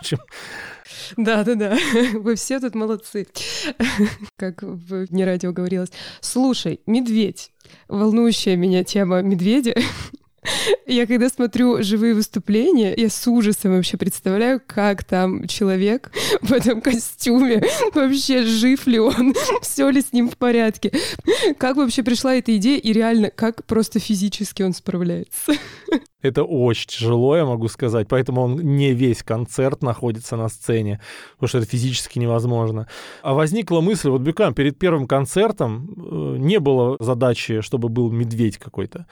Да, 1.15 1.43
да, 1.43 1.55
да. 1.55 1.77
Вы 2.13 2.36
все 2.36 2.60
тут 2.60 2.75
молодцы. 2.75 3.25
Как 4.38 4.62
в 4.62 5.05
не 5.10 5.23
радио 5.23 5.53
говорилось. 5.53 5.91
Слушай, 6.19 6.81
медведь. 6.86 7.51
Волнующая 7.88 8.57
меня 8.57 8.84
тема 8.84 9.21
медведя. 9.21 9.73
Я 10.88 11.06
когда 11.06 11.30
смотрю 11.30 11.84
живые 11.84 12.15
выступления, 12.15 12.93
я 12.97 13.10
с 13.10 13.27
ужасом 13.27 13.73
вообще 13.73 13.97
представляю, 13.97 14.60
как 14.65 15.04
там 15.04 15.47
человек 15.47 16.12
в 16.41 16.51
этом 16.51 16.82
костюме, 16.82 17.63
вообще 17.93 18.43
жив 18.43 18.88
ли 18.88 18.99
он, 18.99 19.36
все 19.62 19.89
ли 19.89 20.01
с 20.01 20.13
ним 20.13 20.30
в 20.30 20.38
порядке, 20.38 20.91
как 21.58 21.77
вообще 21.77 22.04
пришла 22.04 22.36
эта 22.36 22.56
идея 22.58 22.80
и 22.80 22.91
реально, 22.91 23.30
как 23.30 23.65
просто 23.65 23.99
физически 23.99 24.63
он 24.63 24.73
справляется. 24.73 25.54
Это 26.21 26.43
очень 26.43 26.88
тяжело, 26.88 27.36
я 27.36 27.45
могу 27.45 27.67
сказать, 27.67 28.08
поэтому 28.08 28.41
он 28.41 28.56
не 28.58 28.93
весь 28.93 29.23
концерт 29.23 29.82
находится 29.82 30.36
на 30.36 30.49
сцене, 30.49 31.01
потому 31.34 31.47
что 31.47 31.58
это 31.58 31.67
физически 31.67 32.19
невозможно. 32.19 32.88
А 33.23 33.34
возникла 33.34 33.82
мысль, 33.82 34.10
вот 34.10 34.21
Бекам 34.21 34.54
перед 34.54 34.77
первым 34.77 35.08
концертом 35.08 35.89
э, 35.89 36.38
не 36.38 36.60
было 36.60 36.95
задачи, 36.99 37.62
чтобы 37.62 37.89
был 37.89 38.12
медведь 38.12 38.60
какой-то. 38.60 39.08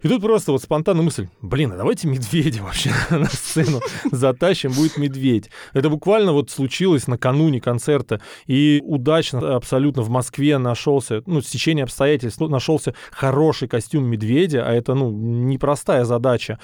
И 0.00 0.06
тут 0.06 0.22
просто 0.22 0.52
вот 0.52 0.62
спонтанная 0.62 1.02
мысль, 1.02 1.26
блин, 1.42 1.72
а 1.72 1.76
давайте 1.76 2.06
медведя 2.06 2.62
вообще 2.62 2.92
на 3.10 3.26
сцену 3.26 3.80
затащим, 4.12 4.70
будет 4.70 4.96
медведь. 4.96 5.50
Это 5.72 5.90
буквально 5.90 6.32
вот 6.32 6.50
случилось 6.50 7.08
накануне 7.08 7.60
концерта, 7.60 8.20
и 8.46 8.80
удачно 8.84 9.56
абсолютно 9.56 10.02
в 10.02 10.08
Москве 10.08 10.56
нашелся, 10.58 11.24
ну, 11.26 11.40
в 11.40 11.44
течение 11.44 11.82
обстоятельств, 11.82 12.38
ну, 12.38 12.46
нашелся 12.46 12.94
хороший 13.10 13.66
костюм 13.66 14.04
медведя, 14.04 14.64
а 14.68 14.72
это, 14.72 14.94
ну, 14.94 15.10
непростая 15.10 16.04
задача. 16.04 16.60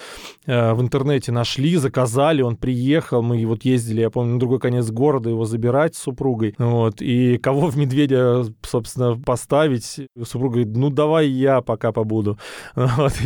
Э, 0.46 0.72
в 0.74 0.80
интернете 0.80 1.32
нашли, 1.32 1.74
заказали, 1.74 2.40
он 2.40 2.56
приехал, 2.56 3.20
мы 3.20 3.44
вот 3.46 3.64
ездили, 3.64 4.02
я 4.02 4.10
помню, 4.10 4.34
на 4.34 4.38
другой 4.38 4.60
конец 4.60 4.92
города 4.92 5.28
его 5.28 5.44
забирать 5.44 5.96
с 5.96 6.02
супругой, 6.02 6.54
вот, 6.56 7.02
и 7.02 7.38
кого 7.38 7.66
в 7.66 7.76
медведя, 7.76 8.44
собственно, 8.62 9.16
поставить, 9.16 10.02
супруга 10.22 10.60
говорит, 10.60 10.76
ну, 10.76 10.90
давай 10.90 11.26
я 11.26 11.62
пока 11.62 11.90
побуду. 11.90 12.38
Вот, 12.94 13.23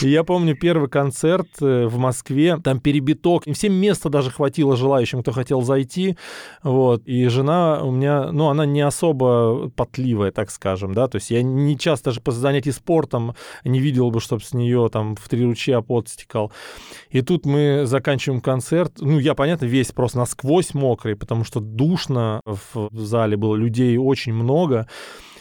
я 0.00 0.24
помню 0.24 0.56
первый 0.56 0.88
концерт 0.88 1.48
э, 1.60 1.86
в 1.86 1.98
Москве, 1.98 2.58
там 2.62 2.80
перебиток, 2.80 3.46
и 3.46 3.52
всем 3.52 3.74
места 3.74 4.08
даже 4.08 4.30
хватило 4.30 4.76
желающим, 4.76 5.22
кто 5.22 5.32
хотел 5.32 5.62
зайти, 5.62 6.16
вот, 6.62 7.02
и 7.06 7.26
жена 7.28 7.82
у 7.82 7.90
меня, 7.90 8.32
ну, 8.32 8.48
она 8.48 8.66
не 8.66 8.80
особо 8.80 9.70
потливая, 9.70 10.30
так 10.30 10.50
скажем, 10.50 10.94
да, 10.94 11.08
то 11.08 11.16
есть 11.16 11.30
я 11.30 11.42
не 11.42 11.78
часто 11.78 12.10
даже 12.10 12.20
после 12.20 12.40
занятий 12.40 12.72
спортом 12.72 13.34
не 13.64 13.80
видел 13.80 14.10
бы, 14.10 14.20
чтобы 14.20 14.42
с 14.42 14.52
нее 14.52 14.88
там 14.92 15.16
в 15.16 15.28
три 15.28 15.44
ручья 15.44 15.80
пот 15.80 16.08
стекал. 16.08 16.52
И 17.10 17.22
тут 17.22 17.46
мы 17.46 17.82
заканчиваем 17.84 18.40
концерт, 18.40 18.94
ну, 19.00 19.18
я, 19.18 19.34
понятно, 19.34 19.66
весь 19.66 19.92
просто 19.92 20.18
насквозь 20.18 20.74
мокрый, 20.74 21.16
потому 21.16 21.44
что 21.44 21.60
душно 21.60 22.40
в 22.44 22.88
зале 22.92 23.36
было, 23.36 23.56
людей 23.56 23.96
очень 23.96 24.32
много, 24.32 24.86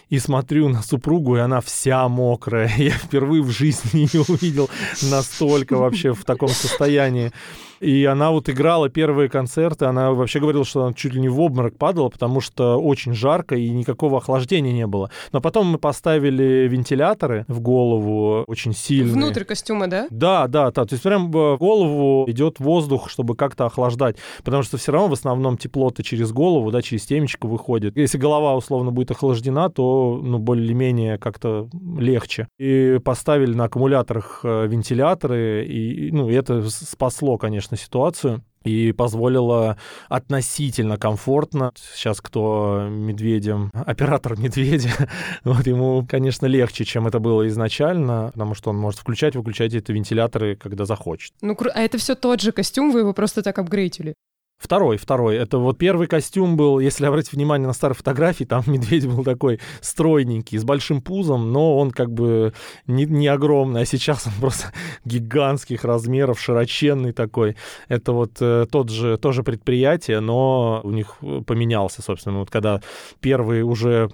и 0.10 0.19
смотрю 0.19 0.69
на 0.69 0.82
супругу, 0.82 1.38
и 1.38 1.39
она 1.39 1.62
вся 1.62 2.08
мокрая. 2.08 2.72
Я 2.78 2.91
впервые 2.91 3.43
в 3.43 3.52
жизни 3.52 4.02
ее 4.13 4.24
увидел 4.28 4.69
настолько 5.04 5.78
вообще 5.78 6.13
в 6.13 6.26
таком 6.26 6.50
состоянии. 6.50 7.32
И 7.79 8.05
она 8.05 8.31
вот 8.31 8.49
играла 8.49 8.89
первые 8.89 9.29
концерты, 9.29 9.85
она 9.85 10.11
вообще 10.11 10.39
говорила, 10.39 10.65
что 10.65 10.83
она 10.83 10.93
чуть 10.93 11.13
ли 11.13 11.21
не 11.21 11.29
в 11.29 11.39
обморок 11.39 11.77
падала, 11.77 12.09
потому 12.09 12.41
что 12.41 12.77
очень 12.77 13.13
жарко 13.13 13.55
и 13.55 13.69
никакого 13.69 14.17
охлаждения 14.17 14.71
не 14.71 14.87
было. 14.87 15.09
Но 15.31 15.41
потом 15.41 15.67
мы 15.67 15.77
поставили 15.77 16.67
вентиляторы 16.69 17.45
в 17.47 17.59
голову 17.59 18.43
очень 18.47 18.73
сильные. 18.73 19.13
Внутрь 19.13 19.43
костюма, 19.43 19.87
да? 19.87 20.07
Да, 20.09 20.47
да, 20.47 20.71
да. 20.71 20.85
То 20.85 20.93
есть 20.93 21.03
прям 21.03 21.31
в 21.31 21.57
голову 21.57 22.29
идет 22.29 22.59
воздух, 22.59 23.09
чтобы 23.09 23.35
как-то 23.35 23.65
охлаждать. 23.65 24.17
Потому 24.43 24.63
что 24.63 24.77
все 24.77 24.91
равно 24.91 25.09
в 25.09 25.13
основном 25.13 25.57
тепло-то 25.57 26.03
через 26.03 26.31
голову, 26.31 26.71
да, 26.71 26.81
через 26.81 27.05
темечко 27.05 27.47
выходит. 27.47 27.97
Если 27.97 28.17
голова 28.17 28.55
условно 28.55 28.91
будет 28.91 29.11
охлаждена, 29.11 29.69
то, 29.69 30.19
ну, 30.21 30.39
более-менее 30.39 31.17
как-то 31.17 31.69
легче. 31.97 32.47
И 32.57 32.99
поставили 33.03 33.53
на 33.53 33.65
аккумуляторах 33.65 34.41
э, 34.43 34.67
вентиляторы, 34.67 35.65
и, 35.65 36.11
ну, 36.11 36.29
это 36.29 36.69
спасло, 36.69 37.37
конечно, 37.37 37.68
конечно, 37.69 37.77
ситуацию 37.77 38.43
и 38.65 38.91
позволило 38.91 39.77
относительно 40.10 40.97
комфортно. 40.97 41.71
Сейчас 41.95 42.19
кто 42.19 42.88
медведем, 42.89 43.71
оператор 43.73 44.38
медведя, 44.38 44.91
вот 45.43 45.65
ему, 45.65 46.05
конечно, 46.08 46.45
легче, 46.45 46.84
чем 46.84 47.08
это 47.08 47.19
было 47.19 47.47
изначально, 47.47 48.32
потому 48.34 48.55
что 48.55 48.71
он 48.71 48.77
может 48.77 48.99
включать, 48.99 49.36
выключать 49.36 49.73
эти 49.73 49.91
вентиляторы, 49.91 50.55
когда 50.55 50.86
захочет. 50.86 51.34
Ну, 51.41 51.58
а 51.73 51.82
это 51.82 51.97
все 51.97 52.15
тот 52.15 52.41
же 52.41 52.51
костюм, 52.51 52.91
вы 52.91 52.99
его 52.99 53.13
просто 53.13 53.41
так 53.41 53.58
апгрейдили? 53.60 54.13
Второй, 54.60 54.98
второй. 54.98 55.38
Это 55.38 55.58
вот 55.58 55.78
первый 55.78 56.08
костюм 56.08 56.58
был, 56.58 56.80
если 56.80 57.06
обратить 57.06 57.32
внимание 57.32 57.65
на 57.65 57.74
старые 57.74 57.95
фотографии, 57.95 58.43
там 58.43 58.62
медведь 58.67 59.08
был 59.08 59.24
такой 59.24 59.62
стройненький, 59.80 60.58
с 60.58 60.65
большим 60.65 61.02
пузом, 61.02 61.54
но 61.54 61.78
он 61.78 61.91
как 61.91 62.12
бы 62.12 62.54
не, 62.86 63.06
не 63.06 63.30
огромный, 63.30 63.82
а 63.82 63.86
сейчас 63.86 64.28
он 64.28 64.34
просто 64.41 64.74
гигантских 65.06 65.86
размеров, 65.86 66.41
широченный 66.41 67.13
такой. 67.13 67.56
Это 67.88 68.12
вот 68.12 68.34
э, 68.41 68.65
тот 68.69 68.89
же, 68.89 69.17
тоже 69.17 69.43
предприятие, 69.43 70.19
но 70.19 70.82
у 70.84 70.91
них 70.91 71.15
поменялся, 71.48 72.02
собственно, 72.02 72.39
вот 72.39 72.50
когда 72.52 72.82
первый 73.22 73.62
уже 73.62 74.10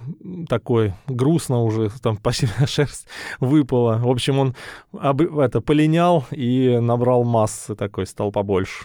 такой 0.48 0.94
грустно 1.08 1.64
уже, 1.64 1.90
там 2.00 2.16
почти 2.22 2.46
шерсть 2.66 3.08
выпала. 3.40 3.98
В 3.98 4.08
общем, 4.08 4.38
он 4.38 4.54
об, 4.96 5.22
это, 5.22 5.60
полинял 5.60 6.24
и 6.30 6.78
набрал 6.80 7.24
массы 7.24 7.74
такой, 7.74 8.06
стал 8.06 8.30
побольше. 8.30 8.84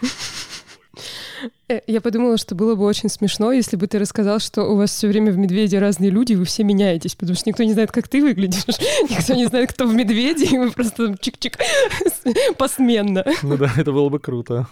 Э, 1.68 1.80
я 1.86 2.00
подумала, 2.00 2.36
что 2.36 2.54
было 2.54 2.74
бы 2.74 2.84
очень 2.84 3.08
смешно, 3.08 3.52
если 3.52 3.76
бы 3.76 3.86
ты 3.86 3.98
рассказал, 3.98 4.38
что 4.38 4.64
у 4.64 4.76
вас 4.76 4.90
все 4.90 5.08
время 5.08 5.32
в 5.32 5.38
медведе 5.38 5.78
разные 5.78 6.10
люди, 6.10 6.32
и 6.32 6.36
вы 6.36 6.44
все 6.44 6.64
меняетесь, 6.64 7.14
потому 7.14 7.36
что 7.36 7.48
никто 7.48 7.62
не 7.62 7.72
знает, 7.72 7.92
как 7.92 8.08
ты 8.08 8.20
выглядишь, 8.20 8.64
никто 9.10 9.34
не 9.34 9.46
знает, 9.46 9.72
кто 9.72 9.86
в 9.86 9.94
медведе, 9.94 10.46
и 10.46 10.58
вы 10.58 10.70
просто 10.70 11.16
чик-чик 11.20 11.58
посменно. 12.58 13.24
Ну 13.42 13.56
да, 13.56 13.72
это 13.76 13.92
было 13.92 14.08
бы 14.08 14.18
круто. 14.18 14.66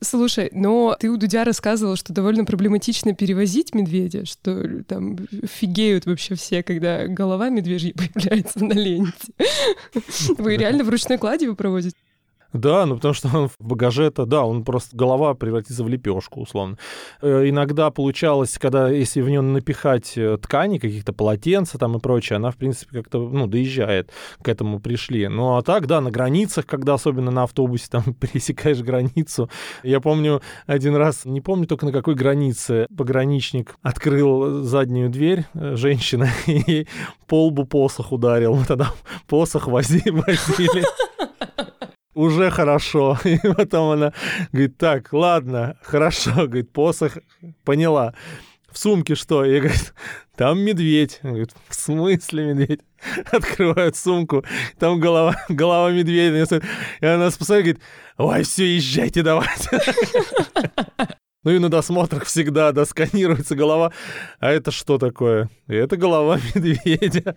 Слушай, 0.00 0.50
но 0.52 0.96
ты 0.98 1.10
у 1.10 1.16
Дудя 1.16 1.44
рассказывал, 1.44 1.96
что 1.96 2.12
довольно 2.12 2.44
проблематично 2.44 3.14
перевозить 3.14 3.74
медведя, 3.74 4.24
что 4.24 4.82
там 4.84 5.18
фигеют 5.44 6.06
вообще 6.06 6.34
все, 6.34 6.62
когда 6.62 7.06
голова 7.06 7.48
медвежья 7.48 7.92
появляется 8.14 8.64
на 8.64 8.72
ленте. 8.72 9.32
Вы 10.38 10.56
реально 10.56 10.84
в 10.84 10.88
ручной 10.88 11.18
кладе 11.18 11.46
его 11.46 11.54
проводите? 11.54 11.96
Да, 12.52 12.84
ну 12.86 12.96
потому 12.96 13.14
что 13.14 13.28
он 13.34 13.48
в 13.48 13.56
багаже-то, 13.58 14.26
да, 14.26 14.44
он 14.44 14.64
просто 14.64 14.96
голова 14.96 15.34
превратится 15.34 15.82
в 15.84 15.88
лепешку, 15.88 16.42
условно. 16.42 16.76
Э, 17.22 17.48
иногда 17.48 17.90
получалось, 17.90 18.58
когда, 18.58 18.90
если 18.90 19.22
в 19.22 19.30
нем 19.30 19.52
напихать 19.52 20.12
э, 20.16 20.36
ткани, 20.36 20.78
каких-то 20.78 21.12
полотенца 21.12 21.78
там 21.78 21.96
и 21.96 22.00
прочее, 22.00 22.36
она, 22.36 22.50
в 22.50 22.56
принципе, 22.56 22.98
как-то, 22.98 23.18
ну, 23.18 23.46
доезжает, 23.46 24.10
к 24.42 24.48
этому 24.48 24.80
пришли. 24.80 25.28
Ну, 25.28 25.56
а 25.56 25.62
так, 25.62 25.86
да, 25.86 26.00
на 26.00 26.10
границах, 26.10 26.66
когда 26.66 26.94
особенно 26.94 27.30
на 27.30 27.44
автобусе 27.44 27.86
там 27.90 28.02
пересекаешь 28.20 28.80
границу. 28.80 29.48
Я 29.82 30.00
помню 30.00 30.42
один 30.66 30.94
раз, 30.96 31.24
не 31.24 31.40
помню 31.40 31.66
только 31.66 31.86
на 31.86 31.92
какой 31.92 32.14
границе, 32.14 32.86
пограничник 32.96 33.76
открыл 33.82 34.62
заднюю 34.62 35.08
дверь, 35.08 35.46
э, 35.54 35.76
женщина, 35.76 36.28
и 36.46 36.86
полбу 37.26 37.64
посох 37.64 38.12
ударил. 38.12 38.54
Мы 38.54 38.66
тогда 38.66 38.92
посох 39.26 39.68
возили, 39.68 40.10
возили 40.10 40.84
уже 42.14 42.50
хорошо. 42.50 43.18
И 43.24 43.38
потом 43.38 43.92
она 43.92 44.12
говорит, 44.52 44.76
так, 44.78 45.12
ладно, 45.12 45.76
хорошо, 45.82 46.32
говорит, 46.34 46.72
посох, 46.72 47.18
поняла. 47.64 48.14
В 48.70 48.78
сумке 48.78 49.14
что? 49.14 49.44
Я 49.44 49.60
говорю, 49.60 49.76
там 50.36 50.60
медведь. 50.60 51.20
Говорит, 51.22 51.50
в 51.68 51.74
смысле 51.74 52.54
медведь? 52.54 52.80
Открывают 53.30 53.96
сумку, 53.96 54.44
там 54.78 55.00
голова, 55.00 55.36
голова 55.48 55.90
медведя. 55.90 56.62
И 57.00 57.06
она 57.06 57.26
посмотрит, 57.26 57.48
говорит, 57.64 57.80
ой, 58.16 58.42
все, 58.44 58.76
езжайте, 58.76 59.22
давайте. 59.22 59.68
Ну 61.44 61.50
и 61.50 61.58
на 61.58 61.68
досмотрах 61.68 62.24
всегда 62.24 62.70
да, 62.70 62.84
сканируется 62.84 63.56
голова. 63.56 63.92
А 64.38 64.50
это 64.50 64.70
что 64.70 64.98
такое? 64.98 65.50
Это 65.66 65.96
голова 65.96 66.38
медведя. 66.54 67.36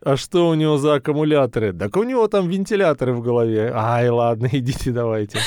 А 0.00 0.16
что 0.16 0.48
у 0.48 0.54
него 0.54 0.78
за 0.78 0.94
аккумуляторы? 0.94 1.72
Так 1.72 1.96
у 1.96 2.04
него 2.04 2.26
там 2.28 2.48
вентиляторы 2.48 3.12
в 3.12 3.20
голове. 3.20 3.70
Ай, 3.74 4.08
ладно, 4.08 4.48
идите 4.52 4.92
давайте. 4.92 5.38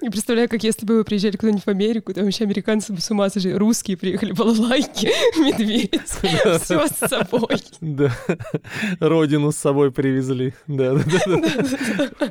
Не 0.00 0.08
представляю, 0.08 0.48
как 0.48 0.64
если 0.64 0.86
бы 0.86 0.96
вы 0.96 1.04
приезжали 1.04 1.36
куда-нибудь 1.36 1.64
в 1.64 1.68
Америку, 1.68 2.14
там 2.14 2.24
вообще 2.24 2.44
американцы 2.44 2.92
бы 2.92 3.00
с 3.00 3.10
ума 3.10 3.28
сошли. 3.28 3.52
Русские 3.54 3.96
приехали, 3.96 4.32
балалайки, 4.32 5.06
медведь, 5.38 6.00
все 6.06 6.86
с 6.86 7.08
собой. 7.08 7.62
Да, 7.80 8.10
родину 9.00 9.52
с 9.52 9.56
собой 9.56 9.92
привезли. 9.92 10.54
Да, 10.66 10.94
да, 10.94 11.02
да. 11.26 12.30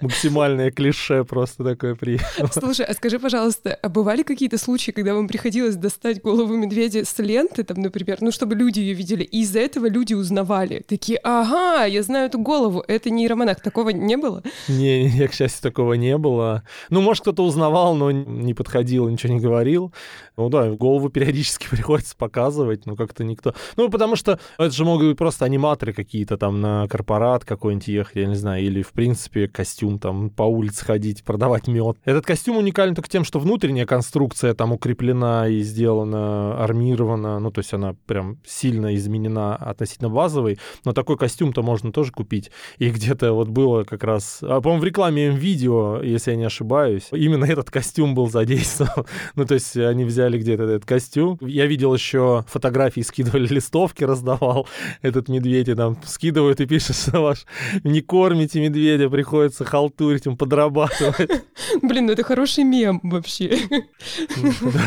Максимальное 0.00 0.70
клише 0.70 1.24
просто 1.24 1.64
такое 1.64 1.94
приехало. 1.94 2.50
Слушай, 2.52 2.86
а 2.86 2.94
скажи, 2.94 3.18
пожалуйста, 3.18 3.78
а 3.80 3.88
бывали 3.88 4.22
какие-то 4.22 4.58
случаи, 4.58 4.90
когда 4.90 5.14
вам 5.14 5.28
приходилось 5.28 5.76
достать 5.76 6.20
голову 6.20 6.54
медведя 6.56 7.04
с 7.04 7.18
ленты, 7.18 7.64
там, 7.64 7.80
например, 7.80 8.18
ну, 8.20 8.32
чтобы 8.32 8.54
люди 8.54 8.80
ее 8.80 8.94
видели, 8.94 9.22
и 9.22 9.42
из-за 9.42 9.60
этого 9.60 9.86
люди 9.88 10.12
узнавали? 10.14 10.84
Такие, 10.86 11.18
ага, 11.22 11.84
я 11.84 12.02
знаю 12.02 12.26
эту 12.26 12.38
голову, 12.38 12.84
это 12.86 13.10
не 13.10 13.22
нейромонах. 13.22 13.60
Такого 13.60 13.90
не 13.90 14.16
было? 14.16 14.42
Не, 14.68 15.08
я, 15.08 15.28
к 15.28 15.34
счастью, 15.34 15.62
такого 15.62 15.94
не 15.94 16.01
было. 16.18 16.62
Ну, 16.90 17.00
может, 17.00 17.22
кто-то 17.22 17.44
узнавал, 17.44 17.94
но 17.94 18.10
не 18.10 18.54
подходил, 18.54 19.08
ничего 19.08 19.34
не 19.34 19.40
говорил. 19.40 19.92
Ну 20.36 20.48
да, 20.48 20.70
голову 20.70 21.08
периодически 21.08 21.66
приходится 21.70 22.16
показывать, 22.16 22.86
но 22.86 22.96
как-то 22.96 23.24
никто... 23.24 23.54
Ну, 23.76 23.88
потому 23.88 24.16
что 24.16 24.38
это 24.58 24.70
же 24.70 24.84
могут 24.84 25.08
быть 25.08 25.18
просто 25.18 25.44
аниматоры 25.44 25.92
какие-то 25.92 26.36
там 26.36 26.60
на 26.60 26.88
корпорат 26.88 27.44
какой-нибудь 27.44 27.88
ехать, 27.88 28.16
я 28.16 28.26
не 28.26 28.34
знаю, 28.34 28.64
или, 28.64 28.82
в 28.82 28.92
принципе, 28.92 29.48
костюм 29.48 29.98
там 29.98 30.30
по 30.30 30.42
улице 30.42 30.84
ходить, 30.84 31.24
продавать 31.24 31.68
мед. 31.68 31.98
Этот 32.04 32.24
костюм 32.24 32.56
уникален 32.56 32.94
только 32.94 33.08
тем, 33.08 33.24
что 33.24 33.38
внутренняя 33.38 33.86
конструкция 33.86 34.54
там 34.54 34.72
укреплена 34.72 35.48
и 35.48 35.60
сделана, 35.60 36.62
армирована, 36.62 37.38
ну, 37.38 37.50
то 37.50 37.60
есть 37.60 37.72
она 37.74 37.94
прям 38.06 38.38
сильно 38.44 38.94
изменена 38.94 39.56
относительно 39.56 40.08
базовой, 40.08 40.58
но 40.84 40.92
такой 40.92 41.16
костюм-то 41.16 41.62
можно 41.62 41.92
тоже 41.92 42.12
купить. 42.12 42.50
И 42.78 42.90
где-то 42.90 43.32
вот 43.32 43.48
было 43.48 43.84
как 43.84 44.04
раз, 44.04 44.38
а, 44.42 44.60
по-моему, 44.60 44.82
в 44.82 44.84
рекламе 44.84 45.30
видео, 45.30 45.91
если 46.02 46.32
я 46.32 46.36
не 46.36 46.44
ошибаюсь, 46.44 47.08
именно 47.12 47.44
этот 47.44 47.70
костюм 47.70 48.14
был 48.14 48.30
задействован. 48.30 49.06
ну, 49.34 49.44
то 49.44 49.54
есть 49.54 49.76
они 49.76 50.04
взяли 50.04 50.22
взяли 50.22 50.38
где-то 50.38 50.62
этот 50.64 50.84
костюм. 50.84 51.38
Я 51.40 51.66
видел 51.66 51.94
еще 51.94 52.44
фотографии, 52.48 53.00
скидывали 53.00 53.46
листовки, 53.46 54.04
раздавал 54.12 54.68
этот 55.02 55.28
медведь, 55.28 55.68
и 55.68 55.74
там 55.74 55.96
скидывают 56.04 56.60
и 56.60 56.66
пишут, 56.66 56.96
что 56.96 57.20
ваш 57.20 57.46
не 57.84 58.00
кормите 58.00 58.60
медведя, 58.60 59.08
приходится 59.10 59.64
халтурить, 59.64 60.26
им 60.26 60.36
подрабатывать. 60.36 61.30
Блин, 61.82 62.06
ну 62.06 62.12
это 62.12 62.22
хороший 62.22 62.64
мем 62.64 63.00
вообще. 63.02 63.58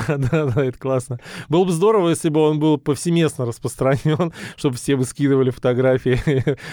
Да, 0.08 0.18
да, 0.18 0.46
да, 0.46 0.66
это 0.66 0.78
классно. 0.78 1.20
Было 1.50 1.66
бы 1.66 1.72
здорово, 1.72 2.10
если 2.10 2.30
бы 2.30 2.40
он 2.42 2.60
был 2.60 2.78
повсеместно 2.78 3.46
распространен, 3.46 4.34
чтобы 4.56 4.76
все 4.76 4.96
бы 4.96 5.06
скидывали 5.06 5.50
фотографии 5.50 6.20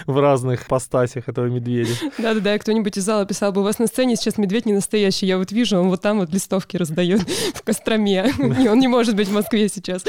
в 0.06 0.20
разных 0.20 0.66
постасях 0.66 1.28
этого 1.28 1.46
медведя. 1.46 1.92
Да-да-да, 2.18 2.58
кто-нибудь 2.58 2.96
из 2.96 3.04
зала 3.04 3.26
писал 3.26 3.52
бы, 3.52 3.60
у 3.60 3.64
вас 3.64 3.78
на 3.78 3.86
сцене 3.86 4.16
сейчас 4.22 4.38
медведь 4.38 4.66
не 4.66 4.72
настоящий, 4.72 5.26
я 5.26 5.38
вот 5.38 5.52
вижу, 5.52 5.78
он 5.78 5.88
вот 5.88 6.00
там 6.00 6.20
вот 6.20 6.32
листовки 6.32 6.76
раздает 6.76 7.20
в 7.54 7.62
Костроме. 7.62 8.32
И 8.62 8.68
он 8.68 8.78
не 8.78 8.88
может 8.88 9.16
быть 9.16 9.28
в 9.28 9.32
Москве 9.32 9.68
сейчас. 9.68 10.04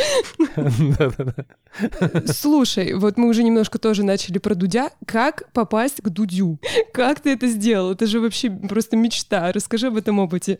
Слушай, 2.25 2.93
вот 2.93 3.17
мы 3.17 3.27
уже 3.29 3.43
немножко 3.43 3.79
тоже 3.79 4.03
начали 4.03 4.37
про 4.37 4.55
Дудя. 4.55 4.91
Как 5.05 5.51
попасть 5.53 6.01
к 6.01 6.09
Дудю? 6.09 6.59
Как 6.93 7.19
ты 7.19 7.33
это 7.33 7.47
сделал? 7.47 7.91
Это 7.91 8.05
же 8.05 8.19
вообще 8.19 8.49
просто 8.49 8.95
мечта. 8.95 9.51
Расскажи 9.51 9.87
об 9.87 9.97
этом 9.97 10.19
опыте. 10.19 10.59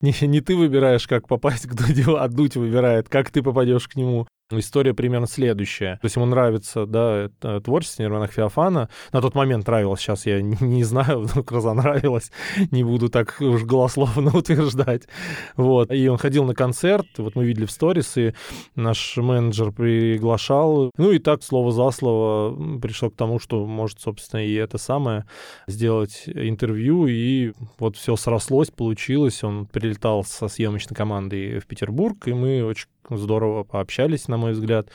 Не, 0.00 0.14
не 0.26 0.40
ты 0.40 0.54
выбираешь, 0.54 1.06
как 1.08 1.28
попасть 1.28 1.66
к 1.66 1.74
Дудю, 1.74 2.16
а 2.16 2.28
Дудь 2.28 2.56
выбирает, 2.56 3.08
как 3.08 3.30
ты 3.30 3.42
попадешь 3.42 3.88
к 3.88 3.96
нему. 3.96 4.26
История 4.58 4.94
примерно 4.94 5.26
следующая. 5.26 5.98
То 6.00 6.06
есть 6.06 6.16
ему 6.16 6.26
нравится, 6.26 6.86
да, 6.86 7.28
творчество 7.60 8.02
Нирвана 8.02 8.26
Феофана. 8.26 8.88
На 9.12 9.20
тот 9.20 9.34
момент 9.34 9.66
нравилось, 9.66 10.00
сейчас 10.00 10.26
я 10.26 10.40
не, 10.40 10.56
не 10.60 10.84
знаю, 10.84 11.20
вдруг 11.20 11.50
разонравилось. 11.52 12.30
Не 12.70 12.84
буду 12.84 13.08
так 13.08 13.36
уж 13.40 13.64
голословно 13.64 14.30
утверждать. 14.36 15.02
Вот. 15.56 15.92
И 15.92 16.08
он 16.08 16.18
ходил 16.18 16.44
на 16.44 16.54
концерт, 16.54 17.06
вот 17.18 17.34
мы 17.34 17.44
видели 17.44 17.66
в 17.66 17.70
сторис, 17.70 18.16
и 18.16 18.34
наш 18.74 19.16
менеджер 19.16 19.72
приглашал. 19.72 20.90
Ну 20.96 21.12
и 21.12 21.18
так, 21.18 21.42
слово 21.42 21.72
за 21.72 21.90
слово, 21.90 22.78
пришел 22.78 23.10
к 23.10 23.16
тому, 23.16 23.38
что 23.38 23.66
может, 23.66 24.00
собственно, 24.00 24.44
и 24.44 24.54
это 24.54 24.78
самое, 24.78 25.26
сделать 25.66 26.24
интервью. 26.26 27.06
И 27.06 27.52
вот 27.78 27.96
все 27.96 28.16
срослось, 28.16 28.70
получилось. 28.70 29.44
Он 29.44 29.66
прилетал 29.66 30.24
со 30.24 30.48
съемочной 30.48 30.96
командой 30.96 31.58
в 31.58 31.66
Петербург, 31.66 32.26
и 32.26 32.32
мы 32.32 32.64
очень 32.64 32.86
здорово 33.10 33.64
пообщались, 33.64 34.28
на 34.28 34.36
мой 34.36 34.52
взгляд. 34.52 34.88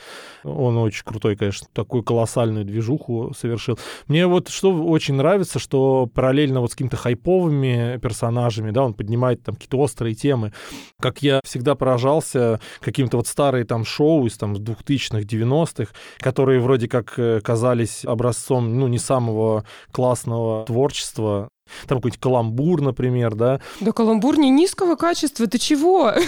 Он 0.44 0.78
очень 0.78 1.04
крутой, 1.04 1.36
конечно, 1.36 1.68
такую 1.74 2.04
колоссальную 2.04 2.66
движуху 2.66 3.34
совершил. 3.38 3.78
Мне 4.08 4.28
вот 4.28 4.50
что 4.50 4.72
очень 4.72 5.16
нравится, 5.16 5.60
что 5.60 6.08
параллельно 6.08 6.62
вот 6.62 6.72
с 6.72 6.74
какими-то 6.74 6.98
хайповыми 6.98 8.00
персонажами, 8.02 8.72
да, 8.72 8.84
он 8.84 8.94
поднимает 8.94 9.44
там 9.44 9.56
какие-то 9.56 9.78
острые 9.78 10.16
темы. 10.16 10.54
Как 11.02 11.22
я 11.22 11.42
всегда 11.44 11.76
поражался 11.76 12.60
каким-то 12.82 13.18
вот 13.18 13.28
старые 13.28 13.66
там 13.66 13.86
шоу 13.86 14.26
из 14.26 14.38
там 14.38 14.54
2000-х, 14.54 15.20
90-х, 15.22 15.94
которые 16.20 16.60
вроде 16.60 16.88
как 16.88 17.18
э, 17.18 17.42
казались 17.42 18.06
образцом, 18.06 18.78
ну, 18.80 18.88
не 18.88 19.00
самого 19.00 19.66
классного 19.92 20.66
творчества, 20.66 21.50
там 21.88 21.98
какой-нибудь 22.00 22.20
каламбур, 22.20 22.82
например, 22.82 23.36
да. 23.36 23.60
Да 23.80 23.92
каламбур 23.92 24.38
не 24.38 24.50
низкого 24.50 24.96
качества, 24.96 25.48
ты 25.48 25.58
чего? 25.58 26.14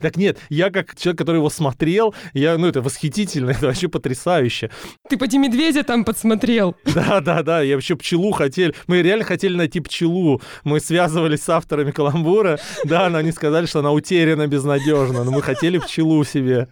Так 0.00 0.16
нет, 0.16 0.38
я 0.48 0.70
как 0.70 0.96
человек, 0.96 1.18
который 1.18 1.36
его 1.36 1.50
смотрел, 1.50 2.14
я, 2.32 2.58
ну 2.58 2.66
это 2.66 2.82
восхитительно, 2.82 3.50
это 3.56 3.66
вообще 3.66 3.88
потрясающе. 3.88 4.70
Ты 5.08 5.16
поди 5.16 5.38
медведя 5.38 5.82
там 5.82 6.04
подсмотрел. 6.04 6.76
Да, 6.94 7.20
да, 7.20 7.42
да, 7.42 7.60
я 7.60 7.74
вообще 7.74 7.96
пчелу 7.96 8.30
хотели, 8.30 8.74
мы 8.86 9.02
реально 9.02 9.24
хотели 9.24 9.56
найти 9.56 9.80
пчелу, 9.80 10.40
мы 10.62 10.80
связывались 10.80 11.42
с 11.42 11.48
авторами 11.48 11.90
каламбура, 11.90 12.58
да, 12.84 13.10
но 13.10 13.18
они 13.18 13.32
сказали, 13.32 13.66
что 13.66 13.80
она 13.80 13.90
утеряна 13.92 14.46
безнадежно, 14.46 15.24
но 15.24 15.30
мы 15.30 15.42
хотели 15.42 15.78
пчелу 15.78 16.24
себе. 16.24 16.68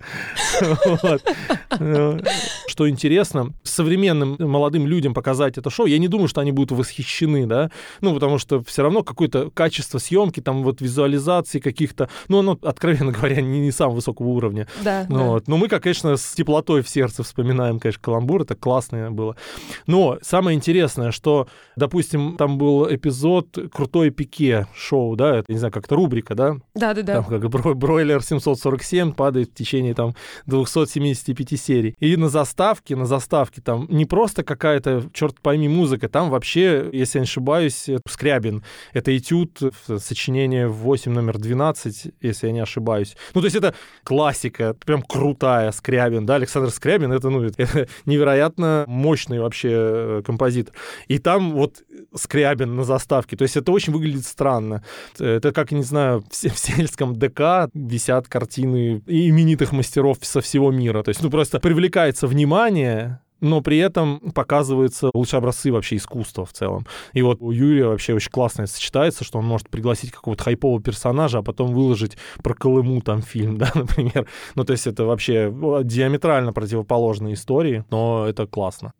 Что 2.66 2.88
интересно, 2.88 3.52
современным 3.64 4.36
молодым 4.38 4.86
людям 4.86 5.12
показать 5.12 5.58
это 5.58 5.70
шоу, 5.70 5.86
я 5.86 5.98
не 5.98 6.08
думаю, 6.08 6.28
что 6.28 6.40
они 6.40 6.52
будут 6.52 6.70
восхищены 6.78 7.21
включены, 7.22 7.46
да, 7.46 7.70
ну, 8.00 8.14
потому 8.14 8.38
что 8.38 8.62
все 8.62 8.82
равно 8.82 9.02
какое-то 9.02 9.50
качество 9.50 9.98
съемки, 9.98 10.40
там 10.40 10.62
вот 10.62 10.80
визуализации 10.80 11.60
каких-то, 11.60 12.08
ну, 12.28 12.40
оно, 12.40 12.58
откровенно 12.62 13.12
говоря, 13.18 13.40
не, 13.40 13.60
не 13.60 13.72
самого 13.72 13.96
высокого 13.96 14.28
уровня. 14.28 14.66
Да, 14.84 15.06
ну, 15.08 15.18
да. 15.18 15.24
Вот. 15.24 15.48
Но 15.48 15.56
мы, 15.56 15.68
как, 15.68 15.82
конечно, 15.82 16.16
с 16.16 16.32
теплотой 16.32 16.82
в 16.82 16.88
сердце 16.88 17.22
вспоминаем, 17.22 17.78
конечно, 17.78 18.02
каламбур, 18.02 18.42
это 18.42 18.54
классное 18.54 19.10
было. 19.10 19.36
Но 19.86 20.18
самое 20.22 20.56
интересное, 20.56 21.10
что, 21.10 21.46
допустим, 21.76 22.36
там 22.36 22.58
был 22.58 22.92
эпизод 22.92 23.58
«Крутой 23.72 24.10
пике» 24.10 24.66
шоу, 24.74 25.16
да, 25.16 25.36
это, 25.36 25.52
не 25.52 25.58
знаю, 25.58 25.72
как-то 25.72 25.96
рубрика, 25.96 26.34
да? 26.34 26.56
Да, 26.74 26.94
да, 26.94 27.02
да. 27.02 27.14
Там 27.14 27.24
как 27.24 27.44
бро- 27.44 27.74
бройлер 27.74 28.22
747 28.22 29.12
падает 29.12 29.50
в 29.50 29.54
течение 29.54 29.94
там 29.94 30.14
275 30.46 31.60
серий. 31.60 31.94
И 31.98 32.16
на 32.16 32.28
заставке, 32.28 32.96
на 32.96 33.06
заставке 33.06 33.60
там 33.60 33.86
не 33.88 34.04
просто 34.04 34.42
какая-то, 34.42 35.04
черт 35.12 35.40
пойми, 35.40 35.68
музыка, 35.68 36.08
там 36.08 36.30
вообще, 36.30 36.88
если 36.92 37.11
я 37.14 37.20
не 37.20 37.26
ошибаюсь, 37.26 37.88
Скрябин. 38.08 38.62
Это 38.92 39.16
этюд, 39.16 39.60
в- 39.60 39.98
сочинение 39.98 40.68
8 40.68 41.12
номер 41.12 41.38
12, 41.38 42.12
если 42.20 42.46
я 42.46 42.52
не 42.52 42.60
ошибаюсь. 42.60 43.16
Ну, 43.34 43.40
то 43.40 43.46
есть 43.46 43.56
это 43.56 43.74
классика, 44.04 44.74
прям 44.84 45.02
крутая 45.02 45.72
Скрябин, 45.72 46.26
да, 46.26 46.36
Александр 46.36 46.70
Скрябин, 46.70 47.12
это, 47.12 47.30
ну, 47.30 47.42
это 47.44 47.88
невероятно 48.06 48.84
мощный 48.86 49.40
вообще 49.40 49.70
э, 49.72 50.22
композитор. 50.24 50.74
И 51.08 51.18
там 51.18 51.52
вот 51.52 51.82
Скрябин 52.14 52.76
на 52.76 52.84
заставке, 52.84 53.36
то 53.36 53.42
есть 53.42 53.56
это 53.56 53.72
очень 53.72 53.92
выглядит 53.92 54.24
странно. 54.24 54.82
Это 55.18 55.52
как, 55.52 55.72
не 55.72 55.82
знаю, 55.82 56.24
в 56.30 56.34
сельском 56.34 57.14
ДК 57.16 57.70
висят 57.74 58.28
картины 58.28 59.02
именитых 59.06 59.72
мастеров 59.72 60.18
со 60.22 60.40
всего 60.40 60.70
мира. 60.70 61.02
То 61.02 61.10
есть, 61.10 61.22
ну, 61.22 61.30
просто 61.30 61.60
привлекается 61.60 62.26
внимание, 62.26 63.20
но 63.42 63.60
при 63.60 63.78
этом 63.78 64.20
показываются 64.34 65.10
лучшие 65.12 65.38
образцы 65.38 65.70
вообще 65.70 65.96
искусства 65.96 66.46
в 66.46 66.52
целом. 66.52 66.86
И 67.12 67.22
вот 67.22 67.38
у 67.40 67.50
Юрия 67.50 67.86
вообще 67.86 68.14
очень 68.14 68.30
классно 68.30 68.66
сочетается, 68.66 69.24
что 69.24 69.40
он 69.40 69.44
может 69.44 69.68
пригласить 69.68 70.12
какого-то 70.12 70.44
хайпового 70.44 70.80
персонажа, 70.80 71.38
а 71.38 71.42
потом 71.42 71.74
выложить 71.74 72.16
про 72.42 72.54
Колыму 72.54 73.02
там 73.02 73.20
фильм, 73.20 73.58
да, 73.58 73.70
например. 73.74 74.28
Ну, 74.54 74.64
то 74.64 74.72
есть 74.72 74.86
это 74.86 75.04
вообще 75.04 75.50
ну, 75.52 75.82
диаметрально 75.82 76.52
противоположные 76.52 77.34
истории, 77.34 77.84
но 77.90 78.26
это 78.26 78.46
классно. 78.46 78.92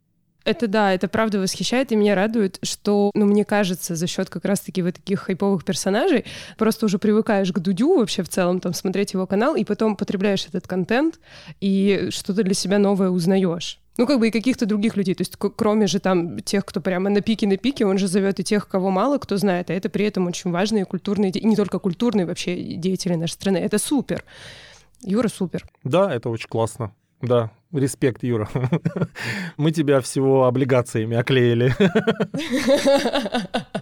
Это 0.45 0.67
да, 0.67 0.93
это 0.93 1.07
правда 1.07 1.39
восхищает, 1.39 1.93
и 1.93 1.97
меня 1.97 2.17
радует, 2.17 2.59
что, 2.63 3.13
ну, 3.15 3.27
мне 3.27 3.45
кажется, 3.45 3.95
за 3.95 4.09
счет 4.09 4.29
как 4.29 4.45
раз-таки 4.45 4.83
вот 4.83 4.95
таких 4.95 5.21
хайповых 5.21 5.65
персонажей 5.65 6.25
просто 6.59 6.87
уже 6.87 6.99
привыкаешь 6.99 7.53
к 7.53 7.61
Дудю 7.61 7.99
вообще 7.99 8.25
в 8.25 8.29
целом, 8.29 8.59
там, 8.59 8.75
смотреть 8.75 9.13
его 9.13 9.27
канал, 9.29 9.55
и 9.55 9.65
потом 9.65 9.95
потребляешь 9.95 10.47
этот 10.47 10.67
контент, 10.67 11.21
и 11.61 12.09
что-то 12.11 12.43
для 12.43 12.55
себя 12.55 12.79
новое 12.79 13.11
узнаешь. 13.11 13.82
Ну, 13.99 14.07
как 14.07 14.19
бы 14.19 14.29
и 14.29 14.31
каких-то 14.31 14.65
других 14.65 14.97
людей. 14.97 15.15
То 15.15 15.23
есть, 15.23 15.37
кроме 15.37 15.87
же 15.87 16.01
там 16.01 16.41
тех, 16.41 16.65
кто 16.65 16.81
прямо 16.81 17.11
на 17.11 17.21
пике 17.21 17.47
на 17.47 17.57
пике, 17.57 17.85
он 17.85 17.99
же 17.99 18.09
зовет 18.09 18.41
и 18.41 18.45
тех, 18.45 18.67
кого 18.69 18.91
мало 18.91 19.19
кто 19.19 19.37
знает, 19.37 19.71
а 19.71 19.75
это 19.75 19.89
при 19.91 20.07
этом 20.07 20.27
очень 20.27 20.51
важные 20.51 20.85
культурные, 20.85 21.31
и 21.31 21.47
не 21.47 21.57
только 21.57 21.79
культурные 21.79 22.27
вообще 22.27 22.57
деятели 22.77 23.15
нашей 23.15 23.33
страны. 23.33 23.59
Это 23.59 23.79
супер. 23.79 24.25
Юра 25.03 25.29
супер. 25.29 25.67
Да, 25.85 26.13
это 26.13 26.31
очень 26.31 26.49
классно. 26.49 26.95
Да, 27.21 27.51
респект, 27.73 28.25
Юра. 28.25 28.49
Мы 29.57 29.71
тебя 29.71 30.01
всего 30.01 30.45
облигациями 30.47 31.17
оклеили. 31.17 31.75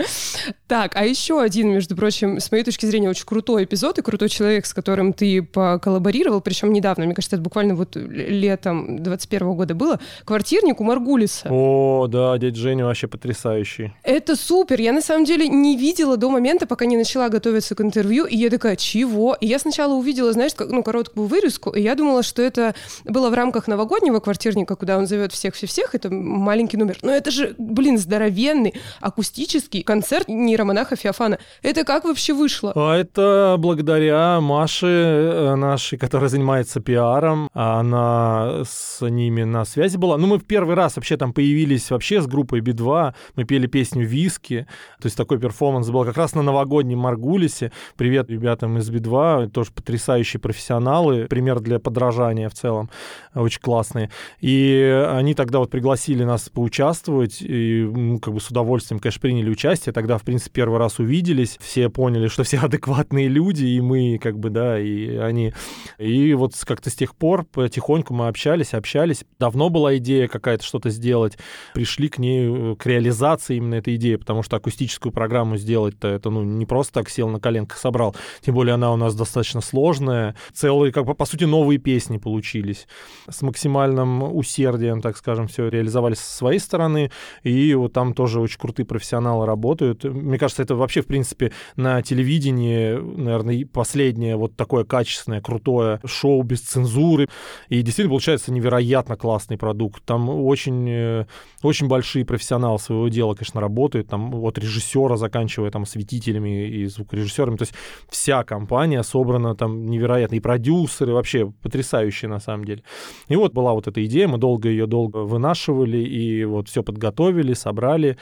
Так, 0.66 0.92
а 0.94 1.04
еще 1.04 1.40
один, 1.40 1.70
между 1.70 1.96
прочим, 1.96 2.38
с 2.38 2.50
моей 2.52 2.64
точки 2.64 2.86
зрения, 2.86 3.10
очень 3.10 3.24
крутой 3.24 3.64
эпизод 3.64 3.98
и 3.98 4.02
крутой 4.02 4.28
человек, 4.28 4.66
с 4.66 4.74
которым 4.74 5.12
ты 5.12 5.42
поколлаборировал, 5.42 6.40
причем 6.40 6.72
недавно, 6.72 7.06
мне 7.06 7.14
кажется, 7.14 7.36
это 7.36 7.42
буквально 7.42 7.74
вот 7.74 7.96
летом 7.96 9.02
21 9.02 9.54
года 9.54 9.74
было, 9.74 10.00
квартирник 10.24 10.80
у 10.80 10.84
Маргулиса. 10.84 11.48
О, 11.50 12.06
да, 12.08 12.38
дядя 12.38 12.56
Женя 12.56 12.84
вообще 12.84 13.08
потрясающий. 13.08 13.92
Это 14.02 14.36
супер. 14.36 14.80
Я 14.80 14.92
на 14.92 15.02
самом 15.02 15.24
деле 15.24 15.48
не 15.48 15.76
видела 15.76 16.16
до 16.16 16.30
момента, 16.30 16.66
пока 16.66 16.86
не 16.86 16.96
начала 16.96 17.28
готовиться 17.28 17.74
к 17.74 17.80
интервью, 17.80 18.24
и 18.24 18.36
я 18.36 18.50
такая, 18.50 18.76
чего? 18.76 19.36
И 19.40 19.46
я 19.46 19.58
сначала 19.58 19.94
увидела, 19.94 20.32
знаешь, 20.32 20.52
ну, 20.58 20.82
короткую 20.82 21.26
вырезку, 21.26 21.70
и 21.70 21.82
я 21.82 21.94
думала, 21.94 22.22
что 22.22 22.42
это 22.42 22.74
было 23.04 23.30
в 23.30 23.34
рамках 23.34 23.66
новогоднего 23.66 24.20
квартирника, 24.20 24.76
куда 24.76 24.98
он 24.98 25.06
зовет 25.06 25.32
всех-всех-всех, 25.32 25.94
это 25.94 26.10
маленький 26.10 26.76
номер. 26.76 26.98
Но 27.02 27.12
это 27.12 27.30
же, 27.30 27.54
блин, 27.58 27.98
здоровенный 27.98 28.74
акустический 29.00 29.82
концерт 29.82 30.28
нейромонаха 30.34 30.96
Феофана. 30.96 31.38
Это 31.62 31.84
как 31.84 32.04
вообще 32.04 32.32
вышло? 32.32 32.72
А 32.74 32.96
это 32.96 33.56
благодаря 33.58 34.40
Маше 34.40 34.86
э, 34.86 35.54
нашей, 35.54 35.98
которая 35.98 36.28
занимается 36.28 36.80
пиаром. 36.80 37.48
Она 37.52 38.62
с 38.64 39.00
ними 39.00 39.42
на 39.42 39.64
связи 39.64 39.96
была. 39.96 40.16
Ну, 40.16 40.26
мы 40.26 40.38
в 40.38 40.44
первый 40.44 40.74
раз 40.74 40.96
вообще 40.96 41.16
там 41.16 41.32
появились 41.32 41.90
вообще 41.90 42.20
с 42.20 42.26
группой 42.26 42.60
Би-2. 42.60 43.14
Мы 43.36 43.44
пели 43.44 43.66
песню 43.66 44.06
«Виски». 44.06 44.66
То 45.00 45.06
есть 45.06 45.16
такой 45.16 45.38
перформанс 45.38 45.88
был 45.90 46.04
как 46.04 46.16
раз 46.16 46.34
на 46.34 46.42
новогоднем 46.42 46.98
Маргулисе. 46.98 47.72
Привет 47.96 48.30
ребятам 48.30 48.78
из 48.78 48.88
Би-2. 48.90 49.50
Тоже 49.50 49.70
потрясающие 49.72 50.40
профессионалы. 50.40 51.26
Пример 51.26 51.60
для 51.60 51.78
подражания 51.78 52.48
в 52.48 52.54
целом. 52.54 52.90
Очень 53.34 53.60
классные. 53.60 54.10
И 54.40 55.04
они 55.10 55.34
тогда 55.34 55.58
вот 55.58 55.70
пригласили 55.70 56.24
нас 56.24 56.48
поучаствовать. 56.48 57.38
И 57.40 57.88
ну, 57.90 58.18
как 58.18 58.34
бы 58.34 58.40
с 58.40 58.48
удовольствием, 58.48 59.00
конечно, 59.00 59.20
приняли 59.20 59.50
участие. 59.50 59.92
Тогда, 59.92 60.19
в 60.20 60.24
принципе, 60.24 60.60
первый 60.60 60.78
раз 60.78 60.98
увиделись. 60.98 61.56
Все 61.60 61.88
поняли, 61.88 62.28
что 62.28 62.44
все 62.44 62.58
адекватные 62.62 63.28
люди, 63.28 63.64
и 63.64 63.80
мы, 63.80 64.18
как 64.22 64.38
бы, 64.38 64.50
да, 64.50 64.78
и 64.78 65.16
они. 65.16 65.52
И 65.98 66.34
вот 66.34 66.54
как-то 66.64 66.90
с 66.90 66.94
тех 66.94 67.16
пор 67.16 67.44
потихоньку 67.44 68.14
мы 68.14 68.28
общались, 68.28 68.74
общались. 68.74 69.24
Давно 69.38 69.70
была 69.70 69.96
идея 69.96 70.28
какая-то 70.28 70.64
что-то 70.64 70.90
сделать. 70.90 71.38
Пришли 71.74 72.08
к 72.08 72.18
ней, 72.18 72.72
э, 72.72 72.76
к 72.76 72.86
реализации 72.86 73.56
именно 73.56 73.76
этой 73.76 73.96
идеи, 73.96 74.16
потому 74.16 74.42
что 74.42 74.56
акустическую 74.56 75.12
программу 75.12 75.56
сделать-то 75.56 76.08
это, 76.08 76.30
ну, 76.30 76.42
не 76.42 76.66
просто 76.66 76.94
так 76.94 77.08
сел 77.08 77.28
на 77.28 77.40
коленках 77.40 77.78
собрал. 77.78 78.14
Тем 78.40 78.54
более 78.54 78.74
она 78.74 78.92
у 78.92 78.96
нас 78.96 79.14
достаточно 79.14 79.60
сложная. 79.60 80.36
Целые, 80.52 80.92
как 80.92 81.06
бы, 81.06 81.14
по 81.14 81.24
сути, 81.24 81.44
новые 81.44 81.78
песни 81.78 82.18
получились. 82.18 82.86
С 83.28 83.42
максимальным 83.42 84.22
усердием, 84.36 85.00
так 85.00 85.16
скажем, 85.16 85.48
все 85.48 85.68
реализовали 85.68 86.14
со 86.14 86.36
своей 86.36 86.60
стороны. 86.60 87.10
И 87.42 87.74
вот 87.74 87.92
там 87.92 88.12
тоже 88.12 88.40
очень 88.40 88.58
крутые 88.58 88.86
профессионалы 88.86 89.46
работают. 89.46 90.04
Мне 90.10 90.38
кажется, 90.38 90.62
это 90.62 90.74
вообще, 90.74 91.02
в 91.02 91.06
принципе, 91.06 91.52
на 91.76 92.02
телевидении, 92.02 92.94
наверное, 92.94 93.66
последнее 93.66 94.36
вот 94.36 94.56
такое 94.56 94.84
качественное, 94.84 95.40
крутое 95.40 96.00
шоу 96.04 96.42
без 96.42 96.60
цензуры. 96.60 97.28
И 97.68 97.82
действительно 97.82 98.10
получается 98.10 98.52
невероятно 98.52 99.16
классный 99.16 99.56
продукт. 99.56 100.02
Там 100.04 100.28
очень, 100.28 100.88
э, 100.88 101.26
очень 101.62 101.88
большие 101.88 102.24
профессионалы 102.24 102.78
своего 102.78 103.08
дела, 103.08 103.34
конечно, 103.34 103.60
работают. 103.60 104.08
Там 104.08 104.34
от 104.34 104.58
режиссера, 104.58 105.16
заканчивая 105.16 105.70
там 105.70 105.82
осветителями 105.82 106.68
и 106.68 106.86
звукорежиссерами. 106.86 107.56
То 107.56 107.62
есть 107.62 107.74
вся 108.08 108.44
компания 108.44 109.02
собрана 109.02 109.54
там 109.54 109.86
невероятно. 109.86 110.36
И 110.36 110.40
продюсеры 110.40 111.12
вообще 111.12 111.52
потрясающие 111.62 112.28
на 112.28 112.40
самом 112.40 112.64
деле. 112.64 112.82
И 113.28 113.36
вот 113.36 113.52
была 113.52 113.72
вот 113.72 113.86
эта 113.86 114.04
идея, 114.04 114.28
мы 114.28 114.38
долго 114.38 114.68
ее 114.68 114.86
долго 114.86 115.18
вынашивали, 115.18 115.98
и 115.98 116.44
вот 116.44 116.68
все 116.68 116.82
подготовили, 116.82 117.54
собрали. 117.54 118.16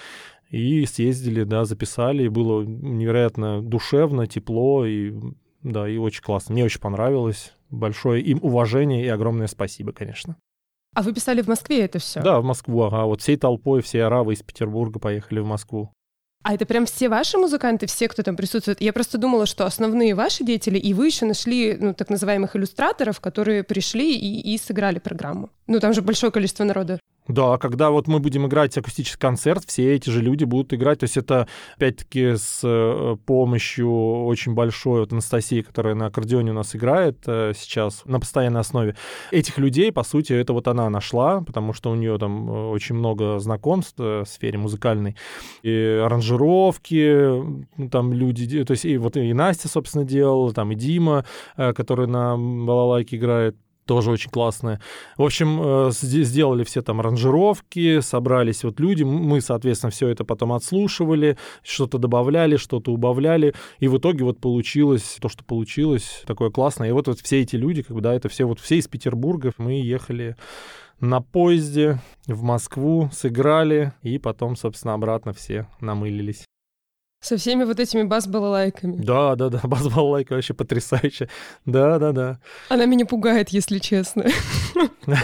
И 0.50 0.86
съездили, 0.86 1.44
да, 1.44 1.64
записали, 1.64 2.24
и 2.24 2.28
было 2.28 2.62
невероятно 2.62 3.60
душевно, 3.62 4.26
тепло, 4.26 4.86
и 4.86 5.12
да, 5.62 5.88
и 5.88 5.96
очень 5.98 6.22
классно. 6.22 6.54
Мне 6.54 6.64
очень 6.64 6.80
понравилось. 6.80 7.52
Большое 7.70 8.22
им 8.22 8.38
уважение 8.42 9.04
и 9.04 9.08
огромное 9.08 9.46
спасибо, 9.46 9.92
конечно. 9.92 10.36
А 10.94 11.02
вы 11.02 11.12
писали 11.12 11.42
в 11.42 11.48
Москве 11.48 11.80
это 11.80 11.98
все? 11.98 12.22
Да, 12.22 12.40
в 12.40 12.44
Москву, 12.44 12.82
ага. 12.82 13.04
Вот 13.04 13.20
всей 13.20 13.36
толпой, 13.36 13.82
все 13.82 14.04
аравы 14.04 14.32
из 14.32 14.42
Петербурга 14.42 14.98
поехали 14.98 15.40
в 15.40 15.46
Москву. 15.46 15.92
А 16.44 16.54
это 16.54 16.64
прям 16.64 16.86
все 16.86 17.08
ваши 17.08 17.36
музыканты, 17.36 17.86
все, 17.86 18.08
кто 18.08 18.22
там 18.22 18.36
присутствует? 18.36 18.80
Я 18.80 18.92
просто 18.92 19.18
думала, 19.18 19.44
что 19.44 19.66
основные 19.66 20.14
ваши 20.14 20.44
деятели, 20.44 20.78
и 20.78 20.94
вы 20.94 21.06
еще 21.06 21.26
нашли, 21.26 21.76
ну, 21.78 21.92
так 21.92 22.10
называемых 22.10 22.56
иллюстраторов, 22.56 23.20
которые 23.20 23.64
пришли 23.64 24.16
и, 24.16 24.54
и 24.54 24.56
сыграли 24.56 24.98
программу. 24.98 25.50
Ну, 25.66 25.80
там 25.80 25.92
же 25.92 26.00
большое 26.00 26.32
количество 26.32 26.64
народа. 26.64 27.00
Да, 27.28 27.58
когда 27.58 27.90
вот 27.90 28.08
мы 28.08 28.20
будем 28.20 28.46
играть 28.46 28.76
акустический 28.78 29.20
концерт, 29.20 29.64
все 29.66 29.94
эти 29.94 30.08
же 30.08 30.22
люди 30.22 30.44
будут 30.44 30.72
играть. 30.72 31.00
То 31.00 31.04
есть 31.04 31.18
это, 31.18 31.46
опять-таки, 31.76 32.36
с 32.36 32.60
э, 32.64 33.16
помощью 33.26 34.24
очень 34.24 34.54
большой 34.54 35.00
вот 35.00 35.12
Анастасии, 35.12 35.60
которая 35.60 35.94
на 35.94 36.06
аккордеоне 36.06 36.52
у 36.52 36.54
нас 36.54 36.74
играет 36.74 37.18
э, 37.26 37.52
сейчас 37.54 38.02
на 38.06 38.18
постоянной 38.18 38.60
основе. 38.60 38.96
Этих 39.30 39.58
людей, 39.58 39.92
по 39.92 40.04
сути, 40.04 40.32
это 40.32 40.54
вот 40.54 40.68
она 40.68 40.88
нашла, 40.88 41.42
потому 41.42 41.74
что 41.74 41.90
у 41.90 41.94
нее 41.94 42.16
там 42.16 42.50
э, 42.50 42.70
очень 42.70 42.94
много 42.94 43.38
знакомств 43.40 43.98
в 43.98 44.24
сфере 44.24 44.58
музыкальной. 44.58 45.14
И 45.62 46.00
аранжировки, 46.02 47.42
там 47.90 48.14
люди... 48.14 48.64
То 48.64 48.70
есть 48.70 48.86
и 48.86 48.96
вот 48.96 49.18
и 49.18 49.34
Настя, 49.34 49.68
собственно, 49.68 50.04
делала, 50.04 50.54
там 50.54 50.72
и 50.72 50.74
Дима, 50.74 51.26
который 51.56 52.06
на 52.06 52.38
балалайке 52.38 53.16
играет 53.16 53.56
тоже 53.88 54.10
очень 54.10 54.30
классная. 54.30 54.80
В 55.16 55.22
общем, 55.22 55.60
э, 55.60 55.90
сде- 55.92 56.22
сделали 56.22 56.62
все 56.62 56.82
там 56.82 57.00
аранжировки, 57.00 58.00
собрались 58.00 58.62
вот 58.62 58.78
люди, 58.78 59.02
мы, 59.02 59.40
соответственно, 59.40 59.90
все 59.90 60.08
это 60.08 60.24
потом 60.24 60.52
отслушивали, 60.52 61.38
что-то 61.64 61.96
добавляли, 61.98 62.56
что-то 62.56 62.92
убавляли, 62.92 63.54
и 63.80 63.88
в 63.88 63.96
итоге 63.96 64.24
вот 64.24 64.38
получилось 64.40 65.16
то, 65.20 65.28
что 65.30 65.42
получилось, 65.42 66.22
такое 66.26 66.50
классное. 66.50 66.90
И 66.90 66.92
вот, 66.92 67.08
вот 67.08 67.18
все 67.20 67.40
эти 67.40 67.56
люди, 67.56 67.82
как 67.82 67.96
бы, 67.96 68.02
да, 68.02 68.14
это 68.14 68.28
все 68.28 68.44
вот 68.44 68.60
все 68.60 68.76
из 68.76 68.86
Петербурга, 68.86 69.52
мы 69.56 69.80
ехали 69.80 70.36
на 71.00 71.22
поезде 71.22 72.00
в 72.26 72.42
Москву, 72.42 73.08
сыграли, 73.12 73.92
и 74.02 74.18
потом, 74.18 74.54
собственно, 74.54 74.94
обратно 74.94 75.32
все 75.32 75.66
намылились. 75.80 76.44
Со 77.20 77.36
всеми 77.36 77.64
вот 77.64 77.80
этими 77.80 78.04
бас-балалайками. 78.04 78.96
Да, 78.96 79.34
да, 79.34 79.48
да, 79.48 79.60
бас-балалайка 79.64 80.34
вообще 80.34 80.54
потрясающая. 80.54 81.28
Да, 81.66 81.98
да, 81.98 82.12
да. 82.12 82.38
Она 82.68 82.86
меня 82.86 83.06
пугает, 83.06 83.48
если 83.48 83.78
честно. 83.80 84.24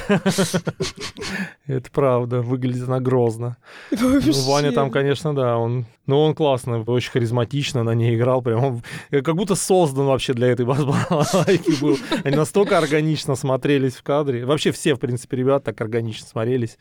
Это 1.67 1.91
правда, 1.93 2.41
выглядит 2.41 2.89
она 2.89 2.99
грозно. 2.99 3.59
Ну, 3.93 4.21
Ваня 4.47 4.73
там, 4.73 4.91
конечно, 4.91 5.35
да, 5.35 5.57
он... 5.57 5.87
Ну, 6.07 6.21
он 6.21 6.35
классно, 6.35 6.83
очень 6.83 7.13
харизматично 7.13 7.83
на 7.83 7.95
ней 7.95 8.17
играл, 8.17 8.43
прям 8.43 8.65
он 8.65 8.83
как 9.11 9.37
будто 9.37 9.55
создан 9.55 10.05
вообще 10.07 10.35
для 10.35 10.49
этой 10.49 10.67
бас-балалайки 10.67 11.71
был. 11.81 11.97
Они 12.25 12.37
настолько 12.37 12.77
органично 12.77 13.37
смотрелись 13.37 13.95
в 13.95 14.03
кадре. 14.03 14.45
Вообще 14.45 14.73
все, 14.73 14.95
в 14.95 14.99
принципе, 14.99 15.37
ребята 15.37 15.67
так 15.67 15.81
органично 15.81 16.27
смотрелись. 16.27 16.77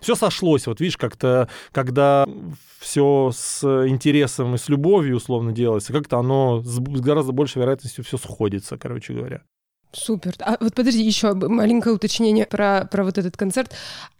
Все 0.00 0.14
сошлось, 0.14 0.66
вот 0.66 0.80
видишь, 0.80 0.96
как-то, 0.96 1.48
когда 1.72 2.26
все 2.84 3.30
с 3.34 3.64
интересом 3.88 4.43
и 4.52 4.58
с 4.58 4.68
любовью 4.68 5.16
условно 5.16 5.52
делается, 5.52 5.92
как-то 5.92 6.18
оно 6.18 6.60
с 6.62 6.78
гораздо 6.80 7.32
большей 7.32 7.62
вероятностью 7.62 8.04
все 8.04 8.18
сходится, 8.18 8.76
короче 8.76 9.14
говоря. 9.14 9.42
Супер. 9.96 10.34
А 10.40 10.56
вот 10.60 10.74
подожди, 10.74 11.04
еще 11.04 11.34
маленькое 11.34 11.94
уточнение 11.94 12.46
про, 12.46 12.88
про 12.90 13.04
вот 13.04 13.16
этот 13.16 13.36
концерт. 13.36 13.72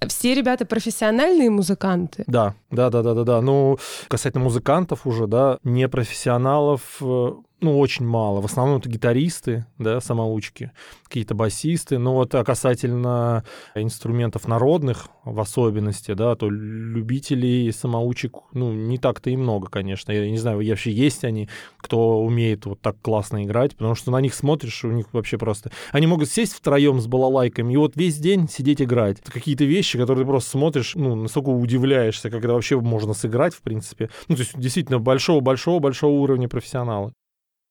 Все 0.06 0.34
ребята 0.34 0.66
профессиональные 0.66 1.50
музыканты? 1.50 2.24
Да, 2.26 2.54
да, 2.70 2.90
да, 2.90 3.02
да, 3.02 3.14
да, 3.14 3.24
да. 3.24 3.40
Ну, 3.40 3.78
касательно 4.08 4.44
музыкантов 4.44 5.06
уже, 5.06 5.26
да, 5.26 5.58
не 5.64 5.88
профессионалов, 5.88 6.80
э, 7.00 7.32
ну, 7.64 7.78
очень 7.78 8.04
мало. 8.04 8.40
В 8.40 8.44
основном 8.44 8.78
это 8.78 8.88
гитаристы, 8.88 9.66
да, 9.78 10.00
самоучки, 10.00 10.70
какие-то 11.04 11.34
басисты. 11.34 11.98
Но 11.98 12.14
вот 12.14 12.34
а 12.34 12.44
касательно 12.44 13.44
инструментов 13.74 14.46
народных 14.46 15.08
в 15.24 15.40
особенности, 15.40 16.12
да, 16.12 16.36
то 16.36 16.50
любителей 16.50 17.72
самоучек, 17.72 18.36
ну, 18.52 18.72
не 18.72 18.98
так-то 18.98 19.30
и 19.30 19.36
много, 19.36 19.68
конечно. 19.68 20.12
Я 20.12 20.30
не 20.30 20.36
знаю, 20.36 20.58
вообще 20.58 20.92
есть 20.92 21.24
они, 21.24 21.48
кто 21.78 22.20
умеет 22.20 22.66
вот 22.66 22.80
так 22.80 23.00
классно 23.00 23.44
играть, 23.44 23.74
потому 23.76 23.94
что 23.94 24.10
на 24.10 24.20
них 24.20 24.34
смотришь, 24.34 24.84
у 24.84 24.90
них 24.90 25.06
вообще 25.12 25.38
просто... 25.38 25.70
Они 25.90 26.06
могут 26.06 26.28
сесть 26.28 26.52
втроем 26.52 27.00
с 27.00 27.06
балалайками 27.06 27.72
и 27.72 27.76
вот 27.76 27.96
весь 27.96 28.18
день 28.18 28.48
сидеть 28.48 28.82
играть. 28.82 29.20
Это 29.20 29.32
какие-то 29.32 29.64
вещи, 29.64 29.98
которые 29.98 30.24
ты 30.24 30.28
просто 30.28 30.50
смотришь, 30.50 30.94
ну, 30.94 31.14
настолько 31.14 31.48
удивляешься, 31.48 32.28
когда 32.28 32.52
вообще 32.52 32.78
можно 32.78 33.14
сыграть, 33.14 33.54
в 33.54 33.62
принципе. 33.62 34.10
Ну, 34.28 34.36
то 34.36 34.42
есть 34.42 34.58
действительно 34.58 34.98
большого-большого-большого 34.98 36.12
уровня 36.12 36.48
профессионала. 36.48 37.12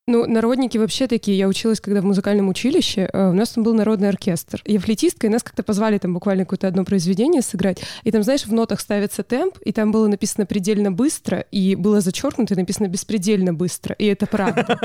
Ну, 0.06 0.26
народники 0.26 0.78
вообще 0.78 1.08
такие. 1.08 1.38
Я 1.38 1.48
училась, 1.48 1.80
когда 1.80 2.02
в 2.02 2.06
музыкальном 2.06 2.50
училище, 2.50 3.10
э, 3.12 3.30
у 3.30 3.34
нас 3.34 3.52
там 3.52 3.64
был 3.64 3.74
народный 3.74 4.10
оркестр. 4.10 4.62
Я 4.66 4.82
флейтистка, 4.82 5.28
и 5.28 5.30
нас 5.30 5.44
как-то 5.44 5.64
позвали 5.64 5.98
там 5.98 6.14
буквально 6.14 6.44
какое-то 6.44 6.68
одно 6.68 6.84
произведение 6.84 7.42
сыграть. 7.42 7.82
И 8.04 8.12
там, 8.12 8.22
знаешь, 8.22 8.46
в 8.46 8.52
нотах 8.52 8.82
ставится 8.82 9.24
темп, 9.24 9.58
и 9.64 9.72
там 9.72 9.94
было 9.94 10.08
написано 10.08 10.46
предельно 10.46 10.92
быстро, 10.92 11.40
и 11.52 11.76
было 11.76 12.02
зачеркнуто 12.02 12.54
и 12.54 12.58
написано 12.58 12.88
беспредельно 12.88 13.54
быстро. 13.54 13.96
И 13.98 14.06
это 14.06 14.28
правда. 14.28 14.78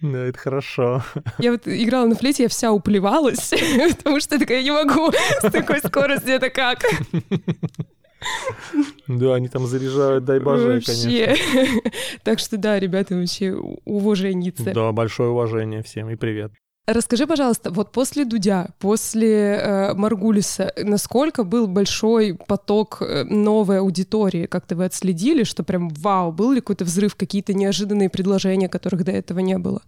Да, 0.00 0.18
это 0.24 0.38
хорошо. 0.38 1.04
Я 1.38 1.52
вот 1.52 1.68
играла 1.68 2.06
на 2.06 2.16
флейте, 2.16 2.44
я 2.44 2.48
вся 2.48 2.72
уплевалась, 2.72 3.52
потому 3.98 4.18
что 4.20 4.34
я 4.34 4.40
такая, 4.40 4.62
не 4.62 4.72
могу 4.72 5.12
с 5.12 5.50
такой 5.52 5.78
скоростью, 5.80 6.34
это 6.34 6.50
как? 6.50 6.82
Да, 9.06 9.34
они 9.34 9.48
там 9.48 9.66
заряжают, 9.66 10.24
дай 10.24 10.38
боже, 10.38 10.82
конечно. 10.84 11.34
Так 12.24 12.38
что 12.38 12.56
да, 12.56 12.78
ребята, 12.78 13.14
вообще 13.14 13.54
уваженица. 13.84 14.72
Да, 14.72 14.92
большое 14.92 15.30
уважение 15.30 15.82
всем 15.82 16.10
и 16.10 16.16
привет. 16.16 16.52
Расскажи, 16.88 17.26
пожалуйста, 17.26 17.70
вот 17.70 17.92
после 17.92 18.24
Дудя, 18.24 18.70
после 18.78 19.56
э, 19.56 19.94
Маргулиса, 19.94 20.72
насколько 20.82 21.44
был 21.44 21.66
большой 21.66 22.34
поток 22.46 23.02
э, 23.02 23.24
новой 23.24 23.80
аудитории? 23.80 24.46
Как-то 24.46 24.74
вы 24.74 24.86
отследили, 24.86 25.44
что 25.44 25.64
прям 25.64 25.90
вау, 25.90 26.32
был 26.32 26.52
ли 26.52 26.60
какой-то 26.60 26.86
взрыв, 26.86 27.14
какие-то 27.14 27.52
неожиданные 27.52 28.08
предложения, 28.08 28.70
которых 28.70 29.04
до 29.04 29.12
этого 29.12 29.40
не 29.40 29.58
было? 29.58 29.82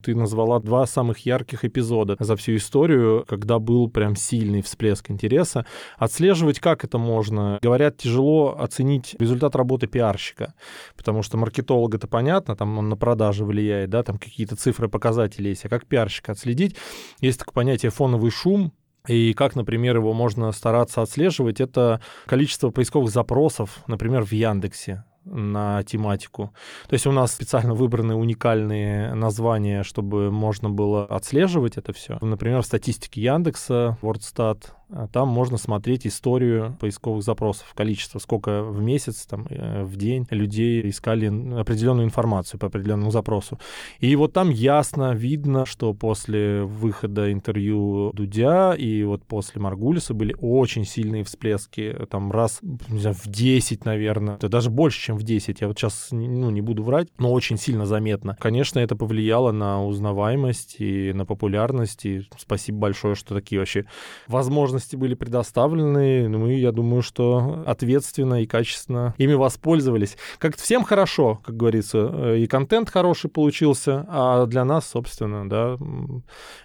Ты 0.00 0.14
назвала 0.14 0.60
два 0.60 0.86
самых 0.86 1.26
ярких 1.26 1.64
эпизода 1.64 2.16
за 2.20 2.36
всю 2.36 2.54
историю, 2.54 3.24
когда 3.26 3.58
был 3.58 3.90
прям 3.90 4.14
сильный 4.14 4.62
всплеск 4.62 5.10
интереса. 5.10 5.66
Отслеживать 5.96 6.60
как 6.60 6.84
это 6.84 6.98
можно? 6.98 7.58
Говорят, 7.60 7.96
тяжело 7.96 8.56
оценить 8.60 9.16
результат 9.18 9.56
работы 9.56 9.88
пиарщика, 9.88 10.54
потому 10.96 11.24
что 11.24 11.36
маркетолог 11.36 11.96
это 11.96 12.06
понятно, 12.06 12.54
там 12.54 12.78
он 12.78 12.88
на 12.88 12.96
продажи 12.96 13.44
влияет, 13.44 13.90
да, 13.90 14.04
там 14.04 14.18
какие-то 14.18 14.54
цифры, 14.54 14.88
показатели 14.88 15.48
есть, 15.48 15.64
а 15.64 15.68
как 15.68 15.84
пиарщика 15.86 16.30
отследить? 16.30 16.76
Есть 17.20 17.40
такое 17.40 17.54
понятие 17.54 17.90
фоновый 17.90 18.30
шум, 18.30 18.72
и 19.08 19.32
как, 19.32 19.56
например, 19.56 19.96
его 19.96 20.12
можно 20.12 20.52
стараться 20.52 21.02
отслеживать, 21.02 21.60
это 21.60 22.00
количество 22.26 22.70
поисковых 22.70 23.10
запросов, 23.10 23.82
например, 23.88 24.24
в 24.24 24.30
Яндексе 24.30 25.04
на 25.30 25.82
тематику. 25.84 26.52
То 26.88 26.94
есть 26.94 27.06
у 27.06 27.12
нас 27.12 27.32
специально 27.32 27.74
выбраны 27.74 28.14
уникальные 28.14 29.14
названия, 29.14 29.82
чтобы 29.82 30.30
можно 30.30 30.70
было 30.70 31.04
отслеживать 31.04 31.76
это 31.76 31.92
все. 31.92 32.18
Например, 32.20 32.62
в 32.62 32.66
статистике 32.66 33.22
Яндекса, 33.22 33.98
WordStat, 34.02 34.64
там 35.12 35.28
можно 35.28 35.58
смотреть 35.58 36.06
историю 36.06 36.76
поисковых 36.80 37.22
запросов, 37.22 37.72
количество, 37.74 38.18
сколько 38.18 38.62
в 38.62 38.80
месяц, 38.80 39.26
там, 39.26 39.46
э, 39.50 39.84
в 39.84 39.96
день 39.96 40.26
людей 40.30 40.88
искали 40.88 41.26
определенную 41.60 42.06
информацию 42.06 42.58
по 42.58 42.68
определенному 42.68 43.10
запросу. 43.10 43.58
И 44.00 44.16
вот 44.16 44.32
там 44.32 44.48
ясно 44.50 45.12
видно, 45.12 45.66
что 45.66 45.92
после 45.92 46.62
выхода 46.62 47.30
интервью 47.32 48.12
Дудя 48.14 48.74
и 48.74 49.02
вот 49.04 49.24
после 49.24 49.60
Маргулиса 49.60 50.14
были 50.14 50.34
очень 50.40 50.84
сильные 50.84 51.24
всплески, 51.24 51.94
там 52.10 52.32
раз, 52.32 52.60
знаю, 52.88 53.14
в 53.14 53.26
10, 53.26 53.84
наверное, 53.84 54.36
это 54.36 54.48
даже 54.48 54.70
больше, 54.70 55.00
чем 55.00 55.18
в 55.18 55.22
10, 55.22 55.60
я 55.60 55.68
вот 55.68 55.78
сейчас 55.78 56.08
ну, 56.12 56.50
не 56.50 56.62
буду 56.62 56.82
врать, 56.82 57.08
но 57.18 57.32
очень 57.32 57.58
сильно 57.58 57.84
заметно. 57.84 58.36
Конечно, 58.40 58.78
это 58.78 58.96
повлияло 58.96 59.52
на 59.52 59.84
узнаваемость 59.84 60.76
и 60.78 61.12
на 61.12 61.26
популярность, 61.26 62.06
и 62.06 62.22
спасибо 62.38 62.78
большое, 62.78 63.14
что 63.14 63.34
такие 63.34 63.58
вообще 63.58 63.84
возможности 64.26 64.77
возможности 64.78 64.96
были 64.96 65.14
предоставлены, 65.14 66.28
ну, 66.28 66.48
и 66.48 66.60
я 66.60 66.72
думаю, 66.72 67.02
что 67.02 67.64
ответственно 67.66 68.42
и 68.42 68.46
качественно 68.46 69.14
ими 69.18 69.34
воспользовались. 69.34 70.16
Как-то 70.38 70.62
всем 70.62 70.84
хорошо, 70.84 71.40
как 71.44 71.56
говорится, 71.56 72.10
э, 72.12 72.38
и 72.38 72.46
контент 72.46 72.90
хороший 72.90 73.28
получился, 73.28 74.06
а 74.08 74.46
для 74.46 74.64
нас, 74.64 74.86
собственно, 74.86 75.48
да, 75.48 75.76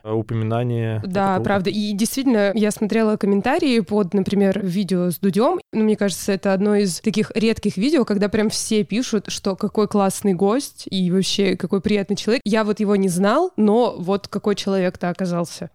упоминание. 0.04 1.02
Да, 1.06 1.40
правда. 1.40 1.70
И 1.70 1.94
действительно, 1.94 2.52
я 2.54 2.72
смотрела 2.72 3.18
комментарии 3.18 3.80
под, 3.80 4.14
например, 4.14 4.60
видео 4.64 5.10
с 5.10 5.18
Дудем. 5.18 5.60
Ну, 5.74 5.84
мне 5.84 5.96
кажется, 5.96 6.32
это 6.32 6.54
одно 6.54 6.76
из 6.76 7.00
таких 7.00 7.32
редких 7.36 7.78
видео, 7.78 8.06
когда 8.06 8.30
прям 8.30 8.50
все 8.50 8.84
пишут, 8.84 9.26
что 9.28 9.56
какой 9.56 9.88
классный 9.88 10.34
гость 10.34 10.88
и 10.90 11.12
вообще 11.12 11.56
какой 11.56 11.82
приятный 11.82 12.16
человек. 12.16 12.42
Я 12.46 12.64
вот 12.64 12.80
его 12.80 12.96
не 12.96 13.10
знал, 13.10 13.52
но 13.58 13.96
вот 13.98 14.28
какой 14.28 14.56
человек-то 14.56 15.10
оказался. 15.10 15.70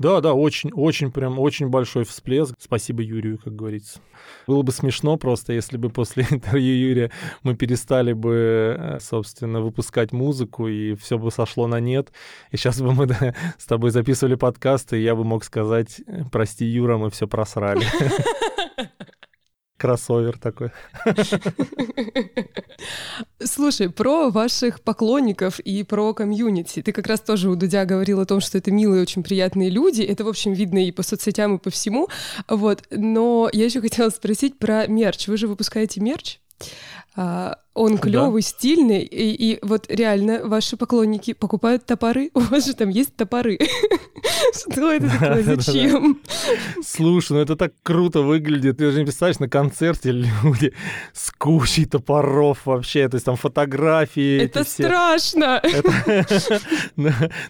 Да, 0.00 0.22
да, 0.22 0.32
очень, 0.32 0.72
очень, 0.72 1.12
прям, 1.12 1.38
очень 1.38 1.68
большой 1.68 2.04
всплеск. 2.04 2.54
Спасибо 2.58 3.02
Юрию, 3.02 3.38
как 3.38 3.54
говорится. 3.54 4.00
Было 4.46 4.62
бы 4.62 4.72
смешно 4.72 5.18
просто, 5.18 5.52
если 5.52 5.76
бы 5.76 5.90
после 5.90 6.26
интервью 6.30 6.74
Юрия 6.74 7.10
мы 7.42 7.54
перестали 7.54 8.14
бы, 8.14 8.76
э, 8.78 8.98
собственно, 9.00 9.60
выпускать 9.60 10.12
музыку, 10.12 10.68
и 10.68 10.94
все 10.94 11.18
бы 11.18 11.30
сошло 11.30 11.66
на 11.66 11.80
нет. 11.80 12.12
И 12.50 12.56
сейчас 12.56 12.80
бы 12.80 12.94
мы 12.94 13.06
да, 13.08 13.34
с 13.58 13.66
тобой 13.66 13.90
записывали 13.90 14.36
подкасты, 14.36 14.98
и 14.98 15.02
я 15.02 15.14
бы 15.14 15.22
мог 15.22 15.44
сказать, 15.44 16.00
прости, 16.32 16.64
Юра, 16.64 16.96
мы 16.96 17.10
все 17.10 17.28
просрали. 17.28 17.84
Кроссовер 19.80 20.38
такой. 20.38 20.72
Слушай, 23.42 23.88
про 23.88 24.28
ваших 24.28 24.82
поклонников 24.82 25.58
и 25.58 25.82
про 25.84 26.12
комьюнити. 26.12 26.82
Ты 26.82 26.92
как 26.92 27.06
раз 27.06 27.20
тоже 27.20 27.48
у 27.48 27.56
Дудя 27.56 27.86
говорил 27.86 28.20
о 28.20 28.26
том, 28.26 28.40
что 28.40 28.58
это 28.58 28.70
милые, 28.70 29.00
очень 29.00 29.22
приятные 29.22 29.70
люди. 29.70 30.02
Это, 30.02 30.24
в 30.24 30.28
общем, 30.28 30.52
видно 30.52 30.84
и 30.84 30.92
по 30.92 31.02
соцсетям, 31.02 31.56
и 31.56 31.58
по 31.58 31.70
всему. 31.70 32.08
Вот. 32.46 32.82
Но 32.90 33.48
я 33.54 33.64
еще 33.64 33.80
хотела 33.80 34.10
спросить 34.10 34.58
про 34.58 34.86
мерч. 34.86 35.28
Вы 35.28 35.38
же 35.38 35.48
выпускаете 35.48 36.02
мерч? 36.02 36.40
А, 37.22 37.58
он 37.74 37.98
клевый, 37.98 38.40
да. 38.40 38.48
стильный, 38.48 39.02
и, 39.02 39.52
и 39.52 39.58
вот 39.62 39.84
реально 39.90 40.40
ваши 40.44 40.78
поклонники 40.78 41.34
покупают 41.34 41.84
топоры. 41.84 42.30
У 42.34 42.40
вас 42.40 42.64
же 42.64 42.74
там 42.74 42.88
есть 42.88 43.14
топоры. 43.14 43.58
Что 44.54 44.92
это 44.92 45.10
такое? 45.20 45.42
Зачем? 45.42 46.20
Слушай, 46.82 47.32
ну 47.32 47.38
это 47.40 47.56
так 47.56 47.72
круто 47.82 48.22
выглядит. 48.22 48.78
Ты 48.78 48.90
же 48.90 48.98
не 48.98 49.04
представляешь, 49.04 49.38
на 49.38 49.48
концерте 49.48 50.12
люди 50.12 50.72
с 51.12 51.30
кучей 51.30 51.84
топоров 51.84 52.64
вообще, 52.64 53.08
то 53.08 53.16
есть 53.16 53.26
там 53.26 53.36
фотографии. 53.36 54.40
Это 54.40 54.64
страшно. 54.64 55.62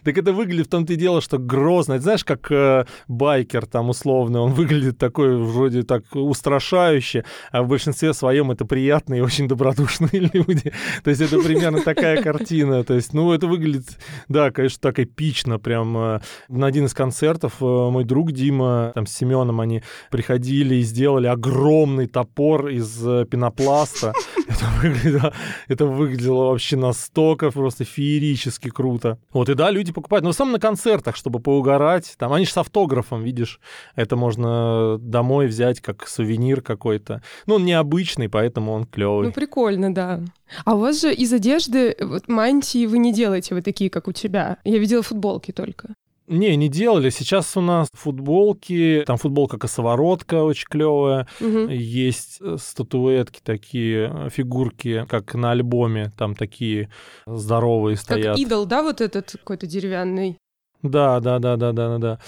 Так 0.05 0.19
это 0.19 0.33
выглядит 0.33 0.67
в 0.67 0.71
том-то 0.71 0.93
и 0.93 0.97
дело, 0.97 1.21
что 1.21 1.39
грозно. 1.39 1.99
Знаешь, 2.01 2.25
как 2.25 2.51
э, 2.51 2.87
байкер 3.09 3.67
там 3.67 3.89
условно, 3.89 4.41
он 4.41 4.53
выглядит 4.53 4.99
такой 4.99 5.37
вроде 5.37 5.83
так 5.83 6.03
устрашающе, 6.13 7.25
а 7.53 7.63
в 7.63 7.69
большинстве 7.69 8.13
своем 8.13 8.51
это 8.51 8.65
приятный 8.65 9.19
и 9.19 9.23
очень 9.23 9.49
добродушный 9.61 10.09
люди. 10.33 10.73
То 11.05 11.11
есть 11.11 11.21
это 11.21 11.39
примерно 11.39 11.83
такая 11.83 12.23
картина. 12.23 12.83
То 12.83 12.95
есть, 12.95 13.13
ну, 13.13 13.33
это 13.33 13.47
выглядит, 13.47 13.99
да, 14.29 14.51
конечно, 14.51 14.79
так 14.81 14.99
эпично. 14.99 15.59
Прям 15.59 15.97
э, 15.97 16.21
на 16.49 16.67
один 16.67 16.87
из 16.87 16.95
концертов 16.95 17.55
э, 17.61 17.65
мой 17.65 18.05
друг 18.05 18.33
Дима, 18.33 18.93
там, 18.95 19.07
с 19.07 19.13
Семеном 19.13 19.61
они 19.61 19.83
приходили 20.11 20.77
и 20.77 20.83
сделали 20.83 21.27
огромный 21.27 22.07
топор 22.07 22.69
из 22.69 23.07
э, 23.07 23.27
пенопласта. 23.31 24.13
Это 24.51 24.67
выглядело, 24.83 25.33
это 25.69 25.87
выглядело 25.87 26.47
вообще 26.47 26.77
настолько 26.77 27.53
просто 27.53 27.85
феерически 27.85 28.69
круто. 28.69 29.19
Вот, 29.33 29.49
и 29.49 29.55
да, 29.55 29.71
люди 29.71 29.93
покупают. 29.93 30.25
Но 30.25 30.31
в 30.31 30.35
основном 30.35 30.55
на 30.55 30.59
концертах, 30.59 31.15
чтобы 31.15 31.39
поугарать. 31.39 32.15
Там 32.19 32.33
они 32.33 32.47
же 32.47 32.51
с 32.51 32.57
автографом, 32.57 33.23
видишь. 33.23 33.61
Это 33.95 34.17
можно 34.17 34.99
домой 34.99 35.47
взять 35.47 35.81
как 35.81 36.09
сувенир 36.09 36.63
какой-то. 36.63 37.23
Ну, 37.47 37.55
он 37.55 37.65
необычный, 37.65 38.29
поэтому 38.29 38.73
он 38.73 38.87
клевый. 38.87 39.29
Ну, 39.29 39.33
прикольно, 39.33 39.95
да. 39.95 40.21
А 40.65 40.75
у 40.75 40.81
вас 40.81 41.01
же 41.01 41.15
из 41.15 41.33
одежды 41.33 41.97
вот, 42.01 42.27
мантии 42.27 42.87
вы 42.87 42.99
не 42.99 43.13
делаете 43.13 43.55
вы 43.55 43.63
такие, 43.63 43.89
как 43.89 44.09
у 44.09 44.13
тебя. 44.13 44.57
Я 44.65 44.79
видела 44.79 45.03
футболки 45.03 45.53
только. 45.53 45.95
Не, 46.31 46.55
не 46.55 46.69
делали. 46.69 47.11
Сейчас 47.11 47.57
у 47.57 47.61
нас 47.61 47.89
футболки, 47.93 49.03
там 49.05 49.17
футболка 49.17 49.59
косоворотка 49.59 50.45
очень 50.45 50.69
клевая. 50.69 51.27
Угу. 51.41 51.69
Есть 51.71 52.39
э, 52.41 52.57
статуэтки 52.57 53.41
такие, 53.43 54.13
э, 54.15 54.29
фигурки, 54.31 55.07
как 55.09 55.35
на 55.35 55.51
альбоме, 55.51 56.13
там 56.17 56.37
такие 56.37 56.89
здоровые 57.27 57.97
стоят. 57.97 58.37
Как 58.37 58.39
идол, 58.39 58.65
да, 58.65 58.85
вот 58.85 59.01
этот 59.01 59.33
какой-то 59.33 59.67
деревянный? 59.67 60.39
Да, 60.83 61.19
да, 61.19 61.41
да, 61.41 61.57
да, 61.57 61.73
да, 61.73 61.99
да. 61.99 62.21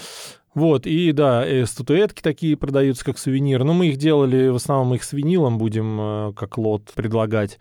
Вот, 0.53 0.85
и 0.85 1.13
да, 1.13 1.47
и 1.47 1.63
статуэтки 1.63 2.21
такие 2.21 2.57
продаются 2.57 3.05
как 3.05 3.17
сувенир. 3.17 3.63
Но 3.63 3.73
мы 3.73 3.87
их 3.87 3.95
делали, 3.95 4.49
в 4.49 4.55
основном 4.55 4.95
их 4.95 5.05
с 5.05 5.13
винилом 5.13 5.57
будем 5.57 5.99
э, 5.99 6.33
как 6.33 6.57
лот 6.57 6.91
предлагать. 6.93 7.57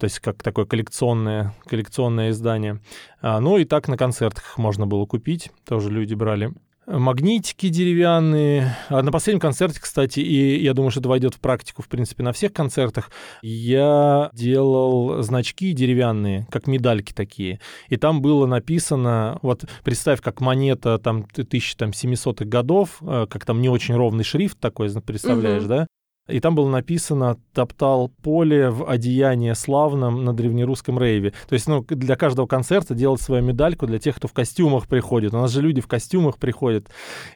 То 0.00 0.04
есть 0.04 0.18
как 0.18 0.42
такое 0.42 0.64
коллекционное, 0.64 1.54
коллекционное 1.66 2.30
издание. 2.30 2.80
А, 3.20 3.38
ну 3.38 3.58
и 3.58 3.64
так 3.64 3.86
на 3.86 3.98
концертах 3.98 4.56
можно 4.56 4.86
было 4.86 5.04
купить, 5.04 5.50
тоже 5.66 5.90
люди 5.90 6.14
брали 6.14 6.52
магнитики 6.86 7.68
деревянные. 7.68 8.76
А 8.88 9.02
на 9.02 9.12
последнем 9.12 9.40
концерте, 9.40 9.78
кстати, 9.80 10.20
и 10.20 10.62
я 10.62 10.74
думаю, 10.74 10.90
что 10.90 11.00
это 11.00 11.08
войдет 11.08 11.34
в 11.34 11.40
практику, 11.40 11.82
в 11.82 11.88
принципе, 11.88 12.22
на 12.22 12.32
всех 12.32 12.52
концертах, 12.52 13.10
я 13.42 14.30
делал 14.32 15.22
значки 15.22 15.72
деревянные, 15.72 16.46
как 16.50 16.66
медальки 16.66 17.12
такие. 17.12 17.60
И 17.90 17.96
там 17.96 18.22
было 18.22 18.46
написано, 18.46 19.38
вот 19.42 19.64
представь, 19.84 20.20
как 20.20 20.40
монета 20.40 20.98
там 20.98 21.26
1700-х 21.32 22.44
годов, 22.46 22.98
э, 23.02 23.26
как 23.28 23.44
там 23.44 23.60
не 23.60 23.68
очень 23.68 23.94
ровный 23.94 24.24
шрифт 24.24 24.58
такой, 24.58 24.90
представляешь, 25.00 25.62
угу. 25.62 25.68
да? 25.68 25.86
И 26.30 26.40
там 26.40 26.54
было 26.54 26.68
написано 26.68 27.38
«топтал 27.52 28.08
поле 28.22 28.70
в 28.70 28.88
одеянии 28.88 29.52
славном 29.52 30.24
на 30.24 30.34
древнерусском 30.34 30.98
рейве». 30.98 31.32
То 31.48 31.54
есть, 31.54 31.66
ну, 31.66 31.84
для 31.88 32.16
каждого 32.16 32.46
концерта 32.46 32.94
делать 32.94 33.20
свою 33.20 33.42
медальку 33.42 33.86
для 33.86 33.98
тех, 33.98 34.16
кто 34.16 34.28
в 34.28 34.32
костюмах 34.32 34.86
приходит. 34.86 35.34
У 35.34 35.38
нас 35.38 35.50
же 35.50 35.62
люди 35.62 35.80
в 35.80 35.86
костюмах 35.86 36.38
приходят. 36.38 36.88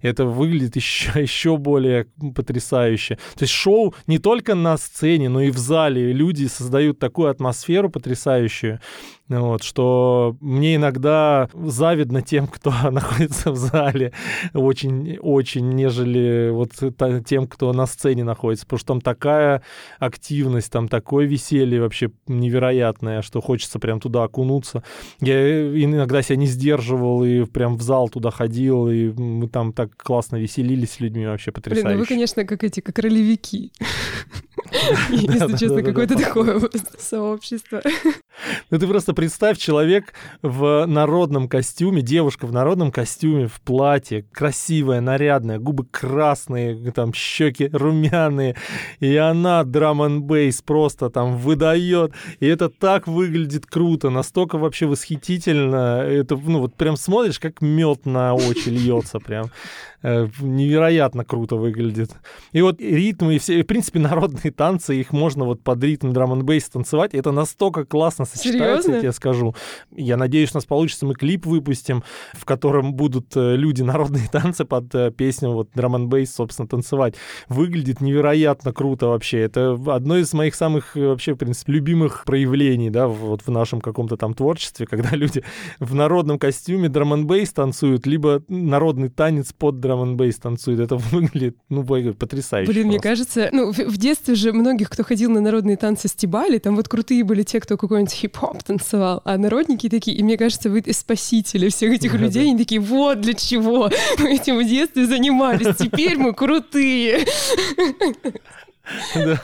Это 0.03 0.25
выглядит 0.25 0.77
еще, 0.77 1.21
еще 1.21 1.57
более 1.57 2.07
потрясающе. 2.35 3.17
То 3.35 3.43
есть 3.43 3.53
шоу 3.53 3.95
не 4.07 4.19
только 4.19 4.55
на 4.55 4.77
сцене, 4.77 5.29
но 5.29 5.41
и 5.43 5.51
в 5.51 5.59
зале. 5.59 6.13
Люди 6.13 6.47
создают 6.47 6.99
такую 6.99 7.31
атмосферу 7.31 7.91
потрясающую. 7.91 8.81
Вот, 9.29 9.63
что 9.63 10.37
мне 10.41 10.77
иногда 10.77 11.49
завидно 11.55 12.21
тем, 12.21 12.47
кто 12.47 12.71
находится 12.91 13.53
в 13.53 13.57
зале, 13.57 14.13
очень-очень, 14.53 15.71
нежели 15.71 16.51
вот 16.51 16.73
тем, 17.27 17.47
кто 17.47 17.73
на 17.73 17.87
сцене 17.87 18.23
находится, 18.23 18.67
потому 18.67 18.79
что 18.79 18.89
там 18.89 19.01
такая 19.01 19.63
активность, 19.99 20.71
там 20.71 20.89
такое 20.89 21.25
веселье 21.25 21.81
вообще 21.81 22.11
невероятное, 22.27 23.23
что 23.23 23.41
хочется 23.41 23.79
прям 23.79 23.99
туда 23.99 24.25
окунуться. 24.25 24.83
Я 25.21 25.69
иногда 25.83 26.21
себя 26.21 26.37
не 26.37 26.47
сдерживал 26.47 27.25
и 27.25 27.45
прям 27.45 27.77
в 27.77 27.83
зал 27.83 28.11
туда 28.11 28.31
ходил, 28.31 28.89
и 28.89 29.11
мы 29.11 29.49
там 29.49 29.73
так 29.73 29.97
классно 29.97 30.37
веселились 30.37 30.93
с 30.93 31.01
людьми, 31.01 31.25
вообще 31.25 31.51
потрясающе. 31.51 31.87
Блин, 31.87 31.97
ну 31.97 32.03
вы, 32.03 32.07
конечно, 32.07 32.45
как 32.45 32.63
эти, 32.63 32.81
как 32.81 32.99
ролевики. 32.99 33.73
Если 35.11 35.57
честно, 35.57 35.83
какое-то 35.83 36.17
такое 36.17 36.61
сообщество. 36.99 37.83
Ну 38.71 38.79
ты 38.79 38.87
просто 38.87 39.14
представь, 39.15 39.59
человек 39.59 40.13
в 40.43 40.87
народном 40.87 41.49
костюме, 41.49 42.03
девушка 42.03 42.47
в 42.47 42.53
народном 42.53 42.93
костюме, 42.93 43.47
в 43.47 43.61
платье, 43.61 44.25
красивая, 44.33 45.01
нарядная, 45.01 45.59
губы 45.59 45.87
красные, 45.91 46.93
там 46.93 47.13
щеки 47.15 47.69
румяные, 47.73 48.57
и 49.01 49.17
она 49.17 49.65
драм 49.65 50.23
бейс 50.23 50.61
просто 50.61 51.09
там 51.11 51.39
выдает, 51.39 52.13
и 52.41 52.47
это 52.47 52.69
так 52.69 53.07
выглядит 53.07 53.67
круто, 53.67 54.11
настолько 54.11 54.59
вообще 54.59 54.87
восхитительно, 54.87 56.03
это, 56.03 56.37
ну 56.37 56.61
вот 56.61 56.75
прям 56.75 56.97
смотришь, 56.97 57.39
как 57.39 57.61
мед 57.63 58.07
на 58.07 58.35
очи 58.35 58.69
льется 58.69 59.21
прям. 59.21 59.51
Э, 60.07 60.29
невероятно 60.43 61.25
круто 61.25 61.57
выглядит. 61.57 62.11
И 62.53 62.61
вот 62.61 62.79
ритмы 62.79 63.37
и 63.37 63.39
все, 63.39 63.63
в 63.63 63.67
принципе, 63.67 64.01
народные 64.01 64.53
танцы, 64.53 65.01
их 65.01 65.13
можно 65.13 65.47
вот 65.47 65.63
под 65.63 65.83
ритм 65.83 66.13
драм 66.13 66.39
бейс 66.45 66.69
танцевать, 66.69 67.15
это 67.15 67.33
настолько 67.33 67.87
классно 67.87 68.27
сочетается, 68.27 68.89
Серьезно? 68.89 69.04
Я 69.05 69.11
тебе 69.11 69.17
скажу. 69.17 69.55
Я 69.91 70.17
надеюсь, 70.17 70.53
у 70.53 70.59
нас 70.59 70.65
получится, 70.65 71.07
мы 71.07 71.15
клип 71.15 71.47
выпустим, 71.47 72.05
в 72.35 72.45
котором 72.45 72.95
будут 72.95 73.37
э, 73.37 73.57
люди 73.57 73.83
народные 73.83 74.29
танцы 74.33 74.65
под 74.65 74.95
э, 74.95 75.11
песню 75.11 75.51
вот 75.51 75.71
драм 75.75 75.95
н 75.97 76.09
бейс, 76.09 76.35
собственно, 76.35 76.69
танцевать. 76.69 77.15
Выглядит 77.49 78.01
невероятно 78.01 78.73
круто 78.73 79.07
вообще. 79.07 79.41
Это 79.41 79.79
одно 79.87 80.19
из 80.19 80.33
моих 80.35 80.55
самых 80.55 80.95
вообще, 80.95 81.35
в 81.35 81.37
принципе, 81.37 81.73
любимых 81.73 82.25
проявлений, 82.25 82.91
да, 82.91 83.09
вот 83.09 83.43
в 83.43 83.51
нашем 83.51 83.81
каком-то 83.81 84.17
там 84.17 84.35
творчестве, 84.35 84.87
когда 84.91 85.11
люди 85.17 85.43
в 85.81 85.95
народном 85.95 86.39
костюме 86.39 86.89
драм 86.89 87.13
н 87.15 87.27
бейс 87.27 87.53
танцуют, 87.53 88.07
либо 88.07 88.43
народный 88.49 89.09
танец 89.09 89.53
под 89.53 89.81
драм 89.81 89.95
драм 89.95 90.17
бейс 90.17 90.37
танцует, 90.37 90.81
это 90.81 90.97
выглядит, 91.13 91.57
ну, 91.69 91.85
потрясающе. 91.85 92.71
Блин, 92.71 92.85
просто. 92.85 92.89
мне 92.89 93.01
кажется, 93.01 93.49
ну, 93.53 93.73
в, 93.73 93.79
в 93.79 93.97
детстве 93.97 94.35
же 94.35 94.53
многих, 94.53 94.91
кто 94.91 95.05
ходил 95.05 95.31
на 95.31 95.41
народные 95.41 95.77
танцы, 95.77 96.09
стебали, 96.09 96.59
там 96.59 96.77
вот 96.77 96.89
крутые 96.89 97.25
были 97.25 97.43
те, 97.43 97.61
кто 97.61 97.77
какой-нибудь 97.77 98.13
хип-хоп 98.13 98.63
танцевал, 98.63 98.94
а 98.95 99.39
народники 99.39 99.89
такие, 99.89 100.17
и 100.17 100.23
мне 100.23 100.37
кажется, 100.37 100.71
вы 100.71 100.83
спасители 100.93 101.69
всех 101.69 101.93
этих 101.93 102.15
людей, 102.15 102.51
они 102.51 102.59
такие, 102.59 102.81
вот 102.81 103.21
для 103.21 103.35
чего 103.35 103.91
мы 104.19 104.35
этим 104.35 104.59
в 104.59 104.65
детстве 104.65 105.07
занимались, 105.07 105.77
теперь 105.77 106.17
мы 106.17 106.33
крутые. 106.35 107.27
Да. 109.15 109.41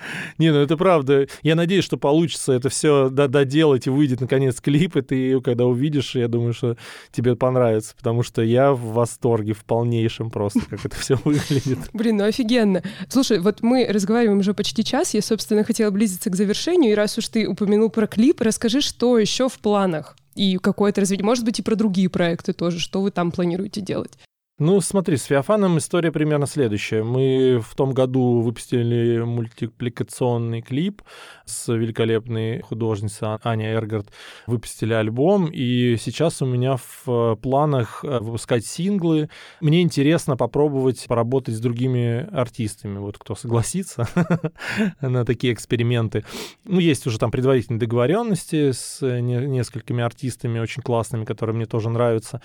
Не, 0.38 0.52
ну 0.52 0.58
это 0.58 0.76
правда. 0.76 1.26
Я 1.42 1.54
надеюсь, 1.54 1.84
что 1.84 1.96
получится 1.96 2.52
это 2.52 2.68
все 2.68 3.08
доделать 3.10 3.86
и 3.86 3.90
выйдет 3.90 4.20
наконец 4.20 4.60
клип, 4.60 4.96
и 4.96 5.02
ты 5.02 5.40
когда 5.40 5.66
увидишь, 5.66 6.14
я 6.14 6.28
думаю, 6.28 6.52
что 6.52 6.76
тебе 7.12 7.36
понравится, 7.36 7.94
потому 7.96 8.22
что 8.22 8.42
я 8.42 8.72
в 8.72 8.92
восторге 8.92 9.52
в 9.52 9.64
полнейшем 9.64 10.30
просто, 10.30 10.60
как 10.68 10.84
это 10.84 10.96
все 10.96 11.16
выглядит. 11.24 11.78
Блин, 11.92 12.16
ну 12.16 12.24
офигенно. 12.24 12.82
Слушай, 13.08 13.40
вот 13.40 13.62
мы 13.62 13.86
разговариваем 13.88 14.38
уже 14.38 14.54
почти 14.54 14.84
час, 14.84 15.14
я, 15.14 15.22
собственно, 15.22 15.64
хотела 15.64 15.90
близиться 15.90 16.30
к 16.30 16.36
завершению, 16.36 16.92
и 16.92 16.94
раз 16.94 17.18
уж 17.18 17.28
ты 17.28 17.48
упомянул 17.48 17.90
про 17.90 18.06
клип, 18.06 18.40
расскажи, 18.40 18.80
что 18.80 19.18
еще 19.18 19.48
в 19.48 19.58
планах? 19.58 20.16
И 20.34 20.58
какое-то 20.58 21.00
развитие, 21.00 21.24
может 21.24 21.44
быть, 21.44 21.58
и 21.58 21.62
про 21.62 21.76
другие 21.76 22.10
проекты 22.10 22.52
тоже, 22.52 22.78
что 22.78 23.00
вы 23.00 23.10
там 23.10 23.32
планируете 23.32 23.80
делать? 23.80 24.12
Ну, 24.58 24.80
смотри, 24.80 25.18
с 25.18 25.24
Феофаном 25.24 25.76
история 25.76 26.10
примерно 26.10 26.46
следующая. 26.46 27.02
Мы 27.02 27.60
в 27.62 27.74
том 27.74 27.92
году 27.92 28.40
выпустили 28.40 29.18
мультипликационный 29.18 30.62
клип 30.62 31.02
с 31.44 31.70
великолепной 31.70 32.62
художницей 32.62 33.36
Аней 33.42 33.74
Эргард. 33.74 34.08
Выпустили 34.46 34.94
альбом, 34.94 35.50
и 35.52 35.98
сейчас 35.98 36.40
у 36.40 36.46
меня 36.46 36.78
в 36.78 37.36
планах 37.42 38.02
э, 38.02 38.18
выпускать 38.18 38.64
синглы. 38.64 39.28
Мне 39.60 39.82
интересно 39.82 40.38
попробовать 40.38 41.04
поработать 41.06 41.54
с 41.54 41.60
другими 41.60 42.26
артистами, 42.34 42.96
вот 42.96 43.18
кто 43.18 43.34
согласится 43.34 44.08
на 45.02 45.26
такие 45.26 45.52
эксперименты. 45.52 46.24
Ну, 46.64 46.80
есть 46.80 47.06
уже 47.06 47.18
там 47.18 47.30
предварительные 47.30 47.78
договоренности 47.78 48.72
с 48.72 49.06
несколькими 49.06 50.02
артистами 50.02 50.60
очень 50.60 50.82
классными, 50.82 51.26
которые 51.26 51.54
мне 51.54 51.66
тоже 51.66 51.90
нравятся. 51.90 52.40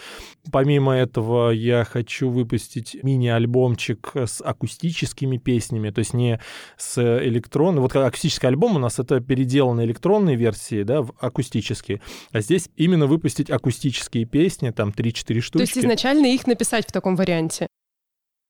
Помимо 0.51 0.93
этого, 0.93 1.51
я 1.51 1.85
хочу 1.85 2.00
хочу 2.01 2.29
выпустить 2.29 2.97
мини-альбомчик 3.03 4.11
с 4.15 4.41
акустическими 4.41 5.37
песнями, 5.37 5.91
то 5.91 5.99
есть 5.99 6.13
не 6.13 6.39
с 6.77 6.97
электронной. 7.23 7.81
Вот 7.81 7.95
акустический 7.95 8.47
альбом 8.47 8.75
у 8.75 8.79
нас 8.79 8.97
это 8.97 9.19
переделанные 9.19 9.85
электронные 9.85 10.35
версии, 10.35 10.81
да, 10.81 11.03
в 11.03 11.13
акустические. 11.19 12.01
А 12.31 12.41
здесь 12.41 12.69
именно 12.75 13.05
выпустить 13.05 13.51
акустические 13.51 14.25
песни, 14.25 14.71
там 14.71 14.89
3-4 14.89 15.41
штучки. 15.41 15.51
То 15.51 15.59
есть 15.61 15.77
изначально 15.77 16.25
их 16.25 16.47
написать 16.47 16.87
в 16.87 16.91
таком 16.91 17.15
варианте? 17.15 17.67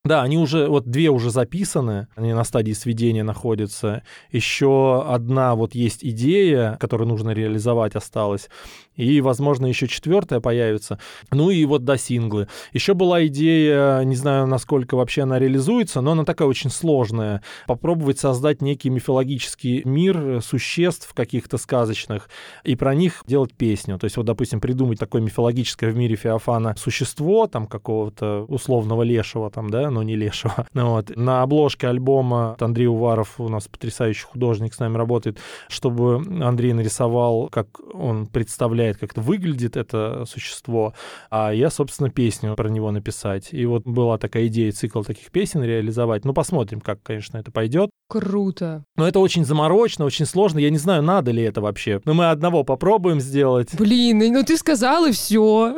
Да, 0.04 0.24
они 0.24 0.39
уже, 0.39 0.68
вот 0.68 0.88
две 0.88 1.10
уже 1.10 1.30
записаны, 1.30 2.08
они 2.16 2.34
на 2.34 2.43
стадии 2.43 2.72
сведения 2.72 3.22
находятся. 3.22 4.02
Еще 4.32 5.04
одна 5.08 5.54
вот 5.54 5.76
есть 5.76 6.04
идея, 6.04 6.78
которую 6.80 7.08
нужно 7.08 7.32
реализовать, 7.32 7.95
осталась. 7.95 8.49
И, 8.95 9.21
возможно, 9.21 9.65
еще 9.65 9.87
четвертая 9.87 10.39
появится. 10.39 10.99
Ну 11.31 11.49
и 11.49 11.63
вот 11.65 11.85
до 11.85 11.97
синглы. 11.97 12.47
Еще 12.73 12.93
была 12.93 13.25
идея, 13.27 14.03
не 14.03 14.15
знаю, 14.15 14.47
насколько 14.47 14.95
вообще 14.95 15.23
она 15.23 15.39
реализуется, 15.39 16.01
но 16.01 16.11
она 16.11 16.25
такая 16.25 16.47
очень 16.47 16.69
сложная. 16.69 17.41
Попробовать 17.67 18.19
создать 18.19 18.61
некий 18.61 18.89
мифологический 18.89 19.83
мир 19.85 20.41
существ 20.41 21.13
каких-то 21.13 21.57
сказочных 21.57 22.29
и 22.63 22.75
про 22.75 22.93
них 22.93 23.23
делать 23.27 23.53
песню. 23.53 23.97
То 23.97 24.05
есть 24.05 24.17
вот, 24.17 24.25
допустим, 24.25 24.59
придумать 24.59 24.99
такое 24.99 25.21
мифологическое 25.21 25.91
в 25.91 25.97
мире 25.97 26.15
Феофана 26.15 26.75
существо, 26.77 27.47
там 27.47 27.67
какого-то 27.67 28.45
условного 28.47 29.03
лешего, 29.03 29.49
там, 29.49 29.69
да, 29.69 29.89
но 29.89 30.03
не 30.03 30.15
лешего. 30.15 30.67
Ну, 30.73 30.91
вот. 30.91 31.15
На 31.15 31.43
обложке 31.43 31.87
альбома 31.87 32.55
Андрей 32.59 32.87
Уваров, 32.87 33.39
у 33.39 33.49
нас 33.49 33.67
потрясающий 33.67 34.25
художник 34.25 34.73
с 34.73 34.79
нами 34.79 34.97
работает, 34.97 35.37
чтобы 35.67 36.15
Андрей 36.43 36.73
нарисовал, 36.73 37.49
как 37.49 37.67
он 37.93 38.25
представляет, 38.25 38.90
как 38.97 39.11
это 39.11 39.21
выглядит, 39.21 39.77
это 39.77 40.25
существо, 40.25 40.93
а 41.29 41.51
я, 41.51 41.69
собственно, 41.69 42.09
песню 42.09 42.55
про 42.55 42.69
него 42.69 42.91
написать. 42.91 43.49
И 43.51 43.65
вот 43.65 43.83
была 43.83 44.17
такая 44.17 44.47
идея 44.47 44.71
цикл 44.71 45.03
таких 45.03 45.31
песен 45.31 45.63
реализовать. 45.63 46.25
Ну, 46.25 46.33
посмотрим, 46.33 46.81
как, 46.81 47.01
конечно, 47.03 47.37
это 47.37 47.51
пойдет. 47.51 47.89
Круто. 48.09 48.83
Но 48.97 49.07
это 49.07 49.19
очень 49.19 49.45
заморочно, 49.45 50.05
очень 50.05 50.25
сложно. 50.25 50.59
Я 50.59 50.69
не 50.69 50.77
знаю, 50.77 51.01
надо 51.01 51.31
ли 51.31 51.41
это 51.43 51.61
вообще. 51.61 52.01
Но 52.03 52.13
мы 52.13 52.29
одного 52.29 52.63
попробуем 52.63 53.21
сделать. 53.21 53.69
Блин, 53.73 54.19
ну 54.33 54.43
ты 54.43 54.57
сказал, 54.57 55.05
и 55.05 55.11
все. 55.11 55.75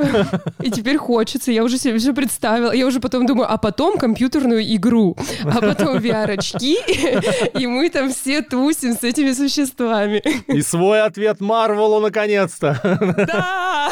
И 0.62 0.72
теперь 0.72 0.98
хочется. 0.98 1.52
Я 1.52 1.64
уже 1.64 1.78
себе 1.78 1.98
все 1.98 2.14
представила. 2.14 2.72
Я 2.72 2.88
уже 2.88 3.00
потом 3.00 3.26
думаю, 3.26 3.52
а 3.52 3.58
потом 3.58 3.98
компьютерную 3.98 4.64
игру, 4.76 5.16
а 5.44 5.62
потом 5.62 5.98
VR-очки, 5.98 6.78
и 7.60 7.68
мы 7.68 7.90
там 7.90 8.12
все 8.12 8.42
тусим 8.42 8.94
с 8.94 9.04
этими 9.04 9.32
существами. 9.32 10.22
И 10.48 10.62
свой 10.62 11.02
ответ 11.02 11.40
Марвелу 11.40 12.00
наконец-то. 12.00 12.93
Да! 13.00 13.90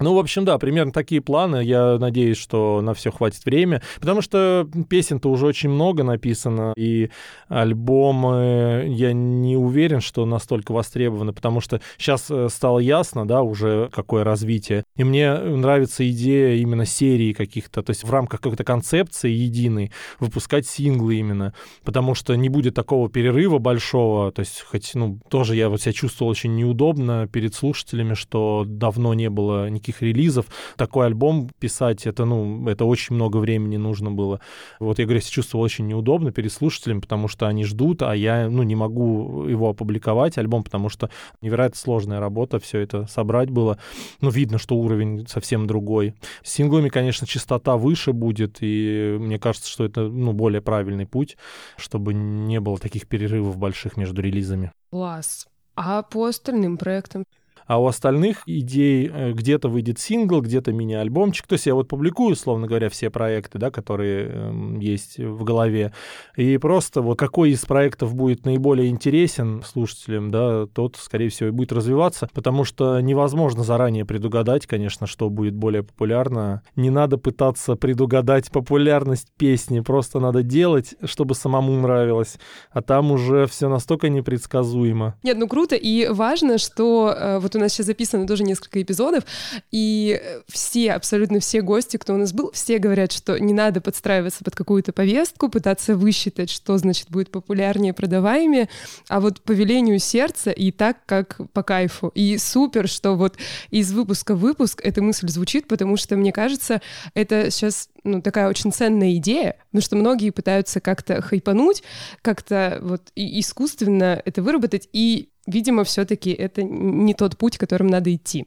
Ну, 0.00 0.14
в 0.14 0.18
общем, 0.18 0.44
да, 0.44 0.58
примерно 0.58 0.92
такие 0.92 1.20
планы. 1.20 1.62
Я 1.64 1.98
надеюсь, 1.98 2.36
что 2.36 2.80
на 2.80 2.94
все 2.94 3.10
хватит 3.10 3.44
времени. 3.44 3.80
Потому 3.98 4.22
что 4.22 4.68
песен-то 4.88 5.28
уже 5.28 5.46
очень 5.46 5.70
много 5.70 6.04
написано, 6.04 6.72
и 6.76 7.10
альбомы, 7.48 8.84
я 8.88 9.12
не 9.12 9.56
уверен, 9.56 10.00
что 10.00 10.24
настолько 10.24 10.70
востребованы, 10.70 11.32
потому 11.32 11.60
что 11.60 11.80
сейчас 11.96 12.30
э, 12.30 12.48
стало 12.48 12.78
ясно, 12.78 13.26
да, 13.26 13.42
уже 13.42 13.90
какое 13.92 14.22
развитие. 14.22 14.84
И 14.98 15.04
мне 15.04 15.32
нравится 15.32 16.08
идея 16.10 16.56
именно 16.56 16.84
серии 16.84 17.32
каких-то, 17.32 17.82
то 17.82 17.90
есть 17.90 18.04
в 18.04 18.10
рамках 18.10 18.40
какой-то 18.40 18.64
концепции 18.64 19.30
единой 19.30 19.92
выпускать 20.18 20.66
синглы 20.66 21.16
именно, 21.16 21.54
потому 21.84 22.14
что 22.14 22.34
не 22.34 22.48
будет 22.48 22.74
такого 22.74 23.08
перерыва 23.08 23.58
большого, 23.58 24.32
то 24.32 24.40
есть 24.40 24.60
хоть, 24.62 24.94
ну, 24.94 25.20
тоже 25.30 25.54
я 25.54 25.68
вот 25.68 25.80
себя 25.80 25.92
чувствовал 25.92 26.30
очень 26.30 26.56
неудобно 26.56 27.28
перед 27.28 27.54
слушателями, 27.54 28.14
что 28.14 28.64
давно 28.66 29.14
не 29.14 29.30
было 29.30 29.70
никаких 29.70 30.02
релизов. 30.02 30.46
Такой 30.76 31.06
альбом 31.06 31.48
писать, 31.60 32.06
это, 32.06 32.24
ну, 32.24 32.68
это 32.68 32.84
очень 32.84 33.14
много 33.14 33.36
времени 33.36 33.76
нужно 33.76 34.10
было. 34.10 34.40
Вот 34.80 34.98
я 34.98 35.04
говорю, 35.04 35.18
я 35.18 35.22
себя 35.22 35.34
чувствовал 35.34 35.64
очень 35.64 35.86
неудобно 35.86 36.32
перед 36.32 36.52
слушателями, 36.52 37.00
потому 37.00 37.28
что 37.28 37.46
они 37.46 37.64
ждут, 37.64 38.02
а 38.02 38.16
я, 38.16 38.50
ну, 38.50 38.64
не 38.64 38.74
могу 38.74 39.44
его 39.44 39.68
опубликовать, 39.70 40.38
альбом, 40.38 40.64
потому 40.64 40.88
что 40.88 41.08
невероятно 41.40 41.78
сложная 41.78 42.18
работа, 42.18 42.58
все 42.58 42.80
это 42.80 43.06
собрать 43.06 43.50
было. 43.50 43.78
Ну, 44.20 44.30
видно, 44.30 44.58
что 44.58 44.76
уровень 44.88 45.26
совсем 45.28 45.66
другой. 45.66 46.14
С 46.42 46.52
синглами, 46.52 46.88
конечно, 46.88 47.26
частота 47.26 47.76
выше 47.76 48.12
будет, 48.12 48.58
и 48.60 49.16
мне 49.20 49.38
кажется, 49.38 49.70
что 49.70 49.84
это, 49.84 50.08
ну, 50.08 50.32
более 50.32 50.62
правильный 50.62 51.06
путь, 51.06 51.36
чтобы 51.76 52.14
не 52.14 52.60
было 52.60 52.78
таких 52.78 53.06
перерывов 53.06 53.58
больших 53.58 53.96
между 53.96 54.22
релизами. 54.22 54.72
Класс. 54.90 55.46
А 55.76 56.02
по 56.02 56.24
остальным 56.24 56.76
проектам? 56.76 57.24
А 57.68 57.80
у 57.80 57.86
остальных 57.86 58.42
идей 58.46 59.10
э, 59.12 59.32
где-то 59.32 59.68
выйдет 59.68 60.00
сингл, 60.00 60.40
где-то 60.40 60.72
мини-альбомчик. 60.72 61.46
То 61.46 61.52
есть 61.52 61.66
я 61.66 61.74
вот 61.74 61.86
публикую, 61.86 62.32
условно 62.32 62.66
говоря, 62.66 62.88
все 62.88 63.10
проекты, 63.10 63.58
да, 63.58 63.70
которые 63.70 64.26
э, 64.28 64.78
есть 64.80 65.18
в 65.18 65.44
голове, 65.44 65.92
и 66.36 66.56
просто 66.56 67.02
вот 67.02 67.18
какой 67.18 67.50
из 67.50 67.64
проектов 67.66 68.14
будет 68.14 68.46
наиболее 68.46 68.88
интересен 68.88 69.62
слушателям, 69.64 70.30
да, 70.30 70.66
тот, 70.66 70.96
скорее 70.96 71.28
всего, 71.28 71.50
и 71.50 71.52
будет 71.52 71.72
развиваться, 71.72 72.28
потому 72.32 72.64
что 72.64 73.00
невозможно 73.00 73.62
заранее 73.62 74.06
предугадать, 74.06 74.66
конечно, 74.66 75.06
что 75.06 75.28
будет 75.28 75.54
более 75.54 75.82
популярно. 75.82 76.62
Не 76.74 76.88
надо 76.88 77.18
пытаться 77.18 77.76
предугадать 77.76 78.50
популярность 78.50 79.28
песни, 79.36 79.80
просто 79.80 80.20
надо 80.20 80.42
делать, 80.42 80.94
чтобы 81.04 81.34
самому 81.34 81.74
нравилось, 81.74 82.38
а 82.70 82.80
там 82.80 83.12
уже 83.12 83.46
все 83.46 83.68
настолько 83.68 84.08
непредсказуемо. 84.08 85.16
Нет, 85.22 85.36
ну 85.36 85.46
круто, 85.46 85.76
и 85.76 86.08
важно, 86.08 86.56
что 86.56 87.14
э, 87.14 87.38
вот 87.40 87.57
у 87.58 87.60
нас 87.62 87.72
сейчас 87.72 87.86
записано 87.86 88.26
тоже 88.26 88.44
несколько 88.44 88.80
эпизодов, 88.80 89.24
и 89.70 90.20
все, 90.48 90.92
абсолютно 90.92 91.40
все 91.40 91.60
гости, 91.60 91.96
кто 91.96 92.14
у 92.14 92.16
нас 92.16 92.32
был, 92.32 92.50
все 92.52 92.78
говорят, 92.78 93.12
что 93.12 93.38
не 93.38 93.52
надо 93.52 93.80
подстраиваться 93.80 94.44
под 94.44 94.56
какую-то 94.56 94.92
повестку, 94.92 95.48
пытаться 95.48 95.96
высчитать, 95.96 96.50
что 96.50 96.78
значит 96.78 97.10
будет 97.10 97.30
популярнее, 97.30 97.92
продаваемее, 97.92 98.68
а 99.08 99.20
вот 99.20 99.40
по 99.42 99.52
велению 99.52 99.98
сердца 99.98 100.50
и 100.50 100.70
так, 100.70 100.98
как 101.06 101.40
по 101.52 101.62
кайфу. 101.62 102.10
И 102.14 102.38
супер, 102.38 102.88
что 102.88 103.14
вот 103.14 103.36
из 103.70 103.92
выпуска 103.92 104.34
в 104.34 104.40
выпуск 104.40 104.80
эта 104.82 105.02
мысль 105.02 105.28
звучит, 105.28 105.68
потому 105.68 105.96
что, 105.96 106.16
мне 106.16 106.32
кажется, 106.32 106.80
это 107.14 107.50
сейчас 107.50 107.88
ну, 108.04 108.22
такая 108.22 108.48
очень 108.48 108.72
ценная 108.72 109.14
идея, 109.16 109.56
потому 109.70 109.82
что 109.82 109.96
многие 109.96 110.30
пытаются 110.30 110.80
как-то 110.80 111.20
хайпануть, 111.20 111.82
как-то 112.22 112.78
вот 112.80 113.02
искусственно 113.14 114.20
это 114.24 114.42
выработать, 114.42 114.88
и 114.92 115.28
видимо, 115.48 115.84
все-таки 115.84 116.30
это 116.30 116.62
не 116.62 117.14
тот 117.14 117.36
путь, 117.36 117.58
которым 117.58 117.88
надо 117.88 118.14
идти. 118.14 118.46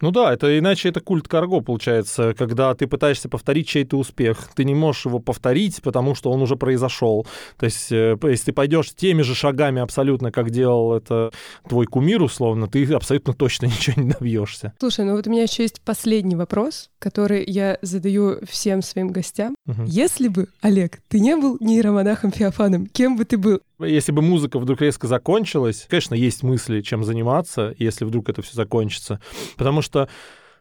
Ну 0.00 0.12
да, 0.12 0.32
это 0.32 0.58
иначе 0.58 0.90
это 0.90 1.00
культ 1.00 1.26
карго 1.26 1.60
получается, 1.60 2.32
когда 2.38 2.74
ты 2.74 2.86
пытаешься 2.86 3.28
повторить 3.28 3.66
чей-то 3.66 3.96
успех. 3.98 4.50
Ты 4.54 4.64
не 4.64 4.74
можешь 4.74 5.06
его 5.06 5.18
повторить, 5.18 5.82
потому 5.82 6.14
что 6.14 6.30
он 6.30 6.40
уже 6.40 6.56
произошел. 6.56 7.26
То 7.58 7.66
есть, 7.66 7.90
э, 7.90 8.16
если 8.22 8.46
ты 8.46 8.52
пойдешь 8.52 8.94
теми 8.94 9.22
же 9.22 9.34
шагами 9.34 9.82
абсолютно, 9.82 10.30
как 10.30 10.50
делал 10.50 10.94
это 10.94 11.32
твой 11.68 11.86
кумир, 11.86 12.22
условно, 12.22 12.68
ты 12.68 12.84
абсолютно 12.92 13.34
точно 13.34 13.66
ничего 13.66 14.00
не 14.00 14.10
добьешься. 14.10 14.72
Слушай, 14.78 15.04
ну 15.04 15.16
вот 15.16 15.26
у 15.26 15.30
меня 15.30 15.42
еще 15.42 15.64
есть 15.64 15.80
последний 15.80 16.36
вопрос, 16.36 16.90
который 17.00 17.44
я 17.44 17.78
задаю 17.82 18.38
всем 18.46 18.82
своим 18.82 19.08
гостям. 19.08 19.56
Угу. 19.66 19.82
Если 19.86 20.28
бы, 20.28 20.46
Олег, 20.60 21.00
ты 21.08 21.18
не 21.18 21.36
был 21.36 21.56
нейромонахом 21.58 22.30
Феофаном, 22.30 22.86
кем 22.86 23.16
бы 23.16 23.24
ты 23.24 23.36
был? 23.36 23.60
Если 23.80 24.10
бы 24.10 24.22
музыка 24.22 24.58
вдруг 24.58 24.80
резко 24.80 25.06
закончилась, 25.06 25.86
конечно, 25.88 26.14
есть 26.14 26.42
мысли, 26.42 26.80
чем 26.80 27.04
заниматься, 27.04 27.74
если 27.78 28.04
вдруг 28.04 28.28
это 28.28 28.42
все 28.42 28.54
закончится. 28.54 29.20
Потому 29.56 29.82
что 29.82 30.08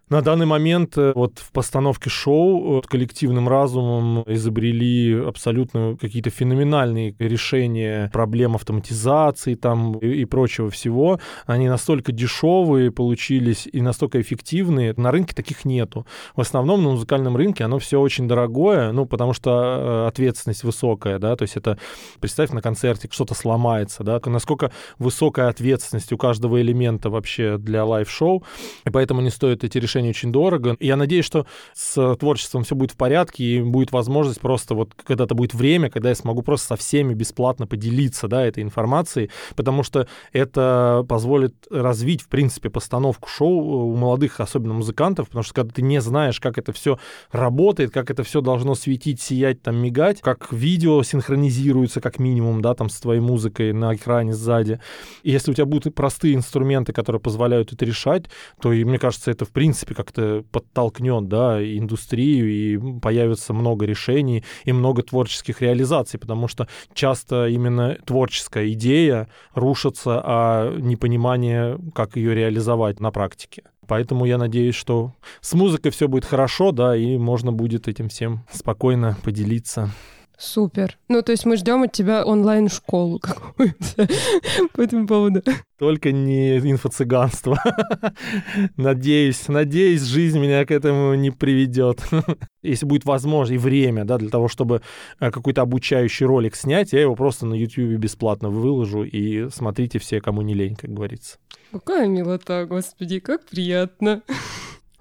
на 0.09 0.21
данный 0.21 0.45
момент 0.45 0.97
э, 0.97 1.11
вот 1.13 1.39
в 1.39 1.51
постановке 1.51 2.09
шоу 2.09 2.79
э, 2.79 2.81
коллективным 2.87 3.49
разумом 3.49 4.23
изобрели 4.25 5.13
абсолютно 5.13 5.97
какие-то 5.99 6.29
феноменальные 6.29 7.15
решения 7.19 8.09
проблем 8.13 8.55
автоматизации 8.55 9.55
там 9.55 9.97
и, 9.97 10.21
и 10.21 10.25
прочего 10.25 10.69
всего. 10.69 11.19
Они 11.45 11.67
настолько 11.67 12.13
дешевые 12.13 12.91
получились 12.91 13.67
и 13.71 13.81
настолько 13.81 14.21
эффективные. 14.21 14.93
На 14.95 15.11
рынке 15.11 15.35
таких 15.35 15.65
нету. 15.65 16.07
В 16.35 16.41
основном 16.41 16.83
на 16.83 16.91
музыкальном 16.91 17.35
рынке 17.35 17.65
оно 17.65 17.77
все 17.79 17.99
очень 17.99 18.29
дорогое, 18.29 18.93
ну, 18.93 19.05
потому 19.05 19.33
что 19.33 20.05
э, 20.05 20.07
ответственность 20.07 20.63
высокая, 20.63 21.19
да, 21.19 21.35
то 21.35 21.43
есть 21.43 21.57
это, 21.57 21.77
представь, 22.21 22.51
на 22.51 22.61
концерте 22.61 23.09
что-то 23.11 23.33
сломается, 23.33 24.03
да, 24.03 24.21
насколько 24.25 24.71
высокая 24.99 25.49
ответственность 25.49 26.13
у 26.13 26.17
каждого 26.17 26.61
элемента 26.61 27.09
вообще 27.09 27.57
для 27.57 27.83
live 27.83 28.10
шоу, 28.10 28.43
и 28.85 28.89
поэтому 28.89 29.21
не 29.21 29.29
стоит 29.29 29.63
эти 29.65 29.77
решения 29.77 29.96
решение 29.97 30.11
очень 30.11 30.31
дорого. 30.31 30.77
Я 30.79 30.95
надеюсь, 30.95 31.25
что 31.25 31.45
с 31.73 32.15
творчеством 32.15 32.63
все 32.63 32.75
будет 32.75 32.91
в 32.91 32.97
порядке, 32.97 33.43
и 33.43 33.61
будет 33.61 33.91
возможность 33.91 34.39
просто 34.39 34.75
вот 34.75 34.93
когда-то 34.93 35.35
будет 35.35 35.53
время, 35.53 35.89
когда 35.89 36.09
я 36.09 36.15
смогу 36.15 36.41
просто 36.41 36.67
со 36.67 36.75
всеми 36.75 37.13
бесплатно 37.13 37.67
поделиться, 37.67 38.27
да, 38.27 38.45
этой 38.45 38.63
информацией, 38.63 39.29
потому 39.55 39.83
что 39.83 40.07
это 40.31 41.05
позволит 41.07 41.55
развить, 41.71 42.21
в 42.21 42.27
принципе, 42.27 42.69
постановку 42.69 43.27
шоу 43.27 43.91
у 43.91 43.95
молодых, 43.95 44.39
особенно 44.39 44.73
музыкантов, 44.73 45.27
потому 45.27 45.43
что 45.43 45.53
когда 45.53 45.73
ты 45.73 45.81
не 45.81 46.01
знаешь, 46.01 46.39
как 46.39 46.57
это 46.57 46.71
все 46.71 46.99
работает, 47.31 47.91
как 47.91 48.11
это 48.11 48.23
все 48.23 48.41
должно 48.41 48.75
светить, 48.75 49.21
сиять, 49.21 49.61
там, 49.61 49.77
мигать, 49.77 50.21
как 50.21 50.51
видео 50.51 51.03
синхронизируется, 51.03 52.01
как 52.01 52.19
минимум, 52.19 52.61
да, 52.61 52.73
там, 52.73 52.89
с 52.89 52.99
твоей 52.99 53.21
музыкой 53.21 53.73
на 53.73 53.95
экране 53.95 54.33
сзади. 54.33 54.79
И 55.23 55.31
если 55.31 55.51
у 55.51 55.53
тебя 55.53 55.65
будут 55.65 55.95
простые 55.95 56.35
инструменты, 56.35 56.93
которые 56.93 57.19
позволяют 57.19 57.73
это 57.73 57.85
решать, 57.85 58.25
то, 58.61 58.73
и, 58.73 58.83
мне 58.83 58.99
кажется, 58.99 59.31
это, 59.31 59.45
в 59.45 59.49
принципе, 59.49 59.86
принципе, 59.87 59.95
как-то 59.95 60.43
подтолкнет, 60.51 61.27
да, 61.27 61.63
индустрию, 61.63 62.49
и 62.49 62.99
появится 62.99 63.53
много 63.53 63.85
решений 63.85 64.43
и 64.65 64.73
много 64.73 65.03
творческих 65.03 65.61
реализаций, 65.61 66.19
потому 66.19 66.47
что 66.47 66.67
часто 66.93 67.47
именно 67.47 67.97
творческая 68.05 68.71
идея 68.73 69.27
рушится, 69.53 70.21
а 70.23 70.75
непонимание, 70.77 71.77
как 71.93 72.15
ее 72.17 72.35
реализовать 72.35 72.99
на 72.99 73.11
практике. 73.11 73.63
Поэтому 73.87 74.25
я 74.25 74.37
надеюсь, 74.37 74.75
что 74.75 75.13
с 75.39 75.53
музыкой 75.53 75.91
все 75.91 76.07
будет 76.07 76.25
хорошо, 76.25 76.71
да, 76.71 76.95
и 76.95 77.17
можно 77.17 77.53
будет 77.53 77.87
этим 77.87 78.09
всем 78.09 78.45
спокойно 78.51 79.17
поделиться. 79.23 79.89
Супер. 80.37 80.99
Ну, 81.09 81.23
то 81.23 81.31
есть 81.31 81.45
мы 81.45 81.57
ждем 81.57 81.81
от 81.81 81.93
тебя 81.93 82.23
онлайн-школу 82.23 83.19
какую-то 83.21 84.07
по 84.73 84.81
этому 84.81 85.07
поводу. 85.07 85.41
Только 85.79 86.11
не 86.11 86.59
инфо-цыганство. 86.59 87.57
надеюсь, 88.77 89.47
надеюсь, 89.47 90.03
жизнь 90.03 90.39
меня 90.39 90.63
к 90.65 90.71
этому 90.71 91.15
не 91.15 91.31
приведет. 91.31 92.01
Если 92.61 92.85
будет 92.85 93.05
возможно 93.05 93.53
и 93.53 93.57
время, 93.57 94.05
да, 94.05 94.19
для 94.19 94.29
того, 94.29 94.47
чтобы 94.47 94.81
э, 95.19 95.31
какой-то 95.31 95.63
обучающий 95.63 96.27
ролик 96.27 96.55
снять, 96.55 96.93
я 96.93 97.01
его 97.01 97.15
просто 97.15 97.47
на 97.47 97.55
YouTube 97.55 97.99
бесплатно 97.99 98.49
выложу, 98.49 99.03
и 99.03 99.49
смотрите 99.49 99.97
все, 99.97 100.21
кому 100.21 100.43
не 100.43 100.53
лень, 100.53 100.75
как 100.75 100.91
говорится. 100.91 101.37
Какая 101.71 102.07
милота, 102.07 102.65
господи, 102.65 103.19
как 103.19 103.45
приятно. 103.45 104.21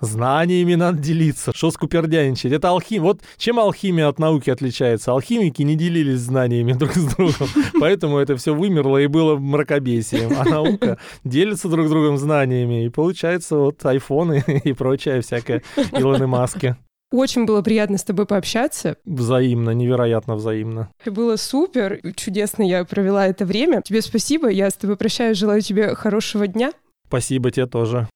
Знаниями 0.01 0.75
надо 0.75 0.99
делиться. 0.99 1.53
Что 1.55 1.71
скупердяничать? 1.71 2.53
Это 2.53 2.69
алхимия. 2.69 3.03
Вот 3.03 3.21
чем 3.39 3.59
алхимия 3.59 4.09
от 4.09 4.19
науки 4.19 4.51
отличается? 4.51 5.13
Алхимики 5.13 5.63
не 5.63 5.75
делились 5.75 6.21
знаниями 6.21 6.73
друг 6.73 6.93
с 6.93 7.15
другом. 7.15 7.49
Поэтому 7.81 8.19
это 8.19 8.37
все 8.37 8.55
вымерло 8.55 8.99
и 8.99 9.07
было 9.07 9.37
мракобесием. 9.37 10.33
А 10.39 10.45
наука 10.45 10.99
делится 11.25 11.69
друг 11.69 11.87
с 11.87 11.91
другом 11.91 12.19
знаниями. 12.19 12.85
И 12.85 12.89
получается 12.91 13.57
вот 13.57 13.85
айфоны 13.87 14.45
и 14.65 14.73
прочее 14.75 15.23
всякое 15.23 15.63
Илоны 15.93 16.27
Маски. 16.27 16.77
Очень 17.13 17.47
было 17.47 17.63
приятно 17.63 17.99
с 17.99 18.05
тобой 18.05 18.27
пообщаться. 18.27 18.97
Взаимно, 19.05 19.71
невероятно 19.71 20.35
взаимно. 20.35 20.91
Было 21.07 21.37
супер, 21.37 22.01
чудесно 22.17 22.65
я 22.65 22.85
провела 22.85 23.29
это 23.29 23.47
время. 23.47 23.81
Тебе 23.83 24.03
спасибо, 24.03 24.49
я 24.49 24.69
с 24.69 24.75
тобой 24.75 24.97
прощаюсь, 24.97 25.39
желаю 25.39 25.63
тебе 25.63 25.95
хорошего 25.95 26.49
дня. 26.49 26.73
Спасибо 27.07 27.53
тебе 27.53 27.67
тоже. 27.67 28.09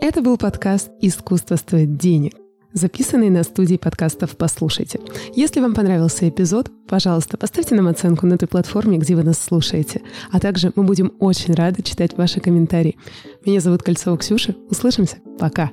Это 0.00 0.20
был 0.20 0.36
подкаст 0.36 0.90
«Искусство 1.00 1.56
стоит 1.56 1.96
денег», 1.96 2.34
записанный 2.72 3.30
на 3.30 3.42
студии 3.42 3.76
подкастов 3.76 4.36
«Послушайте». 4.36 5.00
Если 5.34 5.60
вам 5.60 5.74
понравился 5.74 6.28
эпизод, 6.28 6.70
пожалуйста, 6.88 7.36
поставьте 7.36 7.74
нам 7.74 7.88
оценку 7.88 8.26
на 8.26 8.36
той 8.36 8.48
платформе, 8.48 8.98
где 8.98 9.14
вы 9.14 9.22
нас 9.22 9.38
слушаете. 9.38 10.02
А 10.30 10.40
также 10.40 10.72
мы 10.74 10.84
будем 10.84 11.12
очень 11.20 11.54
рады 11.54 11.82
читать 11.82 12.16
ваши 12.16 12.40
комментарии. 12.40 12.96
Меня 13.46 13.60
зовут 13.60 13.82
Кольцова 13.82 14.18
Ксюша. 14.18 14.54
Услышимся. 14.68 15.18
Пока. 15.38 15.70